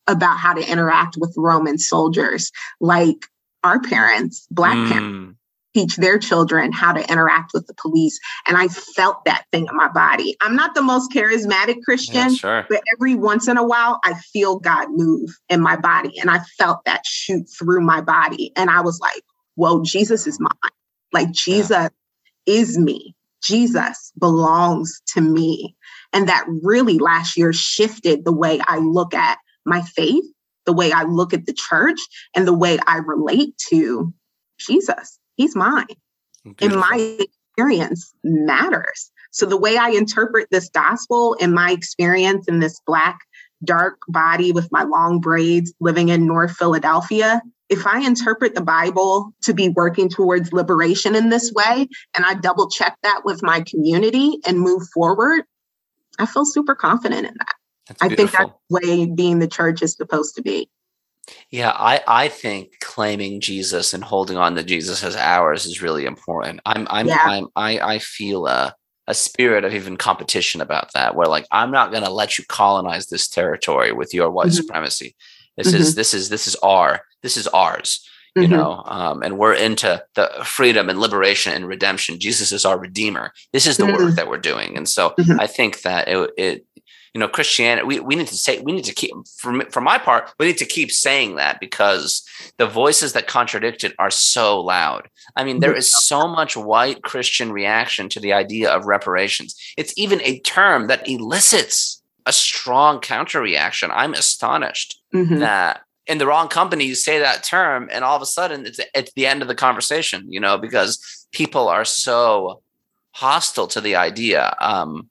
about 0.07 0.37
how 0.37 0.53
to 0.53 0.71
interact 0.71 1.17
with 1.17 1.33
Roman 1.37 1.77
soldiers, 1.77 2.51
like 2.79 3.27
our 3.67 3.81
parents, 3.81 4.47
Black 4.49 4.75
mm. 4.75 4.91
parents, 4.91 5.37
teach 5.77 5.95
their 5.97 6.17
children 6.17 6.71
how 6.71 6.91
to 6.91 7.11
interact 7.11 7.51
with 7.53 7.67
the 7.67 7.73
police. 7.75 8.19
And 8.47 8.57
I 8.57 8.67
felt 8.67 9.23
that 9.25 9.45
thing 9.51 9.67
in 9.69 9.75
my 9.75 9.89
body. 9.89 10.35
I'm 10.41 10.55
not 10.55 10.73
the 10.73 10.81
most 10.81 11.11
charismatic 11.11 11.83
Christian, 11.83 12.15
yeah, 12.15 12.35
sure. 12.35 12.65
but 12.67 12.81
every 12.95 13.13
once 13.13 13.47
in 13.47 13.57
a 13.57 13.63
while, 13.63 13.99
I 14.03 14.15
feel 14.15 14.57
God 14.57 14.87
move 14.89 15.29
in 15.49 15.61
my 15.61 15.75
body. 15.75 16.17
And 16.19 16.31
I 16.31 16.39
felt 16.57 16.83
that 16.85 17.05
shoot 17.05 17.45
through 17.59 17.81
my 17.81 18.01
body. 18.01 18.51
And 18.55 18.71
I 18.71 18.81
was 18.81 18.99
like, 18.99 19.23
whoa, 19.55 19.83
Jesus 19.83 20.25
is 20.25 20.39
mine. 20.39 20.71
Like, 21.13 21.31
Jesus 21.31 21.69
yeah. 21.69 21.89
is 22.53 22.77
me. 22.77 23.15
Jesus 23.43 24.11
belongs 24.19 25.01
to 25.13 25.21
me. 25.21 25.75
And 26.11 26.27
that 26.27 26.45
really 26.63 26.97
last 26.97 27.37
year 27.37 27.53
shifted 27.53 28.25
the 28.25 28.33
way 28.33 28.59
I 28.65 28.77
look 28.79 29.13
at 29.13 29.37
my 29.63 29.81
faith 29.81 30.25
the 30.67 30.73
way 30.73 30.91
I 30.91 31.03
look 31.03 31.33
at 31.33 31.47
the 31.47 31.53
church 31.53 31.99
and 32.35 32.47
the 32.47 32.53
way 32.53 32.77
I 32.85 32.97
relate 32.97 33.57
to 33.69 34.13
Jesus. 34.59 35.17
He's 35.37 35.55
mine. 35.55 35.87
Beautiful. 36.43 36.67
And 36.67 36.75
my 36.75 37.17
experience 37.19 38.13
matters. 38.23 39.11
So 39.31 39.45
the 39.45 39.57
way 39.57 39.77
I 39.77 39.89
interpret 39.89 40.49
this 40.51 40.69
gospel 40.69 41.35
and 41.41 41.53
my 41.53 41.71
experience 41.71 42.47
in 42.47 42.59
this 42.59 42.79
black 42.85 43.19
dark 43.63 43.97
body 44.07 44.51
with 44.51 44.71
my 44.71 44.83
long 44.83 45.19
braids 45.19 45.73
living 45.79 46.09
in 46.09 46.27
North 46.27 46.51
Philadelphia, 46.51 47.41
if 47.69 47.87
I 47.87 48.05
interpret 48.05 48.55
the 48.55 48.61
Bible 48.61 49.33
to 49.43 49.53
be 49.53 49.69
working 49.69 50.09
towards 50.09 50.53
liberation 50.53 51.15
in 51.15 51.29
this 51.29 51.51
way, 51.51 51.87
and 52.15 52.25
I 52.25 52.35
double 52.35 52.69
check 52.69 52.97
that 53.03 53.21
with 53.25 53.41
my 53.43 53.61
community 53.61 54.39
and 54.45 54.59
move 54.59 54.83
forward, 54.93 55.43
I 56.19 56.25
feel 56.25 56.45
super 56.45 56.75
confident 56.75 57.25
in 57.25 57.33
that. 57.37 57.55
I 58.01 58.09
think 58.09 58.31
that's 58.31 58.51
the 58.51 58.53
way 58.69 59.05
being 59.05 59.39
the 59.39 59.47
church 59.47 59.81
is 59.81 59.93
supposed 59.93 60.35
to 60.35 60.41
be. 60.41 60.69
Yeah, 61.49 61.71
I, 61.71 62.01
I 62.07 62.27
think 62.27 62.79
claiming 62.79 63.41
Jesus 63.41 63.93
and 63.93 64.03
holding 64.03 64.37
on 64.37 64.55
to 64.55 64.63
Jesus 64.63 65.03
as 65.03 65.15
ours 65.15 65.65
is 65.65 65.81
really 65.81 66.05
important. 66.05 66.61
I'm 66.65 66.87
I'm, 66.89 67.07
yeah. 67.07 67.23
I'm 67.23 67.47
I 67.55 67.79
I 67.79 67.99
feel 67.99 68.47
a 68.47 68.75
a 69.07 69.13
spirit 69.13 69.63
of 69.63 69.73
even 69.73 69.97
competition 69.97 70.61
about 70.61 70.93
that, 70.93 71.15
where 71.15 71.27
like 71.27 71.45
I'm 71.51 71.71
not 71.71 71.91
gonna 71.91 72.09
let 72.09 72.37
you 72.37 72.45
colonize 72.47 73.07
this 73.07 73.27
territory 73.27 73.91
with 73.91 74.13
your 74.13 74.29
white 74.29 74.47
mm-hmm. 74.47 74.55
supremacy. 74.55 75.15
This 75.55 75.67
mm-hmm. 75.67 75.77
is 75.77 75.95
this 75.95 76.13
is 76.13 76.29
this 76.29 76.47
is 76.47 76.55
our 76.57 77.01
this 77.23 77.37
is 77.37 77.47
ours. 77.47 78.07
You 78.35 78.43
mm-hmm. 78.43 78.53
know, 78.53 78.83
um, 78.85 79.23
and 79.23 79.39
we're 79.39 79.55
into 79.55 80.03
the 80.13 80.29
freedom 80.43 80.89
and 80.89 80.99
liberation 80.99 81.53
and 81.53 81.67
redemption. 81.67 82.19
Jesus 82.19 82.51
is 82.51 82.65
our 82.65 82.77
redeemer. 82.77 83.33
This 83.51 83.65
is 83.65 83.77
the 83.77 83.87
work 83.87 83.95
mm-hmm. 83.95 84.15
that 84.15 84.27
we're 84.27 84.37
doing, 84.37 84.77
and 84.77 84.87
so 84.87 85.15
mm-hmm. 85.17 85.39
I 85.39 85.47
think 85.47 85.81
that 85.81 86.07
it, 86.07 86.31
it 86.37 86.65
you 87.17 87.19
know 87.19 87.27
christianity 87.27 87.83
we, 87.83 87.99
we 87.99 88.15
need 88.15 88.27
to 88.27 88.37
say 88.37 88.59
we 88.59 88.71
need 88.71 88.83
to 88.83 88.93
keep 88.93 89.11
for, 89.37 89.59
for 89.71 89.81
my 89.81 89.97
part 89.97 90.31
we 90.39 90.45
need 90.45 90.57
to 90.59 90.67
keep 90.67 90.91
saying 90.91 91.35
that 91.35 91.59
because 91.59 92.23
the 92.57 92.67
voices 92.67 93.13
that 93.13 93.25
contradict 93.25 93.83
it 93.83 93.95
are 93.97 94.11
so 94.11 94.61
loud. 94.61 95.09
I 95.35 95.43
mean 95.43 95.59
there 95.59 95.75
is 95.75 95.89
so 95.91 96.27
much 96.27 96.55
white 96.55 97.01
christian 97.01 97.51
reaction 97.51 98.07
to 98.09 98.19
the 98.19 98.33
idea 98.33 98.69
of 98.69 98.85
reparations. 98.85 99.55
It's 99.77 99.95
even 99.97 100.21
a 100.21 100.37
term 100.41 100.85
that 100.87 101.09
elicits 101.09 102.03
a 102.27 102.33
strong 102.33 102.99
counter 102.99 103.41
reaction 103.41 103.89
i'm 103.93 104.13
astonished 104.13 105.01
mm-hmm. 105.15 105.39
that 105.39 105.79
in 106.05 106.17
the 106.17 106.27
wrong 106.27 106.49
company 106.49 106.83
you 106.83 106.93
say 106.93 107.17
that 107.19 107.41
term 107.43 107.89
and 107.91 108.03
all 108.03 108.17
of 108.17 108.21
a 108.21 108.27
sudden 108.27 108.65
it's 108.65 108.79
it's 108.93 109.13
the 109.13 109.25
end 109.25 109.41
of 109.41 109.47
the 109.47 109.55
conversation 109.55 110.25
you 110.29 110.39
know 110.39 110.57
because 110.57 111.25
people 111.31 111.67
are 111.69 111.85
so 111.85 112.61
hostile 113.11 113.65
to 113.65 113.81
the 113.81 113.95
idea. 113.95 114.55
Um 114.59 115.09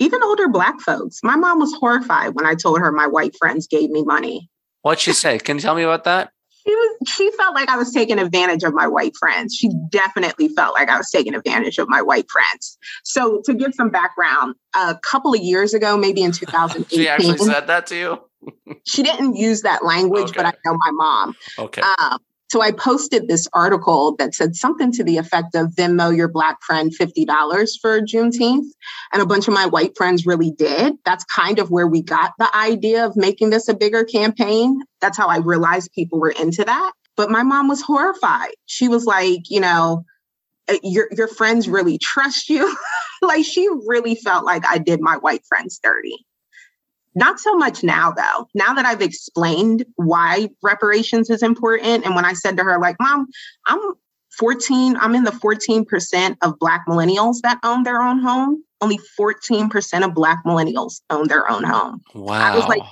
even 0.00 0.22
older 0.22 0.48
black 0.48 0.80
folks. 0.80 1.20
My 1.22 1.36
mom 1.36 1.60
was 1.60 1.72
horrified 1.74 2.34
when 2.34 2.46
I 2.46 2.54
told 2.54 2.80
her 2.80 2.90
my 2.90 3.06
white 3.06 3.36
friends 3.36 3.66
gave 3.66 3.90
me 3.90 4.02
money. 4.02 4.50
What'd 4.82 5.00
she 5.00 5.12
say? 5.12 5.38
Can 5.38 5.58
you 5.58 5.62
tell 5.62 5.74
me 5.74 5.82
about 5.82 6.04
that? 6.04 6.32
She 6.66 6.74
was 6.74 6.96
she 7.08 7.30
felt 7.32 7.54
like 7.54 7.68
I 7.68 7.76
was 7.76 7.92
taking 7.92 8.18
advantage 8.18 8.64
of 8.64 8.74
my 8.74 8.86
white 8.86 9.16
friends. 9.16 9.54
She 9.54 9.70
definitely 9.90 10.48
felt 10.48 10.74
like 10.74 10.90
I 10.90 10.96
was 10.96 11.10
taking 11.10 11.34
advantage 11.34 11.78
of 11.78 11.88
my 11.88 12.02
white 12.02 12.30
friends. 12.30 12.78
So 13.02 13.40
to 13.44 13.54
give 13.54 13.74
some 13.74 13.90
background, 13.90 14.56
a 14.74 14.96
couple 15.02 15.32
of 15.32 15.40
years 15.40 15.72
ago, 15.74 15.96
maybe 15.96 16.22
in 16.22 16.32
2018. 16.32 16.98
she 16.98 17.08
actually 17.08 17.38
said 17.38 17.66
that 17.68 17.86
to 17.88 17.96
you? 17.96 18.22
she 18.86 19.02
didn't 19.02 19.36
use 19.36 19.62
that 19.62 19.84
language, 19.84 20.30
okay. 20.30 20.32
but 20.36 20.46
I 20.46 20.52
know 20.64 20.76
my 20.76 20.90
mom. 20.92 21.36
Okay. 21.58 21.82
Um, 21.82 22.18
so 22.50 22.60
I 22.60 22.72
posted 22.72 23.28
this 23.28 23.46
article 23.52 24.16
that 24.16 24.34
said 24.34 24.56
something 24.56 24.90
to 24.92 25.04
the 25.04 25.18
effect 25.18 25.54
of 25.54 25.68
Venmo 25.68 26.14
your 26.14 26.26
black 26.26 26.60
friend 26.62 26.90
$50 26.90 27.80
for 27.80 28.00
Juneteenth. 28.00 28.66
And 29.12 29.22
a 29.22 29.26
bunch 29.26 29.46
of 29.46 29.54
my 29.54 29.66
white 29.66 29.96
friends 29.96 30.26
really 30.26 30.50
did. 30.50 30.94
That's 31.04 31.24
kind 31.24 31.60
of 31.60 31.70
where 31.70 31.86
we 31.86 32.02
got 32.02 32.32
the 32.38 32.54
idea 32.56 33.06
of 33.06 33.16
making 33.16 33.50
this 33.50 33.68
a 33.68 33.74
bigger 33.74 34.02
campaign. 34.02 34.82
That's 35.00 35.16
how 35.16 35.28
I 35.28 35.38
realized 35.38 35.92
people 35.94 36.18
were 36.18 36.30
into 36.30 36.64
that. 36.64 36.92
But 37.16 37.30
my 37.30 37.44
mom 37.44 37.68
was 37.68 37.82
horrified. 37.82 38.54
She 38.66 38.88
was 38.88 39.04
like, 39.04 39.48
you 39.48 39.60
know, 39.60 40.04
uh, 40.68 40.78
your 40.82 41.08
your 41.12 41.28
friends 41.28 41.68
really 41.68 41.98
trust 41.98 42.48
you. 42.48 42.76
like 43.22 43.44
she 43.44 43.68
really 43.86 44.16
felt 44.16 44.44
like 44.44 44.66
I 44.66 44.78
did 44.78 45.00
my 45.00 45.18
white 45.18 45.44
friends 45.46 45.78
dirty. 45.82 46.16
Not 47.14 47.40
so 47.40 47.56
much 47.56 47.82
now, 47.82 48.12
though. 48.12 48.48
Now 48.54 48.74
that 48.74 48.86
I've 48.86 49.02
explained 49.02 49.84
why 49.96 50.48
reparations 50.62 51.28
is 51.28 51.42
important, 51.42 52.04
and 52.04 52.14
when 52.14 52.24
I 52.24 52.34
said 52.34 52.56
to 52.56 52.64
her, 52.64 52.78
like, 52.78 52.96
Mom, 53.00 53.26
I'm 53.66 53.80
14, 54.38 54.96
I'm 54.96 55.14
in 55.14 55.24
the 55.24 55.32
14% 55.32 56.36
of 56.42 56.58
Black 56.58 56.86
millennials 56.86 57.40
that 57.42 57.58
own 57.64 57.82
their 57.82 58.00
own 58.00 58.20
home. 58.20 58.62
Only 58.80 58.98
14% 59.18 60.04
of 60.04 60.14
Black 60.14 60.44
millennials 60.44 61.02
own 61.10 61.28
their 61.28 61.50
own 61.50 61.64
home. 61.64 62.00
Wow. 62.14 62.34
I 62.34 62.56
was 62.56 62.66
like, 62.66 62.82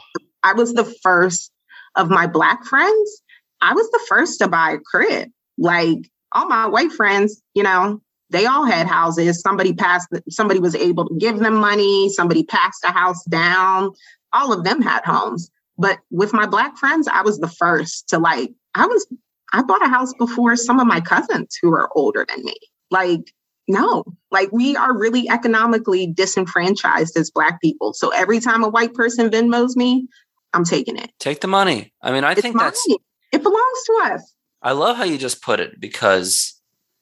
I 0.43 0.53
was 0.53 0.75
the 0.75 0.85
first 0.85 1.53
of 1.95 2.11
my 2.11 2.27
Black 2.27 2.65
friends. 2.65 3.23
I 3.61 3.73
was 3.73 3.91
the 3.91 4.05
first 4.09 4.41
to 4.41 4.49
buy 4.49 4.73
a 4.73 4.79
crib. 4.79 5.31
Like, 5.57 6.11
all 6.33 6.47
my 6.47 6.67
white 6.67 6.93
friends, 6.93 7.41
you 7.55 7.63
know, 7.63 8.03
they 8.31 8.47
all 8.47 8.65
had 8.65 8.87
houses. 8.87 9.41
Somebody 9.41 9.73
passed, 9.73 10.09
somebody 10.29 10.61
was 10.61 10.75
able 10.75 11.09
to 11.09 11.15
give 11.17 11.39
them 11.39 11.55
money. 11.55 12.11
Somebody 12.11 12.45
passed 12.45 12.85
a 12.85 12.93
house 12.93 13.25
down. 13.25 13.93
All 14.33 14.53
of 14.53 14.65
them 14.65 14.83
had 14.83 15.05
homes. 15.05 15.51
But 15.79 15.99
with 16.11 16.33
my 16.33 16.47
black 16.47 16.77
friends, 16.77 17.09
I 17.09 17.23
was 17.23 17.39
the 17.39 17.49
first 17.49 18.09
to 18.09 18.19
like, 18.19 18.51
I 18.75 18.87
was, 18.87 19.07
I 19.53 19.63
bought 19.63 19.85
a 19.85 19.89
house 19.89 20.13
before 20.19 20.57
some 20.57 20.81
of 20.81 20.87
my 20.87 21.01
cousins 21.01 21.57
who 21.61 21.73
are 21.73 21.89
older 21.97 22.27
than 22.29 22.45
me. 22.45 22.57
Like, 22.91 23.33
no, 23.69 24.05
like 24.31 24.51
we 24.51 24.77
are 24.77 24.97
really 24.97 25.29
economically 25.29 26.07
disenfranchised 26.07 27.17
as 27.17 27.31
Black 27.31 27.61
people. 27.61 27.93
So 27.93 28.09
every 28.11 28.41
time 28.41 28.65
a 28.65 28.69
white 28.69 28.95
person 28.95 29.31
Venmos 29.31 29.77
me, 29.77 30.09
I'm 30.55 30.65
taking 30.65 30.97
it. 30.97 31.13
Take 31.19 31.41
the 31.41 31.49
money. 31.49 31.93
I 32.03 32.11
mean, 32.11 32.25
I 32.25 32.33
It's 32.33 32.41
think 32.41 32.59
that's 32.59 32.85
it 33.33 33.43
belongs 33.43 33.83
to 33.87 34.01
us. 34.05 34.35
I 34.63 34.73
love 34.73 34.97
how 34.97 35.05
you 35.05 35.19
just 35.19 35.43
put 35.43 35.61
it 35.61 35.79
because 35.79 36.58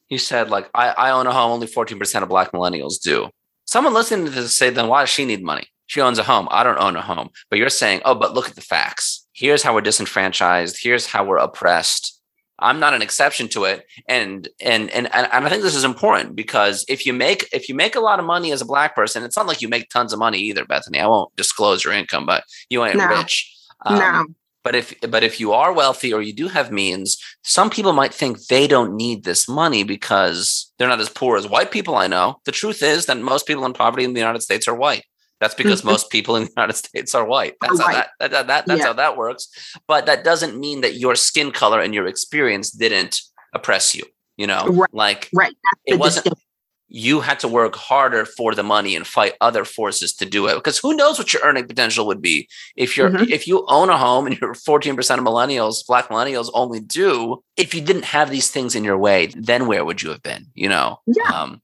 you 0.08 0.18
said 0.18 0.50
like 0.50 0.68
I, 0.74 0.88
I 0.90 1.10
own 1.10 1.26
a 1.26 1.32
home, 1.32 1.52
only 1.52 1.66
14% 1.66 2.22
of 2.22 2.28
black 2.28 2.52
millennials 2.52 3.00
do. 3.00 3.28
Someone 3.66 3.94
listening 3.94 4.26
to 4.26 4.30
this 4.30 4.54
say, 4.54 4.70
then 4.70 4.88
why 4.88 5.02
does 5.02 5.10
she 5.10 5.24
need 5.24 5.42
money? 5.42 5.66
She 5.86 6.00
owns 6.00 6.18
a 6.18 6.22
home. 6.22 6.48
I 6.50 6.62
don't 6.62 6.78
own 6.78 6.96
a 6.96 7.02
home. 7.02 7.30
But 7.50 7.58
you're 7.58 7.68
saying, 7.68 8.02
oh, 8.04 8.14
but 8.14 8.34
look 8.34 8.48
at 8.48 8.54
the 8.54 8.60
facts. 8.60 9.26
Here's 9.32 9.62
how 9.62 9.74
we're 9.74 9.80
disenfranchised. 9.80 10.78
Here's 10.80 11.06
how 11.06 11.24
we're 11.24 11.38
oppressed. 11.38 12.12
I'm 12.58 12.80
not 12.80 12.94
an 12.94 13.02
exception 13.02 13.48
to 13.48 13.64
it. 13.64 13.84
And 14.08 14.48
and 14.60 14.90
and 14.90 15.14
and 15.14 15.26
I 15.30 15.48
think 15.48 15.62
this 15.62 15.74
is 15.74 15.84
important 15.84 16.34
because 16.36 16.84
if 16.88 17.04
you 17.04 17.12
make 17.12 17.46
if 17.52 17.68
you 17.68 17.74
make 17.74 17.96
a 17.96 18.00
lot 18.00 18.18
of 18.18 18.24
money 18.24 18.50
as 18.50 18.62
a 18.62 18.66
black 18.66 18.94
person, 18.94 19.24
it's 19.24 19.36
not 19.36 19.46
like 19.46 19.60
you 19.60 19.68
make 19.68 19.90
tons 19.90 20.12
of 20.12 20.18
money 20.18 20.38
either, 20.38 20.64
Bethany. 20.64 20.98
I 20.98 21.06
won't 21.06 21.34
disclose 21.36 21.84
your 21.84 21.92
income, 21.92 22.24
but 22.24 22.44
you 22.70 22.84
ain't 22.84 22.96
No. 22.96 23.08
rich. 23.08 23.52
Um, 23.84 23.98
no. 23.98 24.26
But 24.66 24.74
if 24.74 24.86
but 25.14 25.22
if 25.28 25.34
you 25.42 25.48
are 25.62 25.72
wealthy 25.72 26.10
or 26.12 26.20
you 26.28 26.34
do 26.42 26.46
have 26.56 26.72
means, 26.82 27.08
some 27.56 27.68
people 27.76 27.92
might 28.00 28.12
think 28.20 28.32
they 28.46 28.66
don't 28.74 28.92
need 29.04 29.18
this 29.22 29.42
money 29.62 29.82
because 29.84 30.72
they're 30.76 30.88
not 30.94 31.00
as 31.06 31.08
poor 31.20 31.32
as 31.40 31.46
white 31.54 31.70
people 31.76 31.94
I 31.94 32.08
know. 32.14 32.26
The 32.48 32.56
truth 32.60 32.80
is 32.82 33.06
that 33.06 33.18
most 33.32 33.46
people 33.46 33.64
in 33.64 33.72
poverty 33.84 34.04
in 34.04 34.12
the 34.14 34.24
United 34.26 34.42
States 34.48 34.66
are 34.70 34.74
white. 34.86 35.04
That's 35.40 35.54
because 35.62 35.80
Mhm. 35.82 35.90
most 35.92 36.10
people 36.10 36.34
in 36.38 36.42
the 36.46 36.54
United 36.56 36.76
States 36.84 37.14
are 37.14 37.24
white. 37.34 37.54
That's 37.60 37.78
how 37.80 37.92
that, 37.92 38.08
that, 38.20 38.30
that, 38.34 38.46
that- 38.50 38.66
that's 38.66 38.80
Yeah. 38.80 38.86
how 38.90 38.92
that 39.04 39.16
works. 39.16 39.42
But 39.86 40.02
that 40.06 40.24
doesn't 40.30 40.54
mean 40.64 40.78
that 40.84 40.94
your 41.04 41.14
skin 41.28 41.48
color 41.60 41.80
and 41.84 41.92
your 41.94 42.06
experience 42.12 42.68
didn't 42.82 43.14
oppress 43.58 43.94
you. 43.94 44.04
You 44.42 44.46
know, 44.52 44.62
Right. 44.82 44.94
like 45.04 45.20
Right. 45.42 45.54
That's 45.64 45.82
it 45.92 45.98
wasn't 46.04 46.24
distinction. 46.24 46.45
You 46.88 47.20
had 47.20 47.40
to 47.40 47.48
work 47.48 47.74
harder 47.74 48.24
for 48.24 48.54
the 48.54 48.62
money 48.62 48.94
and 48.94 49.06
fight 49.06 49.34
other 49.40 49.64
forces 49.64 50.12
to 50.14 50.24
do 50.24 50.46
it 50.46 50.54
because 50.54 50.78
who 50.78 50.94
knows 50.94 51.18
what 51.18 51.32
your 51.32 51.42
earning 51.42 51.66
potential 51.66 52.06
would 52.06 52.22
be 52.22 52.48
if 52.76 52.96
you're 52.96 53.10
Mhm. 53.10 53.28
if 53.30 53.48
you 53.48 53.64
own 53.68 53.88
a 53.90 53.98
home 53.98 54.26
and 54.26 54.38
you're 54.40 54.54
14% 54.54 55.18
of 55.18 55.24
millennials 55.24 55.84
black 55.86 56.08
millennials 56.08 56.48
only 56.54 56.78
do 56.80 57.42
if 57.56 57.74
you 57.74 57.80
didn't 57.80 58.04
have 58.04 58.30
these 58.30 58.48
things 58.50 58.74
in 58.76 58.84
your 58.84 58.96
way 58.98 59.26
then 59.36 59.66
where 59.66 59.84
would 59.84 60.00
you 60.02 60.10
have 60.10 60.22
been 60.22 60.46
you 60.54 60.68
know 60.68 61.00
Yeah. 61.06 61.28
um 61.32 61.60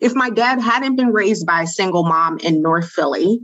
if 0.00 0.14
my 0.14 0.30
dad 0.30 0.60
hadn't 0.60 0.94
been 0.96 1.12
raised 1.12 1.44
by 1.44 1.62
a 1.62 1.66
single 1.66 2.04
mom 2.04 2.38
in 2.38 2.62
North 2.62 2.88
Philly 2.88 3.40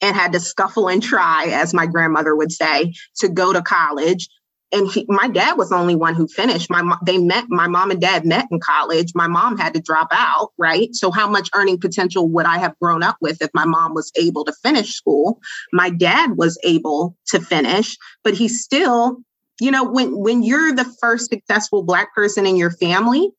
and 0.00 0.14
had 0.16 0.32
to 0.32 0.40
scuffle 0.40 0.88
and 0.88 1.02
try, 1.02 1.46
as 1.46 1.74
my 1.74 1.84
grandmother 1.84 2.34
would 2.34 2.52
say, 2.52 2.94
to 3.16 3.28
go 3.28 3.52
to 3.52 3.60
college. 3.60 4.28
And 4.72 4.88
he, 4.88 5.04
my 5.08 5.28
dad 5.28 5.58
was 5.58 5.70
the 5.70 5.76
only 5.76 5.96
one 5.96 6.14
who 6.14 6.28
finished. 6.28 6.70
My 6.70 6.96
they 7.04 7.18
met. 7.18 7.46
My 7.48 7.66
mom 7.66 7.90
and 7.90 8.00
dad 8.00 8.24
met 8.24 8.46
in 8.50 8.60
college. 8.60 9.12
My 9.14 9.26
mom 9.26 9.58
had 9.58 9.74
to 9.74 9.80
drop 9.80 10.08
out, 10.12 10.52
right? 10.58 10.94
So 10.94 11.10
how 11.10 11.28
much 11.28 11.50
earning 11.54 11.80
potential 11.80 12.28
would 12.28 12.46
I 12.46 12.58
have 12.58 12.78
grown 12.80 13.02
up 13.02 13.16
with 13.20 13.42
if 13.42 13.50
my 13.52 13.64
mom 13.64 13.94
was 13.94 14.12
able 14.16 14.44
to 14.44 14.52
finish 14.62 14.94
school? 14.94 15.40
My 15.72 15.90
dad 15.90 16.36
was 16.36 16.58
able 16.62 17.16
to 17.28 17.40
finish, 17.40 17.96
but 18.22 18.34
he 18.34 18.48
still, 18.48 19.18
you 19.60 19.70
know, 19.70 19.84
when 19.84 20.16
when 20.16 20.42
you're 20.42 20.72
the 20.72 20.90
first 21.00 21.30
successful 21.30 21.82
black 21.82 22.14
person 22.14 22.46
in 22.46 22.56
your 22.56 22.70
family, 22.70 23.30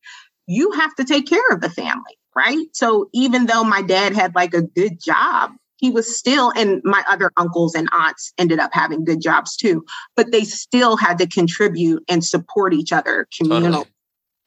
you 0.48 0.72
have 0.72 0.94
to 0.96 1.06
take 1.06 1.28
care 1.28 1.50
of 1.52 1.62
the 1.62 1.70
family, 1.70 2.18
right? 2.36 2.66
So 2.74 3.10
even 3.14 3.46
though 3.46 3.64
my 3.64 3.82
dad 3.82 4.14
had 4.14 4.36
like 4.36 4.54
a 4.54 4.62
good 4.62 5.02
job, 5.02 5.52
he 5.82 5.90
was 5.90 6.18
still, 6.18 6.54
and 6.56 6.82
my 6.86 7.04
other 7.10 7.32
uncles 7.36 7.76
and 7.76 7.90
aunts 7.92 8.32
ended 8.38 8.60
up 8.60 8.70
having 8.72 9.04
good 9.04 9.20
jobs 9.20 9.58
too, 9.58 9.84
but 10.16 10.32
they 10.32 10.44
still 10.44 10.96
had 10.96 11.18
to 11.18 11.28
contribute 11.28 12.04
and 12.08 12.24
support 12.24 12.74
each 12.74 12.94
other 12.94 13.28
communally. 13.34 13.64
totally. 13.64 13.86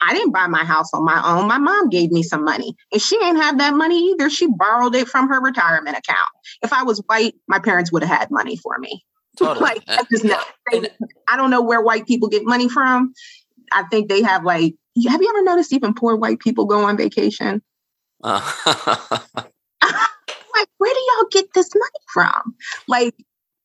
I 0.01 0.13
didn't 0.13 0.33
buy 0.33 0.47
my 0.47 0.65
house 0.65 0.93
on 0.93 1.05
my 1.05 1.21
own. 1.25 1.49
My 1.49 1.59
mom 1.59 1.89
gave 1.89 2.13
me 2.13 2.23
some 2.23 2.45
money, 2.45 2.75
and 2.93 3.03
she 3.03 3.19
ain't 3.23 3.37
have 3.37 3.59
that 3.59 3.75
money 3.75 4.11
either. 4.11 4.31
She 4.31 4.47
borrowed 4.47 4.95
it 4.95 5.09
from 5.09 5.29
her 5.29 5.41
retirement 5.41 5.97
account. 5.97 6.29
If 6.63 6.73
I 6.73 6.83
was 6.83 7.03
white, 7.07 7.35
my 7.49 7.59
parents 7.59 7.91
would 7.91 8.05
have 8.05 8.19
had 8.19 8.31
money 8.31 8.57
for 8.57 8.79
me. 8.79 9.05
Totally. 9.39 9.61
like 9.61 9.83
I 9.89 10.05
just 10.13 10.25
know. 10.25 10.41
I 11.27 11.37
don't 11.37 11.51
know 11.51 11.63
where 11.63 11.81
white 11.81 12.07
people 12.07 12.29
get 12.29 12.45
money 12.45 12.69
from. 12.69 13.13
I 13.73 13.83
think 13.91 14.09
they 14.09 14.23
have 14.23 14.45
like. 14.45 14.75
Have 15.09 15.21
you 15.21 15.29
ever 15.29 15.43
noticed 15.43 15.73
even 15.73 15.93
poor 15.95 16.15
white 16.15 16.39
people 16.39 16.67
go 16.67 16.85
on 16.85 16.97
vacation? 16.97 17.61
Uh, 18.23 19.19
like, 20.57 20.69
where 20.79 20.93
do 20.93 21.01
y'all 21.01 21.29
get 21.31 21.53
this 21.55 21.71
money 21.75 22.05
from? 22.13 22.55
Like, 22.89 23.15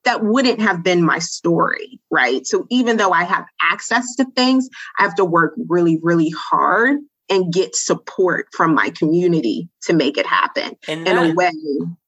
that 0.06 0.24
wouldn't 0.24 0.62
have 0.62 0.82
been 0.82 1.04
my 1.04 1.20
story, 1.20 2.00
right? 2.10 2.48
So 2.48 2.66
even 2.70 2.98
though 2.98 3.12
I 3.12 3.26
have 3.26 3.46
access 3.62 4.16
to 4.16 4.26
things, 4.36 4.70
I 4.98 5.04
have 5.04 5.16
to 5.16 5.26
work 5.26 5.54
really, 5.68 6.00
really 6.02 6.30
hard 6.30 7.00
and 7.30 7.54
get 7.54 7.76
support 7.76 8.48
from 8.54 8.74
my 8.74 8.92
community 8.92 9.68
to 9.84 9.94
make 9.94 10.18
it 10.18 10.26
happen 10.26 10.78
in 10.88 11.06
a 11.08 11.34
way 11.34 11.52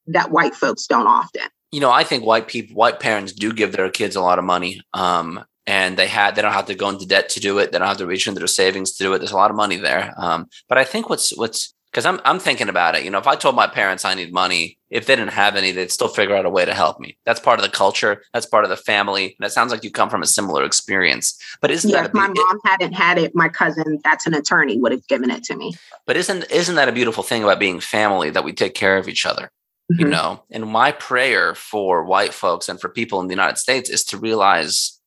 that 0.07 0.32
white 0.32 0.55
folks 0.55 0.88
don't 0.88 1.05
often. 1.05 1.43
you 1.71 1.79
know, 1.79 1.91
I 1.91 2.03
think 2.03 2.25
white 2.25 2.47
people, 2.47 2.75
white 2.75 2.99
parents 2.99 3.32
do 3.32 3.53
give 3.53 3.71
their 3.71 3.89
kids 3.89 4.15
a 4.15 4.21
lot 4.21 4.39
of 4.39 4.45
money. 4.45 4.82
Um, 4.93 5.43
and 5.65 5.95
they 5.95 6.07
had, 6.07 6.36
they 6.36 6.41
don't 6.41 6.53
have 6.53 6.65
to 6.65 6.75
go 6.75 6.89
into 6.89 7.05
debt 7.05 7.29
to 7.29 7.39
do 7.39 7.59
it. 7.59 7.71
They 7.71 7.79
don't 7.79 7.88
have 7.88 7.97
to 7.97 8.05
reach 8.05 8.27
into 8.27 8.39
their 8.39 8.47
savings 8.47 8.91
to 8.93 9.03
do 9.03 9.13
it. 9.13 9.19
There's 9.19 9.32
a 9.32 9.38
lot 9.38 9.51
of 9.51 9.57
money 9.57 9.77
there. 9.77 10.13
Um, 10.17 10.47
but 10.67 10.77
I 10.77 10.84
think 10.84 11.09
what's, 11.09 11.36
what's, 11.38 11.73
cause 11.93 12.05
I'm, 12.05 12.19
I'm 12.25 12.39
thinking 12.39 12.69
about 12.69 12.95
it. 12.95 13.03
You 13.03 13.09
know, 13.11 13.17
if 13.19 13.27
I 13.27 13.35
told 13.35 13.55
my 13.55 13.67
parents 13.67 14.05
I 14.05 14.13
need 14.13 14.33
money, 14.33 14.77
if 14.89 15.05
they 15.05 15.15
didn't 15.15 15.33
have 15.33 15.55
any, 15.55 15.71
they'd 15.71 15.91
still 15.91 16.07
figure 16.07 16.35
out 16.35 16.45
a 16.45 16.49
way 16.49 16.65
to 16.65 16.73
help 16.73 16.99
me. 16.99 17.17
That's 17.25 17.39
part 17.39 17.59
of 17.59 17.63
the 17.63 17.71
culture. 17.71 18.23
That's 18.33 18.45
part 18.45 18.63
of 18.63 18.69
the 18.69 18.77
family. 18.77 19.35
And 19.39 19.45
it 19.45 19.51
sounds 19.51 19.71
like 19.71 19.83
you 19.83 19.91
come 19.91 20.09
from 20.09 20.21
a 20.21 20.27
similar 20.27 20.63
experience, 20.63 21.37
but 21.61 21.71
isn't 21.71 21.89
Yeah, 21.89 22.01
that, 22.01 22.09
if 22.09 22.13
my 22.13 22.27
be- 22.27 22.33
mom 22.39 22.59
hadn't 22.65 22.93
had 22.93 23.17
it, 23.17 23.33
my 23.35 23.49
cousin, 23.49 23.99
that's 24.03 24.25
an 24.27 24.33
attorney, 24.33 24.79
would 24.79 24.91
have 24.91 25.07
given 25.07 25.29
it 25.31 25.43
to 25.45 25.55
me. 25.55 25.73
but 26.05 26.17
isn't, 26.17 26.49
isn't 26.51 26.75
that 26.75 26.89
a 26.89 26.91
beautiful 26.91 27.23
thing 27.23 27.43
about 27.43 27.59
being 27.59 27.79
family 27.79 28.29
that 28.29 28.43
we 28.43 28.53
take 28.53 28.73
care 28.75 28.97
of 28.97 29.07
each 29.07 29.25
other? 29.25 29.51
you 29.97 30.05
Mhm. 30.05 30.09
know 30.11 30.43
and 30.49 30.65
my 30.67 30.93
prayer 30.93 31.53
for 31.53 32.05
white 32.05 32.33
folks 32.33 32.69
and 32.69 32.79
for 32.79 32.87
people 32.87 33.19
in 33.19 33.27
the 33.27 33.33
united 33.33 33.57
states 33.57 33.89
is 33.89 34.05
to 34.05 34.17
realize 34.17 35.01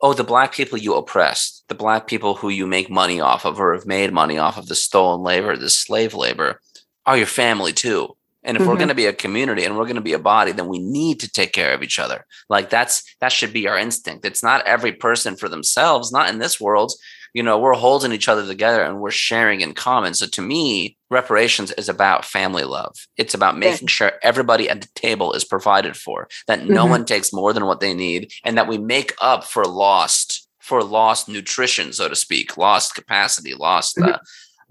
oh 0.00 0.12
the 0.14 0.24
black 0.24 0.52
people 0.52 0.78
you 0.78 0.94
oppressed 0.94 1.64
the 1.68 1.74
black 1.74 2.06
people 2.06 2.34
who 2.34 2.48
you 2.48 2.66
make 2.66 2.90
money 2.90 3.20
off 3.20 3.44
of 3.44 3.58
or 3.60 3.74
have 3.74 3.86
made 3.86 4.12
money 4.12 4.38
off 4.38 4.56
of 4.58 4.66
the 4.68 4.74
stolen 4.74 5.22
labor 5.22 5.56
the 5.56 5.70
slave 5.70 6.14
labor 6.14 6.60
are 7.06 7.16
your 7.16 7.26
family 7.26 7.72
too. 7.72 8.14
And 8.44 8.56
if 8.56 8.66
we're 8.66 8.74
Mhm. 8.74 8.78
going 8.78 8.88
to 8.88 8.94
be 8.94 9.06
a 9.06 9.12
community 9.12 9.64
and 9.64 9.76
we're 9.76 9.84
going 9.84 9.96
to 9.96 10.00
be 10.00 10.12
a 10.12 10.18
body 10.18 10.52
then 10.52 10.68
we 10.68 10.78
need 10.78 11.20
to 11.20 11.30
take 11.30 11.52
care 11.52 11.72
of 11.74 11.82
each 11.82 11.98
other. 11.98 12.24
Like 12.48 12.70
that's 12.70 13.02
that 13.20 13.32
should 13.32 13.52
be 13.52 13.66
our 13.66 13.78
instinct. 13.78 14.24
It's 14.24 14.42
not 14.42 14.66
every 14.66 14.92
person 14.92 15.36
for 15.36 15.48
themselves 15.48 16.12
not 16.12 16.28
in 16.28 16.38
this 16.38 16.60
world 16.60 16.92
you 17.38 17.44
know 17.46 17.56
we're 17.62 17.82
holding 17.86 18.12
each 18.16 18.28
other 18.32 18.44
together 18.54 18.82
and 18.86 18.94
we're 19.00 19.12
sharing 19.28 19.60
in 19.64 19.72
common 19.88 20.12
so 20.20 20.26
to 20.36 20.42
me 20.42 20.96
reparations 21.18 21.70
is 21.80 21.88
about 21.96 22.24
family 22.36 22.64
love 22.78 22.94
it's 23.22 23.34
about 23.38 23.56
making 23.66 23.88
sure 23.96 24.10
everybody 24.30 24.64
at 24.72 24.80
the 24.80 24.88
table 25.06 25.28
is 25.38 25.44
provided 25.54 25.94
for 26.04 26.18
that 26.48 26.60
no 26.78 26.84
Mhm. 26.84 26.90
one 26.94 27.04
takes 27.12 27.32
more 27.40 27.52
than 27.54 27.66
what 27.68 27.80
they 27.84 27.94
need 28.06 28.22
and 28.44 28.56
that 28.56 28.66
we 28.72 28.76
make 28.96 29.10
up 29.30 29.40
for 29.52 29.64
lost 29.64 30.26
for 30.68 30.82
lost 30.98 31.22
nutrition 31.36 31.86
so 31.98 32.04
to 32.08 32.16
speak 32.26 32.46
lost 32.66 32.94
capacity 33.00 33.54
lost 33.54 33.92
Mhm. 33.98 34.14
uh, 34.14 34.18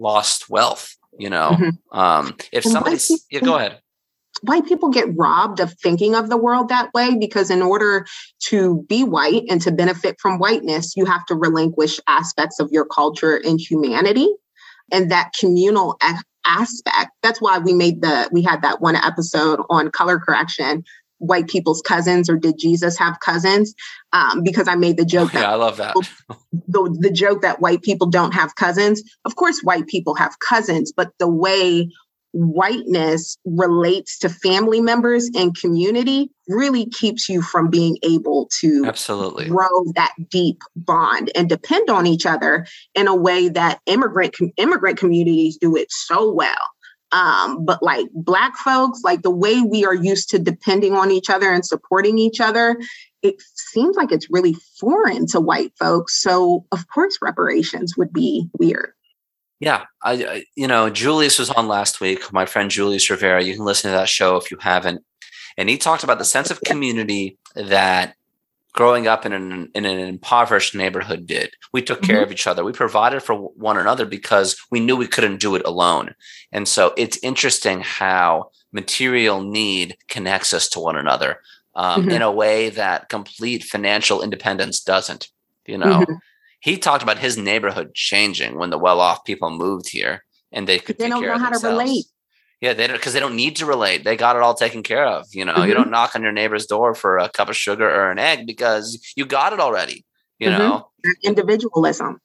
lost 0.08 0.40
wealth 0.56 0.86
you 1.24 1.30
know 1.36 1.52
Mhm. 1.60 1.72
um 2.04 2.26
if 2.58 2.64
somebody 2.74 2.98
yeah 3.32 3.40
go 3.50 3.56
ahead 3.60 3.74
white 4.42 4.66
people 4.66 4.90
get 4.90 5.08
robbed 5.16 5.60
of 5.60 5.74
thinking 5.74 6.16
of 6.16 6.30
the 6.30 6.38
world 6.38 6.70
that 6.70 6.94
way 6.94 7.16
because 7.18 7.50
in 7.50 7.62
order 7.62 8.06
to 8.40 8.86
be 8.88 9.04
white 9.04 9.44
and 9.50 9.62
to 9.62 9.72
benefit 9.72 10.20
from 10.20 10.40
whiteness 10.40 10.96
you 10.96 11.06
have 11.06 11.26
to 11.26 11.36
relinquish 11.36 12.00
aspects 12.08 12.60
of 12.60 12.72
your 12.72 12.86
culture 12.86 13.36
and 13.36 13.60
humanity. 13.60 14.28
And 14.92 15.12
that 15.12 15.32
communal 15.38 15.98
aspect 16.46 17.12
that's 17.22 17.42
why 17.42 17.60
we 17.60 17.74
made 17.74 18.02
the 18.02 18.30
we 18.32 18.42
had 18.42 18.62
that 18.62 18.82
one 18.82 18.96
episode 18.96 19.62
on 19.70 19.92
color 19.92 20.20
correction. 20.20 20.84
White 21.20 21.48
people's 21.48 21.82
cousins 21.82 22.30
or 22.30 22.38
did 22.38 22.60
jesus 22.60 22.98
have 22.98 23.20
cousins? 23.20 23.74
Um, 24.14 24.44
because 24.44 24.68
i 24.68 24.76
made 24.76 24.98
the 24.98 25.06
joke 25.06 25.34
yeah 25.34 25.42
that 25.42 25.50
i 25.50 25.56
love 25.56 25.78
that. 25.78 25.96
the, 26.68 26.98
the 27.02 27.12
joke 27.12 27.42
that 27.42 27.60
white 27.60 27.82
people 27.82 28.08
don't 28.08 28.34
have 28.34 28.56
cousins. 28.56 29.02
Of 29.26 29.36
course, 29.36 29.62
white 29.62 29.88
people 29.88 30.16
have 30.16 30.40
cousins, 30.40 30.94
but 30.96 31.12
the 31.20 31.28
way 31.28 31.90
whiteness 32.34 33.38
relates 33.46 34.20
to 34.20 34.30
family 34.30 34.82
members 34.82 35.30
and 35.36 35.58
community 35.58 36.30
really 36.48 36.86
keeps 36.88 37.28
you 37.28 37.42
from 37.42 37.70
being 37.70 37.98
able 38.04 38.50
to 38.60 38.84
absolutely 38.86 39.48
grow 39.48 39.84
that 39.96 40.14
deep 40.30 40.62
bond 40.76 41.32
and 41.36 41.50
depend 41.50 41.90
on 41.90 42.06
each 42.06 42.26
other 42.26 42.66
in 42.96 43.08
a 43.08 43.16
way 43.16 43.50
that 43.50 43.80
immigrant 43.86 44.36
immigrant 44.58 44.98
communities 44.98 45.58
do 45.58 45.76
it 45.76 45.92
so 45.92 46.32
well. 46.32 46.70
Um, 47.12 47.64
but 47.64 47.82
like 47.82 48.08
black 48.14 48.58
folks, 48.58 49.02
like 49.04 49.22
the 49.22 49.32
way 49.32 49.62
we 49.62 49.86
are 49.86 49.96
used 49.96 50.30
to 50.30 50.40
depending 50.40 50.94
on 50.94 51.10
each 51.10 51.30
other 51.30 51.52
and 51.52 51.66
supporting 51.66 52.18
each 52.18 52.42
other, 52.42 52.78
it 53.22 53.36
seems 53.56 53.96
like 53.96 54.12
it's 54.12 54.30
really 54.30 54.56
foreign 54.80 55.26
to 55.28 55.40
white 55.40 55.72
folks. 55.80 56.22
So 56.22 56.66
of 56.72 56.88
course 56.90 57.18
reparations 57.22 57.96
would 57.98 58.12
be 58.12 58.50
weird. 58.60 58.92
Yeah, 59.60 59.86
I, 60.04 60.12
I 60.14 60.44
you 60.56 60.68
know 60.68 60.90
Julius 60.90 61.40
was 61.40 61.50
on 61.50 61.68
last 61.68 62.00
week. 62.02 62.32
My 62.32 62.46
friend 62.46 62.70
Julius 62.70 63.10
Rivera. 63.10 63.44
You 63.44 63.56
can 63.56 63.66
listen 63.66 63.92
to 63.92 63.98
that 63.98 64.10
show 64.10 64.38
if 64.38 64.52
you 64.52 64.58
haven't. 64.60 65.04
And 65.58 65.70
he 65.70 65.78
talked 65.78 66.04
about 66.04 66.20
the 66.20 66.26
sense 66.26 66.52
of 66.52 66.62
community 66.62 67.38
that 67.56 68.16
growing 68.78 69.08
up 69.08 69.26
in 69.26 69.34
an, 69.34 69.72
in 69.74 69.86
an 69.86 70.00
impoverished 70.00 70.76
neighborhood 70.76 71.26
did. 71.26 71.50
We 71.74 71.82
took 71.82 72.04
care 72.04 72.18
mm-hmm. 72.18 72.26
of 72.26 72.32
each 72.32 72.46
other. 72.46 72.64
We 72.64 72.74
provided 72.74 73.24
for 73.24 73.34
one 73.34 73.76
another 73.76 74.06
because 74.06 74.56
we 74.70 74.80
knew 74.80 74.96
we 74.96 75.08
couldn't 75.08 75.42
do 75.42 75.56
it 75.56 75.66
alone. 75.66 76.14
And 76.52 76.68
so 76.68 76.94
it's 76.96 77.18
interesting 77.24 77.82
how 77.82 78.52
material 78.72 79.42
need 79.42 79.98
connects 80.10 80.54
us 80.54 80.70
to 80.70 80.80
one 80.80 80.96
another 80.96 81.42
um, 81.74 82.04
mm-hmm. 82.04 82.12
in 82.12 82.22
a 82.22 82.32
way 82.32 82.70
that 82.70 83.10
complete 83.10 83.64
financial 83.64 84.22
independence 84.22 84.80
doesn't. 84.80 85.30
You 85.66 85.80
know, 85.80 86.02
mm-hmm. 86.02 86.14
He 86.68 86.78
talked 86.78 87.02
about 87.02 87.18
his 87.18 87.38
neighborhood 87.38 87.94
changing 87.94 88.58
when 88.58 88.72
the 88.72 88.78
well-off 88.78 89.24
people 89.24 89.50
moved 89.50 89.88
here 89.88 90.26
and 90.52 90.68
they 90.68 90.80
could. 90.80 90.98
They 90.98 91.08
don't 91.08 91.22
know 91.22 91.38
how 91.38 91.50
themselves. 91.50 91.62
to 91.62 91.70
relate. 91.70 92.06
Yeah, 92.60 92.74
they 92.74 92.88
don't 92.88 92.98
because 92.98 93.14
they 93.14 93.22
don't 93.22 93.38
need 93.38 93.56
to 93.56 93.66
relate. 93.66 94.04
They 94.04 94.18
got 94.18 94.36
it 94.36 94.42
all 94.42 94.54
taken 94.54 94.84
care 94.84 95.08
of. 95.08 95.28
You 95.32 95.46
know, 95.46 95.54
mm-hmm. 95.54 95.70
you 95.70 95.74
don't 95.74 95.90
knock 95.90 96.14
on 96.14 96.24
your 96.24 96.34
neighbor's 96.34 96.66
door 96.66 96.94
for 96.94 97.20
a 97.20 97.30
cup 97.30 97.48
of 97.48 97.56
sugar 97.56 97.90
or 97.90 98.12
an 98.12 98.20
egg 98.20 98.46
because 98.46 99.02
you 99.16 99.26
got 99.26 99.54
it 99.54 99.62
already. 99.62 100.04
You 100.40 100.50
mm-hmm. 100.50 100.60
know, 100.60 100.90
individualism. 101.24 102.20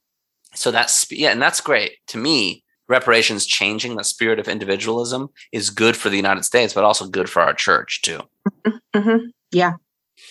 So 0.57 0.73
that's 0.73 1.07
yeah, 1.13 1.31
and 1.31 1.41
that's 1.41 1.61
great 1.61 1.99
to 2.09 2.19
me. 2.19 2.65
Reparations 2.89 3.47
changing 3.47 3.95
the 3.95 4.03
spirit 4.03 4.41
of 4.41 4.49
individualism 4.49 5.29
is 5.53 5.71
good 5.71 5.97
for 5.97 6.09
the 6.09 6.17
United 6.17 6.45
States, 6.45 6.75
but 6.75 6.83
also 6.83 7.07
good 7.07 7.31
for 7.31 7.43
our 7.43 7.55
church 7.55 8.03
too. 8.03 8.19
Mm-hmm. 8.67 8.99
mm-hmm. 8.99 9.27
Yeah. 9.53 9.75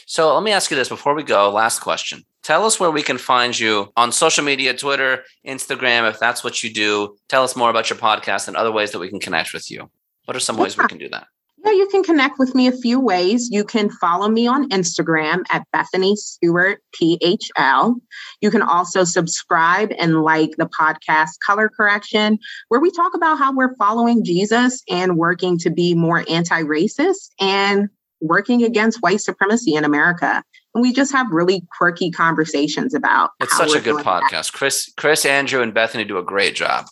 So 0.05 0.33
let 0.33 0.43
me 0.43 0.51
ask 0.51 0.69
you 0.69 0.75
this 0.75 0.89
before 0.89 1.15
we 1.15 1.23
go. 1.23 1.49
Last 1.49 1.79
question. 1.79 2.25
Tell 2.43 2.65
us 2.65 2.79
where 2.79 2.91
we 2.91 3.03
can 3.03 3.17
find 3.17 3.57
you 3.57 3.91
on 3.95 4.11
social 4.11 4.43
media, 4.43 4.75
Twitter, 4.75 5.23
Instagram, 5.45 6.09
if 6.09 6.19
that's 6.19 6.43
what 6.43 6.63
you 6.63 6.73
do. 6.73 7.15
Tell 7.29 7.43
us 7.43 7.55
more 7.55 7.69
about 7.69 7.89
your 7.89 7.99
podcast 7.99 8.47
and 8.47 8.57
other 8.57 8.71
ways 8.71 8.91
that 8.91 8.99
we 8.99 9.09
can 9.09 9.19
connect 9.19 9.53
with 9.53 9.69
you. 9.69 9.89
What 10.25 10.35
are 10.35 10.39
some 10.39 10.57
ways 10.57 10.77
we 10.77 10.87
can 10.87 10.97
do 10.97 11.09
that? 11.09 11.27
Yeah, 11.63 11.73
you 11.73 11.87
can 11.89 12.01
connect 12.01 12.39
with 12.39 12.55
me 12.55 12.67
a 12.67 12.71
few 12.71 12.99
ways. 12.99 13.49
You 13.51 13.63
can 13.63 13.91
follow 13.91 14.27
me 14.29 14.47
on 14.47 14.67
Instagram 14.69 15.43
at 15.51 15.67
Bethany 15.71 16.15
Stewart 16.15 16.81
PHL. 16.99 17.95
You 18.41 18.49
can 18.49 18.63
also 18.63 19.03
subscribe 19.03 19.91
and 19.99 20.23
like 20.23 20.55
the 20.57 20.67
podcast 20.67 21.33
Color 21.45 21.69
Correction, 21.69 22.39
where 22.69 22.81
we 22.81 22.89
talk 22.89 23.13
about 23.13 23.37
how 23.37 23.53
we're 23.53 23.75
following 23.75 24.23
Jesus 24.23 24.81
and 24.89 25.17
working 25.17 25.59
to 25.59 25.69
be 25.69 25.93
more 25.93 26.25
anti 26.27 26.63
racist 26.63 27.29
and 27.39 27.89
working 28.21 28.63
against 28.63 29.01
white 29.01 29.21
supremacy 29.21 29.75
in 29.75 29.83
America 29.83 30.43
and 30.73 30.81
we 30.81 30.93
just 30.93 31.11
have 31.11 31.27
really 31.31 31.63
quirky 31.77 32.11
conversations 32.11 32.93
about. 32.93 33.31
It's 33.39 33.55
such 33.55 33.75
a 33.75 33.81
good 33.81 34.03
podcast. 34.05 34.51
That. 34.51 34.53
Chris, 34.53 34.91
Chris, 34.97 35.25
Andrew, 35.25 35.61
and 35.61 35.73
Bethany 35.73 36.03
do 36.03 36.17
a 36.17 36.23
great 36.23 36.55
job. 36.55 36.85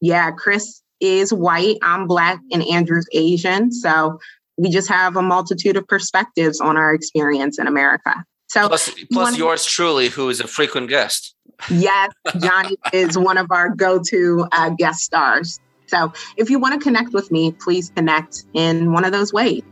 Yeah, 0.00 0.30
Chris 0.30 0.82
is 1.00 1.32
white. 1.32 1.76
I'm 1.82 2.06
black, 2.06 2.40
and 2.52 2.62
Andrew's 2.68 3.06
Asian. 3.12 3.72
So 3.72 4.18
we 4.56 4.70
just 4.70 4.88
have 4.88 5.16
a 5.16 5.22
multitude 5.22 5.76
of 5.76 5.86
perspectives 5.88 6.60
on 6.60 6.76
our 6.76 6.94
experience 6.94 7.58
in 7.58 7.66
America. 7.66 8.24
So 8.48 8.68
plus, 8.68 8.90
plus 9.12 9.36
yours 9.36 9.64
truly, 9.64 10.08
who 10.08 10.28
is 10.28 10.40
a 10.40 10.46
frequent 10.46 10.88
guest. 10.88 11.34
Yes, 11.70 12.12
Jonny 12.38 12.76
is 12.92 13.18
one 13.18 13.36
of 13.38 13.50
our 13.50 13.70
go-to 13.70 14.46
uh, 14.52 14.70
guest 14.70 15.00
stars. 15.00 15.58
So 15.86 16.12
if 16.36 16.50
you 16.50 16.58
want 16.58 16.74
to 16.74 16.80
connect 16.80 17.12
with 17.12 17.30
me, 17.30 17.52
please 17.52 17.90
connect 17.94 18.44
in 18.54 18.92
one 18.92 19.04
of 19.04 19.12
those 19.12 19.32
ways. 19.32 19.62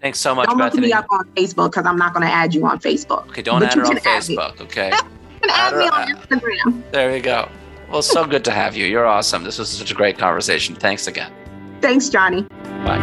Thanks 0.00 0.20
so 0.20 0.34
much, 0.34 0.48
don't 0.48 0.58
Bethany. 0.58 0.88
Don't 0.88 1.00
look 1.00 1.10
me 1.10 1.16
up 1.16 1.20
on 1.20 1.28
Facebook 1.34 1.70
because 1.70 1.86
I'm 1.86 1.96
not 1.96 2.14
going 2.14 2.26
to 2.26 2.32
add 2.32 2.54
you 2.54 2.64
on 2.66 2.78
Facebook. 2.78 3.28
Okay, 3.28 3.42
don't 3.42 3.60
but 3.60 3.70
add 3.70 3.78
her 3.78 3.84
on 3.84 3.96
Facebook. 3.96 4.60
Okay. 4.60 4.86
you 4.90 5.40
can 5.40 5.50
add, 5.50 5.74
add 5.74 5.78
me 5.78 5.88
on 5.88 6.08
Instagram. 6.08 6.90
There 6.92 7.16
you 7.16 7.22
go. 7.22 7.48
Well, 7.90 8.02
so 8.02 8.24
good 8.24 8.44
to 8.44 8.52
have 8.52 8.76
you. 8.76 8.86
You're 8.86 9.06
awesome. 9.06 9.42
This 9.42 9.58
was 9.58 9.70
such 9.70 9.90
a 9.90 9.94
great 9.94 10.18
conversation. 10.18 10.74
Thanks 10.74 11.08
again. 11.08 11.32
Thanks, 11.80 12.08
Jonny. 12.08 12.42
Bye. 12.84 12.98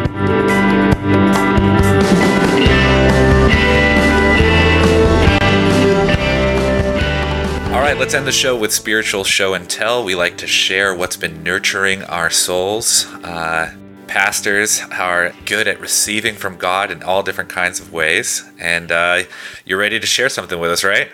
All 7.73 7.81
right, 7.81 7.97
let's 7.97 8.13
end 8.13 8.25
the 8.25 8.31
show 8.31 8.55
with 8.55 8.71
spiritual 8.71 9.25
show 9.25 9.53
and 9.53 9.69
tell. 9.69 10.05
We 10.05 10.15
like 10.15 10.37
to 10.37 10.47
share 10.47 10.95
what's 10.95 11.17
been 11.17 11.43
nurturing 11.43 12.03
our 12.03 12.29
souls. 12.29 13.05
Uh, 13.23 13.73
pastors 14.07 14.81
are 14.91 15.33
good 15.45 15.67
at 15.67 15.79
receiving 15.79 16.35
from 16.35 16.57
God 16.57 16.91
in 16.91 17.03
all 17.03 17.23
different 17.23 17.49
kinds 17.49 17.79
of 17.79 17.91
ways. 17.91 18.43
And 18.59 18.91
uh, 18.91 19.23
you're 19.65 19.79
ready 19.79 19.99
to 19.99 20.07
share 20.07 20.29
something 20.29 20.59
with 20.59 20.71
us, 20.71 20.83
right? 20.83 21.09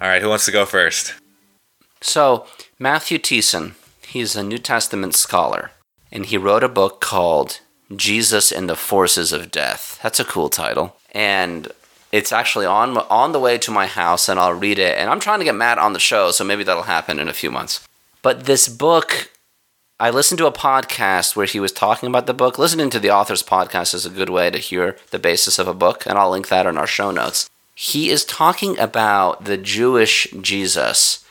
All 0.00 0.08
right, 0.08 0.22
who 0.22 0.28
wants 0.28 0.46
to 0.46 0.52
go 0.52 0.64
first? 0.64 1.14
So, 2.00 2.46
Matthew 2.78 3.18
Thiessen, 3.18 3.74
he's 4.06 4.34
a 4.34 4.42
New 4.42 4.58
Testament 4.58 5.14
scholar, 5.14 5.70
and 6.10 6.26
he 6.26 6.38
wrote 6.38 6.64
a 6.64 6.68
book 6.68 7.00
called 7.00 7.60
Jesus 7.94 8.50
and 8.50 8.68
the 8.68 8.76
Forces 8.76 9.32
of 9.32 9.50
Death. 9.50 9.98
That's 10.02 10.20
a 10.20 10.24
cool 10.24 10.48
title. 10.48 10.96
And 11.12 11.68
it's 12.12 12.32
actually 12.32 12.66
on 12.66 12.96
on 12.96 13.32
the 13.32 13.40
way 13.40 13.58
to 13.58 13.70
my 13.70 13.86
house 13.86 14.28
and 14.28 14.38
I'll 14.38 14.54
read 14.54 14.78
it. 14.78 14.96
And 14.96 15.10
I'm 15.10 15.20
trying 15.20 15.38
to 15.40 15.44
get 15.44 15.54
Matt 15.54 15.78
on 15.78 15.92
the 15.92 16.00
show, 16.00 16.30
so 16.30 16.44
maybe 16.44 16.64
that'll 16.64 16.84
happen 16.84 17.18
in 17.18 17.28
a 17.28 17.34
few 17.34 17.50
months. 17.50 17.86
But 18.22 18.44
this 18.44 18.68
book 18.68 19.30
I 20.00 20.08
listened 20.08 20.38
to 20.38 20.46
a 20.46 20.52
podcast 20.52 21.36
where 21.36 21.44
he 21.44 21.60
was 21.60 21.72
talking 21.72 22.08
about 22.08 22.26
the 22.26 22.32
book. 22.32 22.58
Listening 22.58 22.88
to 22.88 22.98
the 22.98 23.10
author's 23.10 23.42
podcast 23.42 23.92
is 23.92 24.06
a 24.06 24.10
good 24.10 24.30
way 24.30 24.48
to 24.48 24.56
hear 24.56 24.96
the 25.10 25.18
basis 25.18 25.58
of 25.58 25.68
a 25.68 25.74
book, 25.74 26.06
and 26.06 26.16
I'll 26.16 26.30
link 26.30 26.48
that 26.48 26.64
in 26.64 26.78
our 26.78 26.86
show 26.86 27.10
notes. 27.10 27.50
He 27.74 28.08
is 28.08 28.24
talking 28.24 28.78
about 28.78 29.44
the 29.44 29.58
Jewish 29.58 30.26
Jesus 30.40 31.22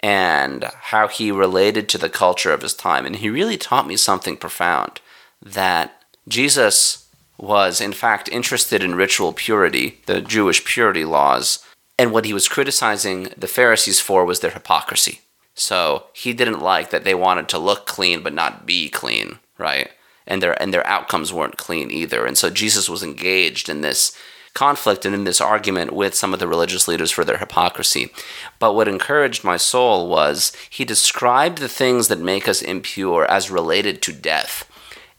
and 0.00 0.64
how 0.84 1.08
he 1.08 1.30
related 1.30 1.86
to 1.90 1.98
the 1.98 2.08
culture 2.08 2.50
of 2.50 2.62
his 2.62 2.72
time. 2.72 3.04
And 3.04 3.16
he 3.16 3.28
really 3.28 3.58
taught 3.58 3.86
me 3.86 3.98
something 3.98 4.38
profound 4.38 5.02
that 5.42 6.00
Jesus 6.26 7.10
was, 7.36 7.78
in 7.78 7.92
fact, 7.92 8.30
interested 8.30 8.82
in 8.82 8.94
ritual 8.94 9.34
purity, 9.34 9.98
the 10.06 10.22
Jewish 10.22 10.64
purity 10.64 11.04
laws. 11.04 11.62
And 11.98 12.10
what 12.10 12.24
he 12.24 12.32
was 12.32 12.48
criticizing 12.48 13.28
the 13.36 13.46
Pharisees 13.46 14.00
for 14.00 14.24
was 14.24 14.40
their 14.40 14.52
hypocrisy. 14.52 15.20
So 15.58 16.04
he 16.12 16.32
didn't 16.32 16.60
like 16.60 16.90
that 16.90 17.04
they 17.04 17.14
wanted 17.14 17.48
to 17.50 17.58
look 17.58 17.86
clean 17.86 18.22
but 18.22 18.32
not 18.32 18.64
be 18.64 18.88
clean, 18.88 19.38
right? 19.58 19.90
And 20.26 20.42
their 20.42 20.60
and 20.62 20.72
their 20.72 20.86
outcomes 20.86 21.32
weren't 21.32 21.56
clean 21.56 21.90
either. 21.90 22.24
And 22.24 22.38
so 22.38 22.50
Jesus 22.50 22.88
was 22.88 23.02
engaged 23.02 23.68
in 23.68 23.80
this 23.80 24.16
conflict 24.54 25.04
and 25.04 25.14
in 25.14 25.24
this 25.24 25.40
argument 25.40 25.92
with 25.92 26.14
some 26.14 26.32
of 26.32 26.40
the 26.40 26.48
religious 26.48 26.88
leaders 26.88 27.10
for 27.10 27.24
their 27.24 27.38
hypocrisy. 27.38 28.10
But 28.58 28.74
what 28.74 28.88
encouraged 28.88 29.44
my 29.44 29.56
soul 29.56 30.08
was 30.08 30.52
he 30.68 30.84
described 30.84 31.58
the 31.58 31.68
things 31.68 32.08
that 32.08 32.18
make 32.18 32.48
us 32.48 32.62
impure 32.62 33.24
as 33.30 33.50
related 33.50 34.02
to 34.02 34.12
death. 34.12 34.68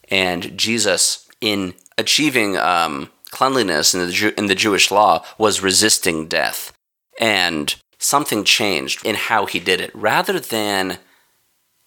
And 0.09 0.57
Jesus, 0.57 1.27
in 1.39 1.73
achieving 1.97 2.57
um, 2.57 3.11
cleanliness 3.31 3.93
in 3.93 4.05
the, 4.05 4.11
Jew- 4.11 4.33
in 4.37 4.47
the 4.47 4.55
Jewish 4.55 4.91
law, 4.91 5.23
was 5.37 5.63
resisting 5.63 6.27
death. 6.27 6.73
And 7.19 7.75
something 7.99 8.43
changed 8.43 9.05
in 9.05 9.15
how 9.15 9.45
he 9.45 9.59
did 9.59 9.79
it. 9.79 9.91
Rather 9.93 10.39
than 10.39 10.97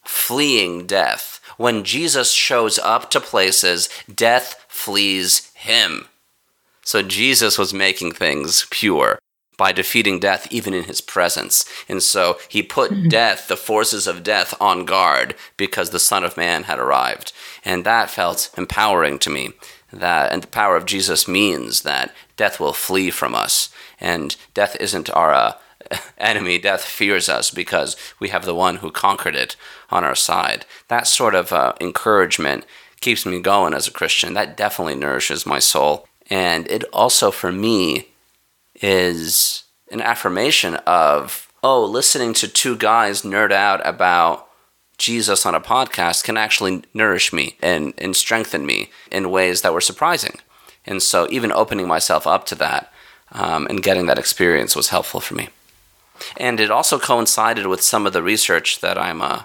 fleeing 0.05 0.87
death, 0.87 1.41
when 1.57 1.85
Jesus 1.85 2.33
shows 2.33 2.79
up 2.79 3.11
to 3.11 3.21
places, 3.21 3.89
death 4.15 4.65
flees 4.69 5.51
him. 5.55 6.07
So 6.85 7.03
Jesus 7.03 7.59
was 7.59 7.75
making 7.75 8.13
things 8.13 8.67
pure 8.71 9.19
by 9.57 9.71
defeating 9.71 10.19
death 10.19 10.49
even 10.51 10.75
in 10.75 10.85
his 10.85 11.01
presence. 11.01 11.65
And 11.89 12.03
so 12.03 12.39
he 12.49 12.63
put 12.63 12.91
mm-hmm. 12.91 13.09
death, 13.09 13.49
the 13.49 13.57
forces 13.57 14.07
of 14.07 14.23
death, 14.23 14.55
on 14.61 14.85
guard 14.85 15.37
because 15.57 15.91
the 15.91 16.01
Son 16.01 16.25
of 16.25 16.37
Man 16.37 16.65
had 16.65 16.79
arrived. 16.79 17.33
And 17.65 17.85
that 17.85 18.11
felt 18.11 18.51
empowering 18.57 19.19
to 19.21 19.31
me. 19.31 19.53
That 19.93 20.33
and 20.33 20.43
the 20.43 20.49
power 20.49 20.75
of 20.75 20.87
Jesus 20.87 21.29
means 21.29 21.83
that 21.83 22.15
death 22.37 22.59
will 22.59 22.73
flee 22.73 23.11
from 23.11 23.35
us. 23.35 23.69
And 24.01 24.35
death 24.55 24.75
isn't 24.81 25.11
our 25.11 25.33
uh, 25.33 25.53
enemy, 26.19 26.59
death 26.59 26.85
fears 26.85 27.29
us 27.29 27.51
because 27.51 27.97
we 28.19 28.29
have 28.29 28.45
the 28.45 28.55
one 28.55 28.77
who 28.77 28.91
conquered 28.91 29.37
it 29.37 29.57
on 29.91 30.05
our 30.05 30.15
side. 30.15 30.65
That 30.89 31.07
sort 31.07 31.35
of 31.35 31.53
uh, 31.53 31.75
encouragement 31.81 32.65
keeps 33.01 33.27
me 33.27 33.41
going 33.41 33.75
as 33.75 33.89
a 33.89 33.93
Christian. 33.93 34.35
That 34.35 34.57
definitely 34.57 34.95
nourishes 34.95 35.47
my 35.47 35.59
soul. 35.59 36.07
And 36.31 36.71
it 36.71 36.85
also, 36.93 37.31
for 37.31 37.53
me, 37.53 38.09
is 38.81 39.65
an 39.91 40.01
affirmation 40.01 40.77
of, 40.87 41.53
oh, 41.63 41.85
listening 41.85 42.33
to 42.35 42.49
two 42.49 42.77
guys 42.77 43.23
nerd 43.23 43.53
out 43.53 43.87
about 43.87 44.49
Jesus 44.99 45.45
on 45.45 45.55
a 45.55 45.61
podcast 45.61 46.23
can 46.23 46.37
actually 46.37 46.85
nourish 46.95 47.33
me 47.33 47.57
and, 47.61 47.93
and 47.99 48.15
strengthen 48.15 48.65
me 48.65 48.91
in 49.11 49.31
ways 49.31 49.63
that 49.63 49.73
were 49.73 49.81
surprising. 49.81 50.39
And 50.87 51.03
so, 51.03 51.27
even 51.31 51.51
opening 51.53 51.89
myself 51.89 52.27
up 52.27 52.47
to 52.47 52.55
that 52.57 52.93
um, 53.33 53.67
and 53.67 53.83
getting 53.83 54.07
that 54.07 54.19
experience 54.19 54.77
was 54.77 54.89
helpful 54.89 55.21
for 55.21 55.35
me 55.35 55.49
and 56.37 56.61
it 56.61 56.71
also 56.71 56.99
coincided 56.99 57.67
with 57.67 57.83
some 57.83 58.07
of 58.07 58.13
the 58.13 58.23
research 58.23 58.81
that 58.81 58.99
I'm 58.99 59.23
uh, 59.23 59.45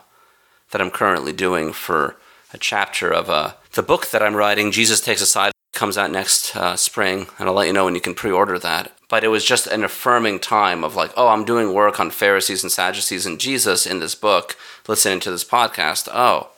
that 0.71 0.81
I'm 0.81 0.91
currently 0.91 1.33
doing 1.33 1.73
for 1.73 2.17
a 2.53 2.57
chapter 2.57 3.11
of 3.11 3.29
uh, 3.29 3.53
the 3.73 3.83
book 3.83 4.07
that 4.07 4.23
I'm 4.23 4.35
writing. 4.35 4.71
Jesus 4.71 5.01
takes 5.01 5.21
a 5.21 5.25
side 5.25 5.51
comes 5.73 5.97
out 5.97 6.11
next 6.11 6.55
uh, 6.55 6.75
spring, 6.75 7.27
and 7.37 7.47
I'll 7.47 7.53
let 7.53 7.67
you 7.67 7.73
know 7.73 7.85
when 7.85 7.95
you 7.95 8.01
can 8.01 8.15
pre-order 8.15 8.57
that. 8.59 8.91
But 9.09 9.23
it 9.23 9.27
was 9.27 9.45
just 9.45 9.67
an 9.67 9.83
affirming 9.83 10.39
time 10.39 10.83
of 10.83 10.95
like, 10.95 11.11
oh, 11.15 11.27
I'm 11.27 11.45
doing 11.45 11.73
work 11.73 11.99
on 11.99 12.09
Pharisees 12.09 12.63
and 12.63 12.71
Sadducees 12.71 13.25
and 13.25 13.39
Jesus 13.39 13.85
in 13.85 13.99
this 13.99 14.15
book, 14.15 14.57
listening 14.87 15.19
to 15.21 15.31
this 15.31 15.45
podcast. 15.45 16.09
Oh, 16.11 16.49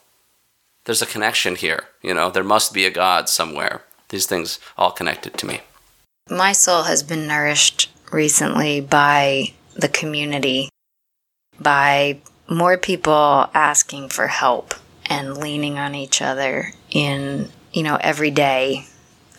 there's 0.86 1.02
a 1.02 1.06
connection 1.06 1.56
here. 1.56 1.84
You 2.02 2.14
know, 2.14 2.32
there 2.32 2.44
must 2.44 2.74
be 2.74 2.86
a 2.86 2.92
God 2.92 3.30
somewhere. 3.30 3.84
These 4.08 4.26
things 4.26 4.60
all 4.78 4.92
connected 4.92 5.38
to 5.38 5.46
me. 5.46 5.62
My 6.30 6.54
soul 6.54 6.84
has 6.84 7.04
been 7.04 7.28
nourished 7.28 7.92
recently 8.12 8.82
by 8.82 9.54
the 9.80 9.90
community, 9.90 10.70
by 11.60 12.20
more 12.50 12.78
people 12.78 13.50
asking 13.54 14.10
for 14.10 14.28
help 14.28 14.74
and 15.06 15.38
leaning 15.38 15.78
on 15.78 15.96
each 15.96 16.22
other 16.22 16.74
in, 16.90 17.50
you 17.74 17.84
know, 17.84 17.98
everyday 18.02 18.86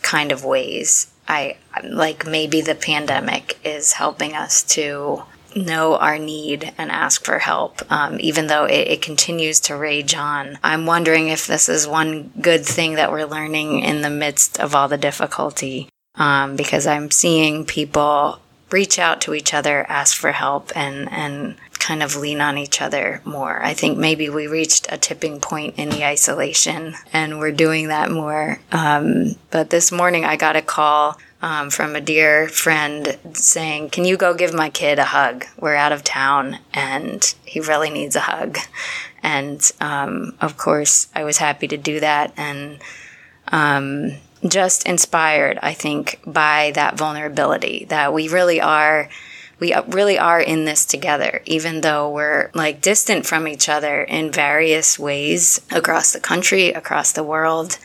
kind 0.02 0.32
of 0.32 0.44
ways. 0.44 1.12
I 1.28 1.56
like 1.84 2.26
maybe 2.26 2.60
the 2.60 2.74
pandemic 2.74 3.58
is 3.64 3.92
helping 3.92 4.34
us 4.34 4.62
to 4.74 5.22
know 5.56 5.96
our 5.96 6.18
need 6.18 6.72
and 6.78 6.90
ask 6.90 7.24
for 7.24 7.38
help, 7.38 7.80
um, 7.90 8.18
even 8.20 8.46
though 8.46 8.64
it, 8.64 8.88
it, 8.88 9.02
continues 9.02 9.60
to 9.60 9.76
rage 9.76 10.14
on. 10.14 10.58
I'm 10.62 10.86
wondering 10.86 11.28
if 11.28 11.46
this 11.46 11.68
is 11.68 11.88
one 11.88 12.32
good 12.40 12.64
thing 12.64 12.94
that 12.94 13.10
we're 13.10 13.26
learning 13.26 13.80
in 13.80 14.02
the 14.02 14.10
midst 14.10 14.60
of 14.60 14.74
all 14.74 14.88
the 14.88 14.98
difficulty, 14.98 15.88
um, 16.14 16.56
because 16.56 16.86
I'm 16.86 17.10
seeing 17.10 17.64
people 17.64 18.38
reach 18.72 18.98
out 18.98 19.20
to 19.22 19.34
each 19.34 19.52
other, 19.54 19.84
ask 19.88 20.16
for 20.16 20.32
help, 20.32 20.70
and 20.74 21.10
and 21.10 21.56
kind 21.78 22.02
of 22.02 22.16
lean 22.16 22.40
on 22.40 22.58
each 22.58 22.80
other 22.80 23.22
more. 23.24 23.62
I 23.62 23.74
think 23.74 23.96
maybe 23.98 24.28
we 24.28 24.46
reached 24.46 24.86
a 24.92 24.98
tipping 24.98 25.40
point 25.40 25.74
in 25.76 25.88
the 25.88 26.04
isolation, 26.04 26.94
and 27.12 27.38
we're 27.38 27.52
doing 27.52 27.88
that 27.88 28.10
more. 28.10 28.60
Um, 28.70 29.36
but 29.50 29.70
this 29.70 29.90
morning, 29.90 30.24
I 30.24 30.36
got 30.36 30.56
a 30.56 30.62
call. 30.62 31.18
Um, 31.42 31.70
from 31.70 31.96
a 31.96 32.02
dear 32.02 32.48
friend 32.48 33.16
saying, 33.32 33.88
Can 33.88 34.04
you 34.04 34.18
go 34.18 34.34
give 34.34 34.52
my 34.52 34.68
kid 34.68 34.98
a 34.98 35.06
hug? 35.06 35.46
We're 35.58 35.74
out 35.74 35.90
of 35.90 36.04
town 36.04 36.58
and 36.74 37.34
he 37.46 37.60
really 37.60 37.88
needs 37.88 38.14
a 38.14 38.20
hug. 38.20 38.58
And 39.22 39.70
um, 39.80 40.34
of 40.40 40.58
course, 40.58 41.08
I 41.14 41.24
was 41.24 41.38
happy 41.38 41.66
to 41.68 41.78
do 41.78 42.00
that. 42.00 42.34
And 42.36 42.78
um, 43.48 44.12
just 44.46 44.86
inspired, 44.86 45.58
I 45.62 45.74
think, 45.74 46.20
by 46.26 46.72
that 46.74 46.96
vulnerability 46.96 47.86
that 47.88 48.12
we 48.12 48.28
really 48.28 48.60
are 48.60 49.08
we 49.58 49.74
really 49.88 50.18
are 50.18 50.40
in 50.40 50.64
this 50.64 50.86
together, 50.86 51.42
even 51.44 51.82
though 51.82 52.10
we're 52.10 52.50
like 52.54 52.80
distant 52.80 53.26
from 53.26 53.46
each 53.46 53.68
other 53.68 54.02
in 54.02 54.32
various 54.32 54.98
ways 54.98 55.60
across 55.70 56.12
the 56.12 56.20
country, 56.20 56.72
across 56.72 57.12
the 57.12 57.22
world. 57.22 57.78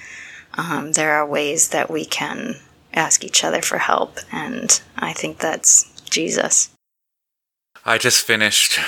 Um, 0.53 0.93
there 0.93 1.11
are 1.11 1.25
ways 1.25 1.69
that 1.69 1.91
we 1.91 2.05
can 2.05 2.55
ask 2.93 3.25
each 3.25 3.43
other 3.43 3.61
for 3.61 3.77
help, 3.77 4.19
and 4.31 4.79
I 4.97 5.11
think 5.11 5.39
that's 5.39 5.91
Jesus. 6.09 6.69
I 7.85 7.97
just 7.97 8.25
finished 8.25 8.79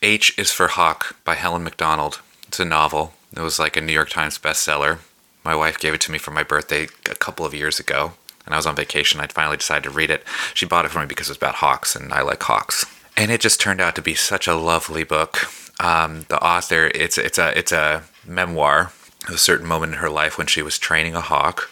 H 0.00 0.32
is 0.38 0.52
for 0.52 0.68
Hawk 0.68 1.16
by 1.24 1.34
Helen 1.34 1.64
Macdonald. 1.64 2.20
It's 2.46 2.60
a 2.60 2.64
novel. 2.64 3.14
It 3.36 3.40
was 3.40 3.58
like 3.58 3.76
a 3.76 3.80
New 3.80 3.92
York 3.92 4.10
Times 4.10 4.38
bestseller. 4.38 5.00
My 5.44 5.54
wife 5.54 5.78
gave 5.78 5.94
it 5.94 6.00
to 6.02 6.12
me 6.12 6.18
for 6.18 6.30
my 6.30 6.42
birthday 6.42 6.88
a 7.10 7.14
couple 7.14 7.46
of 7.46 7.54
years 7.54 7.80
ago, 7.80 8.12
and 8.44 8.54
I 8.54 8.58
was 8.58 8.66
on 8.66 8.76
vacation. 8.76 9.20
I 9.20 9.26
finally 9.26 9.56
decided 9.56 9.84
to 9.84 9.90
read 9.90 10.10
it. 10.10 10.24
She 10.54 10.66
bought 10.66 10.84
it 10.84 10.90
for 10.90 11.00
me 11.00 11.06
because 11.06 11.28
it 11.28 11.32
was 11.32 11.38
about 11.38 11.56
hawks, 11.56 11.96
and 11.96 12.12
I 12.12 12.22
like 12.22 12.42
hawks. 12.42 12.84
And 13.16 13.30
it 13.30 13.40
just 13.40 13.60
turned 13.60 13.80
out 13.80 13.94
to 13.96 14.02
be 14.02 14.14
such 14.14 14.46
a 14.46 14.54
lovely 14.54 15.04
book. 15.04 15.50
Um, 15.78 16.26
the 16.28 16.42
author, 16.42 16.90
it's 16.94 17.16
it's 17.16 17.38
a 17.38 17.56
it's 17.58 17.72
a 17.72 18.04
memoir 18.26 18.92
of 19.28 19.34
a 19.34 19.38
certain 19.38 19.66
moment 19.66 19.92
in 19.92 19.98
her 19.98 20.10
life 20.10 20.36
when 20.36 20.46
she 20.46 20.62
was 20.62 20.78
training 20.78 21.14
a 21.14 21.20
hawk, 21.20 21.70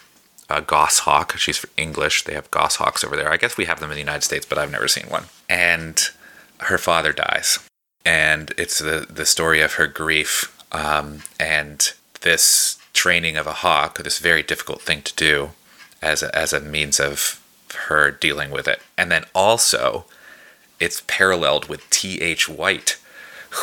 a 0.49 0.61
goshawk. 0.61 1.37
She's 1.37 1.63
English. 1.77 2.23
They 2.23 2.33
have 2.33 2.49
goshawks 2.51 3.03
over 3.03 3.15
there. 3.15 3.31
I 3.31 3.37
guess 3.37 3.57
we 3.57 3.65
have 3.65 3.79
them 3.79 3.91
in 3.91 3.95
the 3.95 4.01
United 4.01 4.23
States, 4.23 4.45
but 4.45 4.57
I've 4.57 4.71
never 4.71 4.87
seen 4.87 5.07
one. 5.09 5.25
And 5.47 6.01
her 6.61 6.77
father 6.77 7.13
dies, 7.13 7.59
and 8.03 8.51
it's 8.57 8.79
the 8.79 9.05
the 9.07 9.25
story 9.25 9.61
of 9.61 9.73
her 9.73 9.87
grief 9.87 10.55
um, 10.71 11.21
and 11.39 11.93
this 12.21 12.78
training 12.99 13.37
of 13.37 13.47
a 13.47 13.59
hawk, 13.63 13.97
this 13.97 14.19
very 14.19 14.43
difficult 14.43 14.81
thing 14.81 15.01
to 15.01 15.15
do, 15.15 15.51
as 16.01 16.21
a, 16.21 16.35
as 16.37 16.51
a 16.51 16.59
means 16.59 16.99
of 16.99 17.41
her 17.87 18.11
dealing 18.11 18.51
with 18.51 18.67
it. 18.67 18.81
And 18.97 19.09
then 19.09 19.23
also, 19.33 20.03
it's 20.81 21.03
paralleled 21.07 21.69
with 21.69 21.89
T.H. 21.89 22.49
White, 22.49 22.97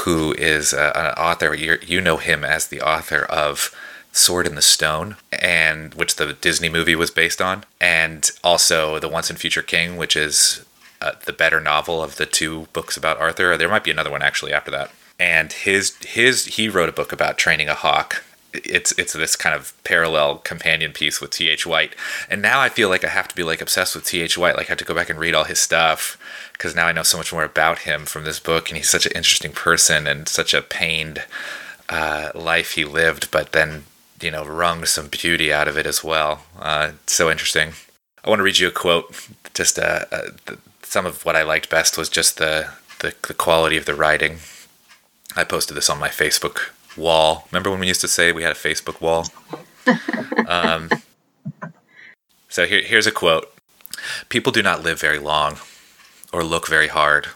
who 0.04 0.32
is 0.38 0.72
a, 0.72 0.96
an 0.96 1.06
author. 1.18 1.54
you 1.54 1.76
you 1.86 2.00
know 2.00 2.16
him 2.16 2.44
as 2.44 2.68
the 2.68 2.80
author 2.80 3.24
of 3.24 3.74
Sword 4.10 4.46
in 4.46 4.54
the 4.54 4.62
Stone, 4.62 5.16
and 5.30 5.92
which 5.92 6.16
the 6.16 6.32
Disney 6.32 6.70
movie 6.70 6.96
was 6.96 7.10
based 7.10 7.42
on, 7.42 7.64
and 7.78 8.30
also 8.42 8.98
The 8.98 9.14
Once 9.16 9.28
and 9.28 9.38
Future 9.38 9.60
King, 9.60 9.98
which 9.98 10.16
is 10.16 10.64
uh, 11.02 11.12
the 11.26 11.32
better 11.34 11.60
novel 11.60 12.02
of 12.02 12.16
the 12.16 12.24
two 12.24 12.68
books 12.72 12.96
about 12.96 13.20
Arthur. 13.20 13.54
There 13.58 13.68
might 13.68 13.84
be 13.84 13.90
another 13.90 14.10
one 14.10 14.22
actually 14.22 14.54
after 14.54 14.70
that. 14.70 14.90
And 15.20 15.52
his 15.52 15.94
his 16.00 16.46
he 16.56 16.70
wrote 16.70 16.88
a 16.88 16.98
book 17.00 17.12
about 17.12 17.36
training 17.36 17.68
a 17.68 17.74
hawk, 17.74 18.24
it's 18.52 18.92
it's 18.98 19.12
this 19.12 19.36
kind 19.36 19.54
of 19.54 19.72
parallel 19.84 20.38
companion 20.38 20.92
piece 20.92 21.20
with 21.20 21.30
T.H. 21.30 21.66
White. 21.66 21.94
And 22.30 22.40
now 22.42 22.60
I 22.60 22.68
feel 22.68 22.88
like 22.88 23.04
I 23.04 23.08
have 23.08 23.28
to 23.28 23.36
be 23.36 23.42
like 23.42 23.60
obsessed 23.60 23.94
with 23.94 24.04
T.H. 24.04 24.38
White. 24.38 24.56
Like 24.56 24.66
I 24.66 24.70
have 24.70 24.78
to 24.78 24.84
go 24.84 24.94
back 24.94 25.10
and 25.10 25.18
read 25.18 25.34
all 25.34 25.44
his 25.44 25.58
stuff 25.58 26.18
because 26.52 26.74
now 26.74 26.86
I 26.86 26.92
know 26.92 27.02
so 27.02 27.18
much 27.18 27.32
more 27.32 27.44
about 27.44 27.80
him 27.80 28.06
from 28.06 28.24
this 28.24 28.40
book. 28.40 28.68
And 28.68 28.76
he's 28.76 28.88
such 28.88 29.06
an 29.06 29.12
interesting 29.14 29.52
person 29.52 30.06
and 30.06 30.28
such 30.28 30.54
a 30.54 30.62
pained 30.62 31.24
uh, 31.88 32.30
life 32.34 32.72
he 32.72 32.84
lived, 32.84 33.30
but 33.30 33.52
then 33.52 33.84
you 34.20 34.30
know 34.30 34.44
wrung 34.44 34.84
some 34.86 35.08
beauty 35.08 35.52
out 35.52 35.68
of 35.68 35.76
it 35.76 35.86
as 35.86 36.02
well. 36.02 36.42
Uh, 36.58 36.92
so 37.06 37.30
interesting. 37.30 37.72
I 38.24 38.30
want 38.30 38.40
to 38.40 38.44
read 38.44 38.58
you 38.58 38.68
a 38.68 38.72
quote. 38.72 39.28
Just 39.54 39.78
uh, 39.78 40.04
uh, 40.10 40.22
the, 40.46 40.58
some 40.82 41.06
of 41.06 41.24
what 41.24 41.36
I 41.36 41.42
liked 41.42 41.70
best 41.70 41.96
was 41.98 42.08
just 42.08 42.38
the, 42.38 42.70
the 43.00 43.14
the 43.26 43.34
quality 43.34 43.76
of 43.76 43.84
the 43.84 43.94
writing. 43.94 44.38
I 45.36 45.44
posted 45.44 45.76
this 45.76 45.90
on 45.90 45.98
my 45.98 46.08
Facebook 46.08 46.70
wall. 46.96 47.46
Remember 47.50 47.70
when 47.70 47.80
we 47.80 47.88
used 47.88 48.00
to 48.02 48.08
say 48.08 48.32
we 48.32 48.42
had 48.42 48.52
a 48.52 48.54
Facebook 48.54 49.00
wall? 49.00 49.26
um, 50.48 50.90
so 52.48 52.66
here, 52.66 52.82
here's 52.82 53.06
a 53.06 53.12
quote 53.12 53.52
People 54.28 54.52
do 54.52 54.62
not 54.62 54.82
live 54.82 55.00
very 55.00 55.18
long 55.18 55.58
or 56.32 56.44
look 56.44 56.68
very 56.68 56.88
hard. 56.88 57.28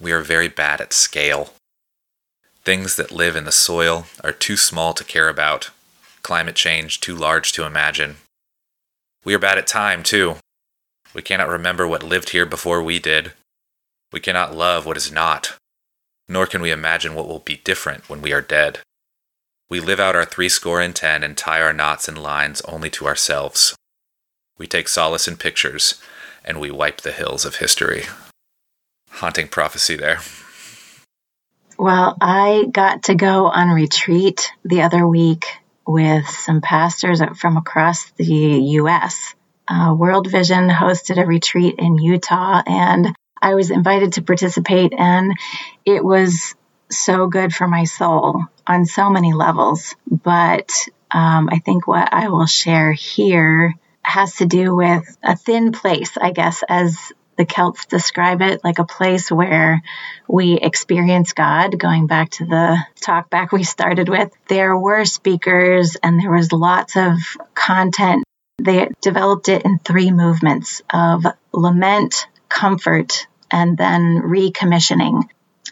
We 0.00 0.12
are 0.12 0.22
very 0.22 0.48
bad 0.48 0.80
at 0.80 0.92
scale. 0.92 1.54
Things 2.64 2.96
that 2.96 3.10
live 3.10 3.36
in 3.36 3.44
the 3.44 3.52
soil 3.52 4.06
are 4.22 4.32
too 4.32 4.56
small 4.56 4.94
to 4.94 5.04
care 5.04 5.28
about, 5.28 5.70
climate 6.22 6.56
change 6.56 7.00
too 7.00 7.14
large 7.14 7.52
to 7.52 7.64
imagine. 7.64 8.16
We 9.24 9.34
are 9.34 9.38
bad 9.38 9.58
at 9.58 9.66
time, 9.66 10.02
too. 10.02 10.36
We 11.14 11.22
cannot 11.22 11.48
remember 11.48 11.86
what 11.86 12.02
lived 12.02 12.30
here 12.30 12.46
before 12.46 12.82
we 12.82 12.98
did. 12.98 13.32
We 14.12 14.20
cannot 14.20 14.54
love 14.54 14.86
what 14.86 14.96
is 14.96 15.10
not, 15.12 15.56
nor 16.28 16.46
can 16.46 16.62
we 16.62 16.70
imagine 16.70 17.14
what 17.14 17.28
will 17.28 17.40
be 17.40 17.56
different 17.56 18.08
when 18.08 18.22
we 18.22 18.32
are 18.32 18.40
dead. 18.40 18.80
We 19.70 19.78
live 19.78 20.00
out 20.00 20.16
our 20.16 20.24
threescore 20.24 20.80
and 20.80 20.94
ten 20.94 21.22
and 21.22 21.36
tie 21.36 21.62
our 21.62 21.72
knots 21.72 22.08
and 22.08 22.18
lines 22.18 22.60
only 22.62 22.90
to 22.90 23.06
ourselves. 23.06 23.76
We 24.58 24.66
take 24.66 24.88
solace 24.88 25.28
in 25.28 25.36
pictures, 25.36 26.02
and 26.44 26.58
we 26.58 26.72
wipe 26.72 27.02
the 27.02 27.12
hills 27.12 27.44
of 27.44 27.56
history. 27.56 28.02
Haunting 29.10 29.46
prophecy 29.46 29.96
there. 29.96 30.18
Well, 31.78 32.16
I 32.20 32.66
got 32.70 33.04
to 33.04 33.14
go 33.14 33.46
on 33.46 33.68
retreat 33.70 34.50
the 34.64 34.82
other 34.82 35.06
week 35.06 35.46
with 35.86 36.28
some 36.28 36.60
pastors 36.60 37.22
from 37.40 37.56
across 37.56 38.10
the 38.16 38.24
U.S. 38.24 39.34
Uh, 39.68 39.94
World 39.96 40.28
Vision 40.28 40.68
hosted 40.68 41.22
a 41.22 41.24
retreat 41.24 41.76
in 41.78 41.96
Utah, 41.96 42.60
and 42.66 43.14
I 43.40 43.54
was 43.54 43.70
invited 43.70 44.14
to 44.14 44.22
participate, 44.22 44.92
and 44.98 45.32
it 45.86 46.04
was 46.04 46.56
so 46.90 47.26
good 47.26 47.54
for 47.54 47.66
my 47.66 47.84
soul 47.84 48.44
on 48.66 48.86
so 48.86 49.10
many 49.10 49.32
levels. 49.32 49.94
But 50.06 50.70
um, 51.10 51.48
I 51.50 51.58
think 51.64 51.86
what 51.86 52.12
I 52.12 52.28
will 52.28 52.46
share 52.46 52.92
here 52.92 53.74
has 54.02 54.36
to 54.36 54.46
do 54.46 54.74
with 54.74 55.04
a 55.22 55.36
thin 55.36 55.72
place, 55.72 56.16
I 56.20 56.32
guess, 56.32 56.62
as 56.68 56.96
the 57.36 57.44
Celts 57.44 57.86
describe 57.86 58.42
it, 58.42 58.62
like 58.64 58.78
a 58.78 58.84
place 58.84 59.30
where 59.30 59.82
we 60.28 60.54
experience 60.54 61.32
God. 61.32 61.78
Going 61.78 62.06
back 62.06 62.30
to 62.32 62.44
the 62.44 62.78
talk 63.00 63.30
back 63.30 63.52
we 63.52 63.64
started 63.64 64.08
with, 64.08 64.30
there 64.48 64.76
were 64.76 65.04
speakers 65.04 65.96
and 66.02 66.20
there 66.20 66.30
was 66.30 66.52
lots 66.52 66.96
of 66.96 67.18
content. 67.54 68.24
They 68.58 68.90
developed 69.00 69.48
it 69.48 69.62
in 69.62 69.78
three 69.78 70.10
movements 70.10 70.82
of 70.92 71.24
lament, 71.52 72.26
comfort, 72.48 73.26
and 73.50 73.76
then 73.76 74.22
recommissioning 74.22 75.22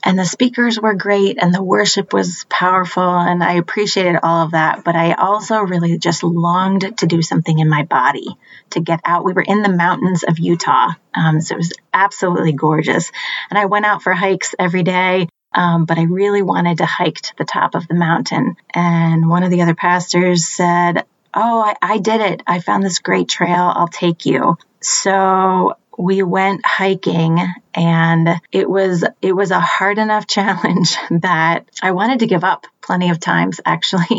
and 0.09 0.19
the 0.19 0.25
speakers 0.25 0.81
were 0.81 0.95
great 0.95 1.37
and 1.39 1.55
the 1.55 1.63
worship 1.63 2.15
was 2.15 2.47
powerful 2.49 3.03
and 3.03 3.45
I 3.45 3.57
appreciated 3.57 4.19
all 4.23 4.47
of 4.47 4.53
that. 4.53 4.83
But 4.83 4.97
I 4.97 5.13
also 5.13 5.59
really 5.61 5.99
just 5.99 6.25
longed 6.25 6.97
to 6.97 7.07
do 7.07 7.21
something 7.21 7.59
in 7.59 7.69
my 7.69 7.83
body 7.83 8.27
to 8.71 8.81
get 8.81 9.01
out. 9.05 9.23
We 9.23 9.35
were 9.35 9.43
in 9.43 9.61
the 9.61 9.69
mountains 9.69 10.23
of 10.23 10.39
Utah, 10.39 10.93
um, 11.15 11.43
so 11.43 11.57
it 11.57 11.59
was 11.59 11.75
absolutely 11.93 12.55
gorgeous. 12.55 13.13
And 13.51 13.59
I 13.59 13.67
went 13.67 13.85
out 13.85 14.03
for 14.03 14.15
hikes 14.15 14.55
every 14.59 14.83
day. 14.83 15.29
Um, 15.55 15.85
but 15.85 15.99
I 15.99 16.05
really 16.05 16.43
wanted 16.43 16.79
to 16.79 16.87
hike 16.87 17.21
to 17.21 17.37
the 17.37 17.45
top 17.45 17.75
of 17.75 17.87
the 17.87 17.95
mountain. 17.95 18.57
And 18.73 19.29
one 19.29 19.43
of 19.43 19.51
the 19.51 19.61
other 19.61 19.75
pastors 19.75 20.47
said, 20.47 21.05
Oh, 21.35 21.61
I, 21.61 21.75
I 21.83 21.99
did 21.99 22.21
it. 22.23 22.43
I 22.47 22.61
found 22.61 22.83
this 22.83 22.99
great 22.99 23.29
trail. 23.29 23.73
I'll 23.75 23.89
take 23.89 24.25
you. 24.25 24.57
So 24.81 25.75
we 25.99 26.23
went 26.23 26.65
hiking 26.65 27.39
and 27.75 28.29
it 28.53 28.71
was 28.71 29.05
it 29.21 29.33
was 29.33 29.51
a 29.51 29.61
hard 29.61 29.99
enough 29.99 30.27
challenge 30.39 30.97
that 31.11 31.67
I 31.83 31.91
wanted 31.91 32.21
to 32.21 32.27
give 32.27 32.45
up 32.45 32.67
plenty 32.81 33.11
of 33.11 33.21
times 33.21 33.61
actually. 33.65 34.07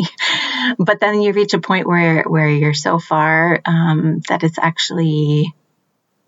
But 0.78 1.00
then 1.00 1.22
you 1.22 1.32
reach 1.32 1.54
a 1.54 1.58
point 1.58 1.86
where 1.86 2.22
where 2.24 2.48
you're 2.48 2.74
so 2.74 2.98
far 2.98 3.60
um, 3.64 4.20
that 4.28 4.44
it's 4.44 4.58
actually 4.58 5.54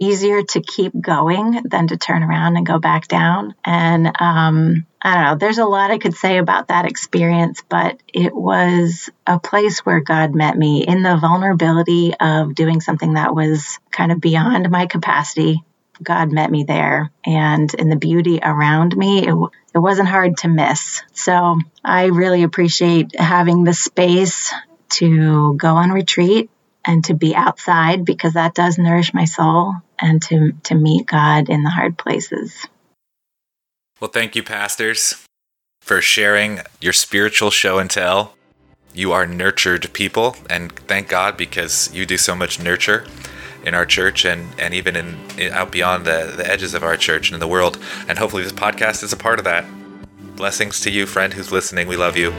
easier 0.02 0.42
to 0.42 0.60
keep 0.60 0.92
going 1.00 1.62
than 1.64 1.86
to 1.88 1.96
turn 1.96 2.22
around 2.22 2.56
and 2.56 2.66
go 2.66 2.78
back 2.78 3.06
down. 3.06 3.54
And 3.64 4.06
um, 4.20 4.86
I 5.00 5.14
don't 5.14 5.24
know, 5.24 5.36
there's 5.36 5.58
a 5.58 5.64
lot 5.64 5.92
I 5.92 5.98
could 5.98 6.14
say 6.14 6.38
about 6.38 6.68
that 6.68 6.86
experience, 6.86 7.62
but 7.68 8.00
it 8.12 8.34
was 8.34 9.10
a 9.26 9.38
place 9.38 9.80
where 9.80 10.00
God 10.00 10.34
met 10.34 10.56
me 10.56 10.84
in 10.84 11.02
the 11.02 11.16
vulnerability 11.16 12.14
of 12.18 12.54
doing 12.54 12.80
something 12.80 13.14
that 13.14 13.34
was 13.34 13.78
kind 13.90 14.10
of 14.10 14.20
beyond 14.20 14.68
my 14.70 14.86
capacity. 14.86 15.62
God 16.02 16.32
met 16.32 16.50
me 16.50 16.64
there, 16.64 17.12
and 17.24 17.72
in 17.74 17.88
the 17.88 17.96
beauty 17.96 18.40
around 18.42 18.96
me, 18.96 19.24
it, 19.24 19.34
it 19.74 19.78
wasn't 19.78 20.08
hard 20.08 20.36
to 20.38 20.48
miss. 20.48 21.02
So 21.12 21.58
I 21.84 22.06
really 22.06 22.42
appreciate 22.42 23.14
having 23.16 23.62
the 23.62 23.74
space 23.74 24.52
to 24.94 25.54
go 25.56 25.76
on 25.76 25.92
retreat 25.92 26.50
and 26.86 27.04
to 27.04 27.14
be 27.14 27.34
outside 27.34 28.04
because 28.04 28.34
that 28.34 28.54
does 28.54 28.78
nourish 28.78 29.14
my 29.14 29.24
soul 29.24 29.74
and 29.98 30.22
to, 30.22 30.52
to 30.64 30.74
meet 30.74 31.06
God 31.06 31.48
in 31.48 31.62
the 31.62 31.70
hard 31.70 31.96
places. 31.96 32.66
Well, 34.00 34.10
thank 34.10 34.34
you, 34.34 34.42
pastors, 34.42 35.26
for 35.80 36.00
sharing 36.00 36.60
your 36.80 36.92
spiritual 36.92 37.50
show 37.50 37.78
and 37.78 37.88
tell. 37.88 38.34
You 38.94 39.12
are 39.12 39.26
nurtured 39.26 39.92
people, 39.92 40.36
and 40.50 40.72
thank 40.72 41.08
God 41.08 41.36
because 41.36 41.92
you 41.94 42.04
do 42.04 42.18
so 42.18 42.34
much 42.34 42.60
nurture 42.60 43.06
in 43.64 43.74
our 43.74 43.86
church 43.86 44.24
and, 44.24 44.48
and 44.58 44.74
even 44.74 44.96
in, 44.96 45.18
in 45.38 45.52
out 45.52 45.72
beyond 45.72 46.04
the, 46.04 46.34
the 46.36 46.46
edges 46.46 46.74
of 46.74 46.82
our 46.82 46.96
church 46.96 47.28
and 47.28 47.34
in 47.34 47.40
the 47.40 47.48
world. 47.48 47.78
And 48.08 48.18
hopefully, 48.18 48.42
this 48.42 48.52
podcast 48.52 49.02
is 49.02 49.12
a 49.12 49.16
part 49.16 49.38
of 49.38 49.44
that. 49.44 49.64
Blessings 50.36 50.80
to 50.80 50.90
you, 50.90 51.06
friend 51.06 51.32
who's 51.32 51.52
listening. 51.52 51.88
We 51.88 51.96
love 51.96 52.16
you. 52.16 52.32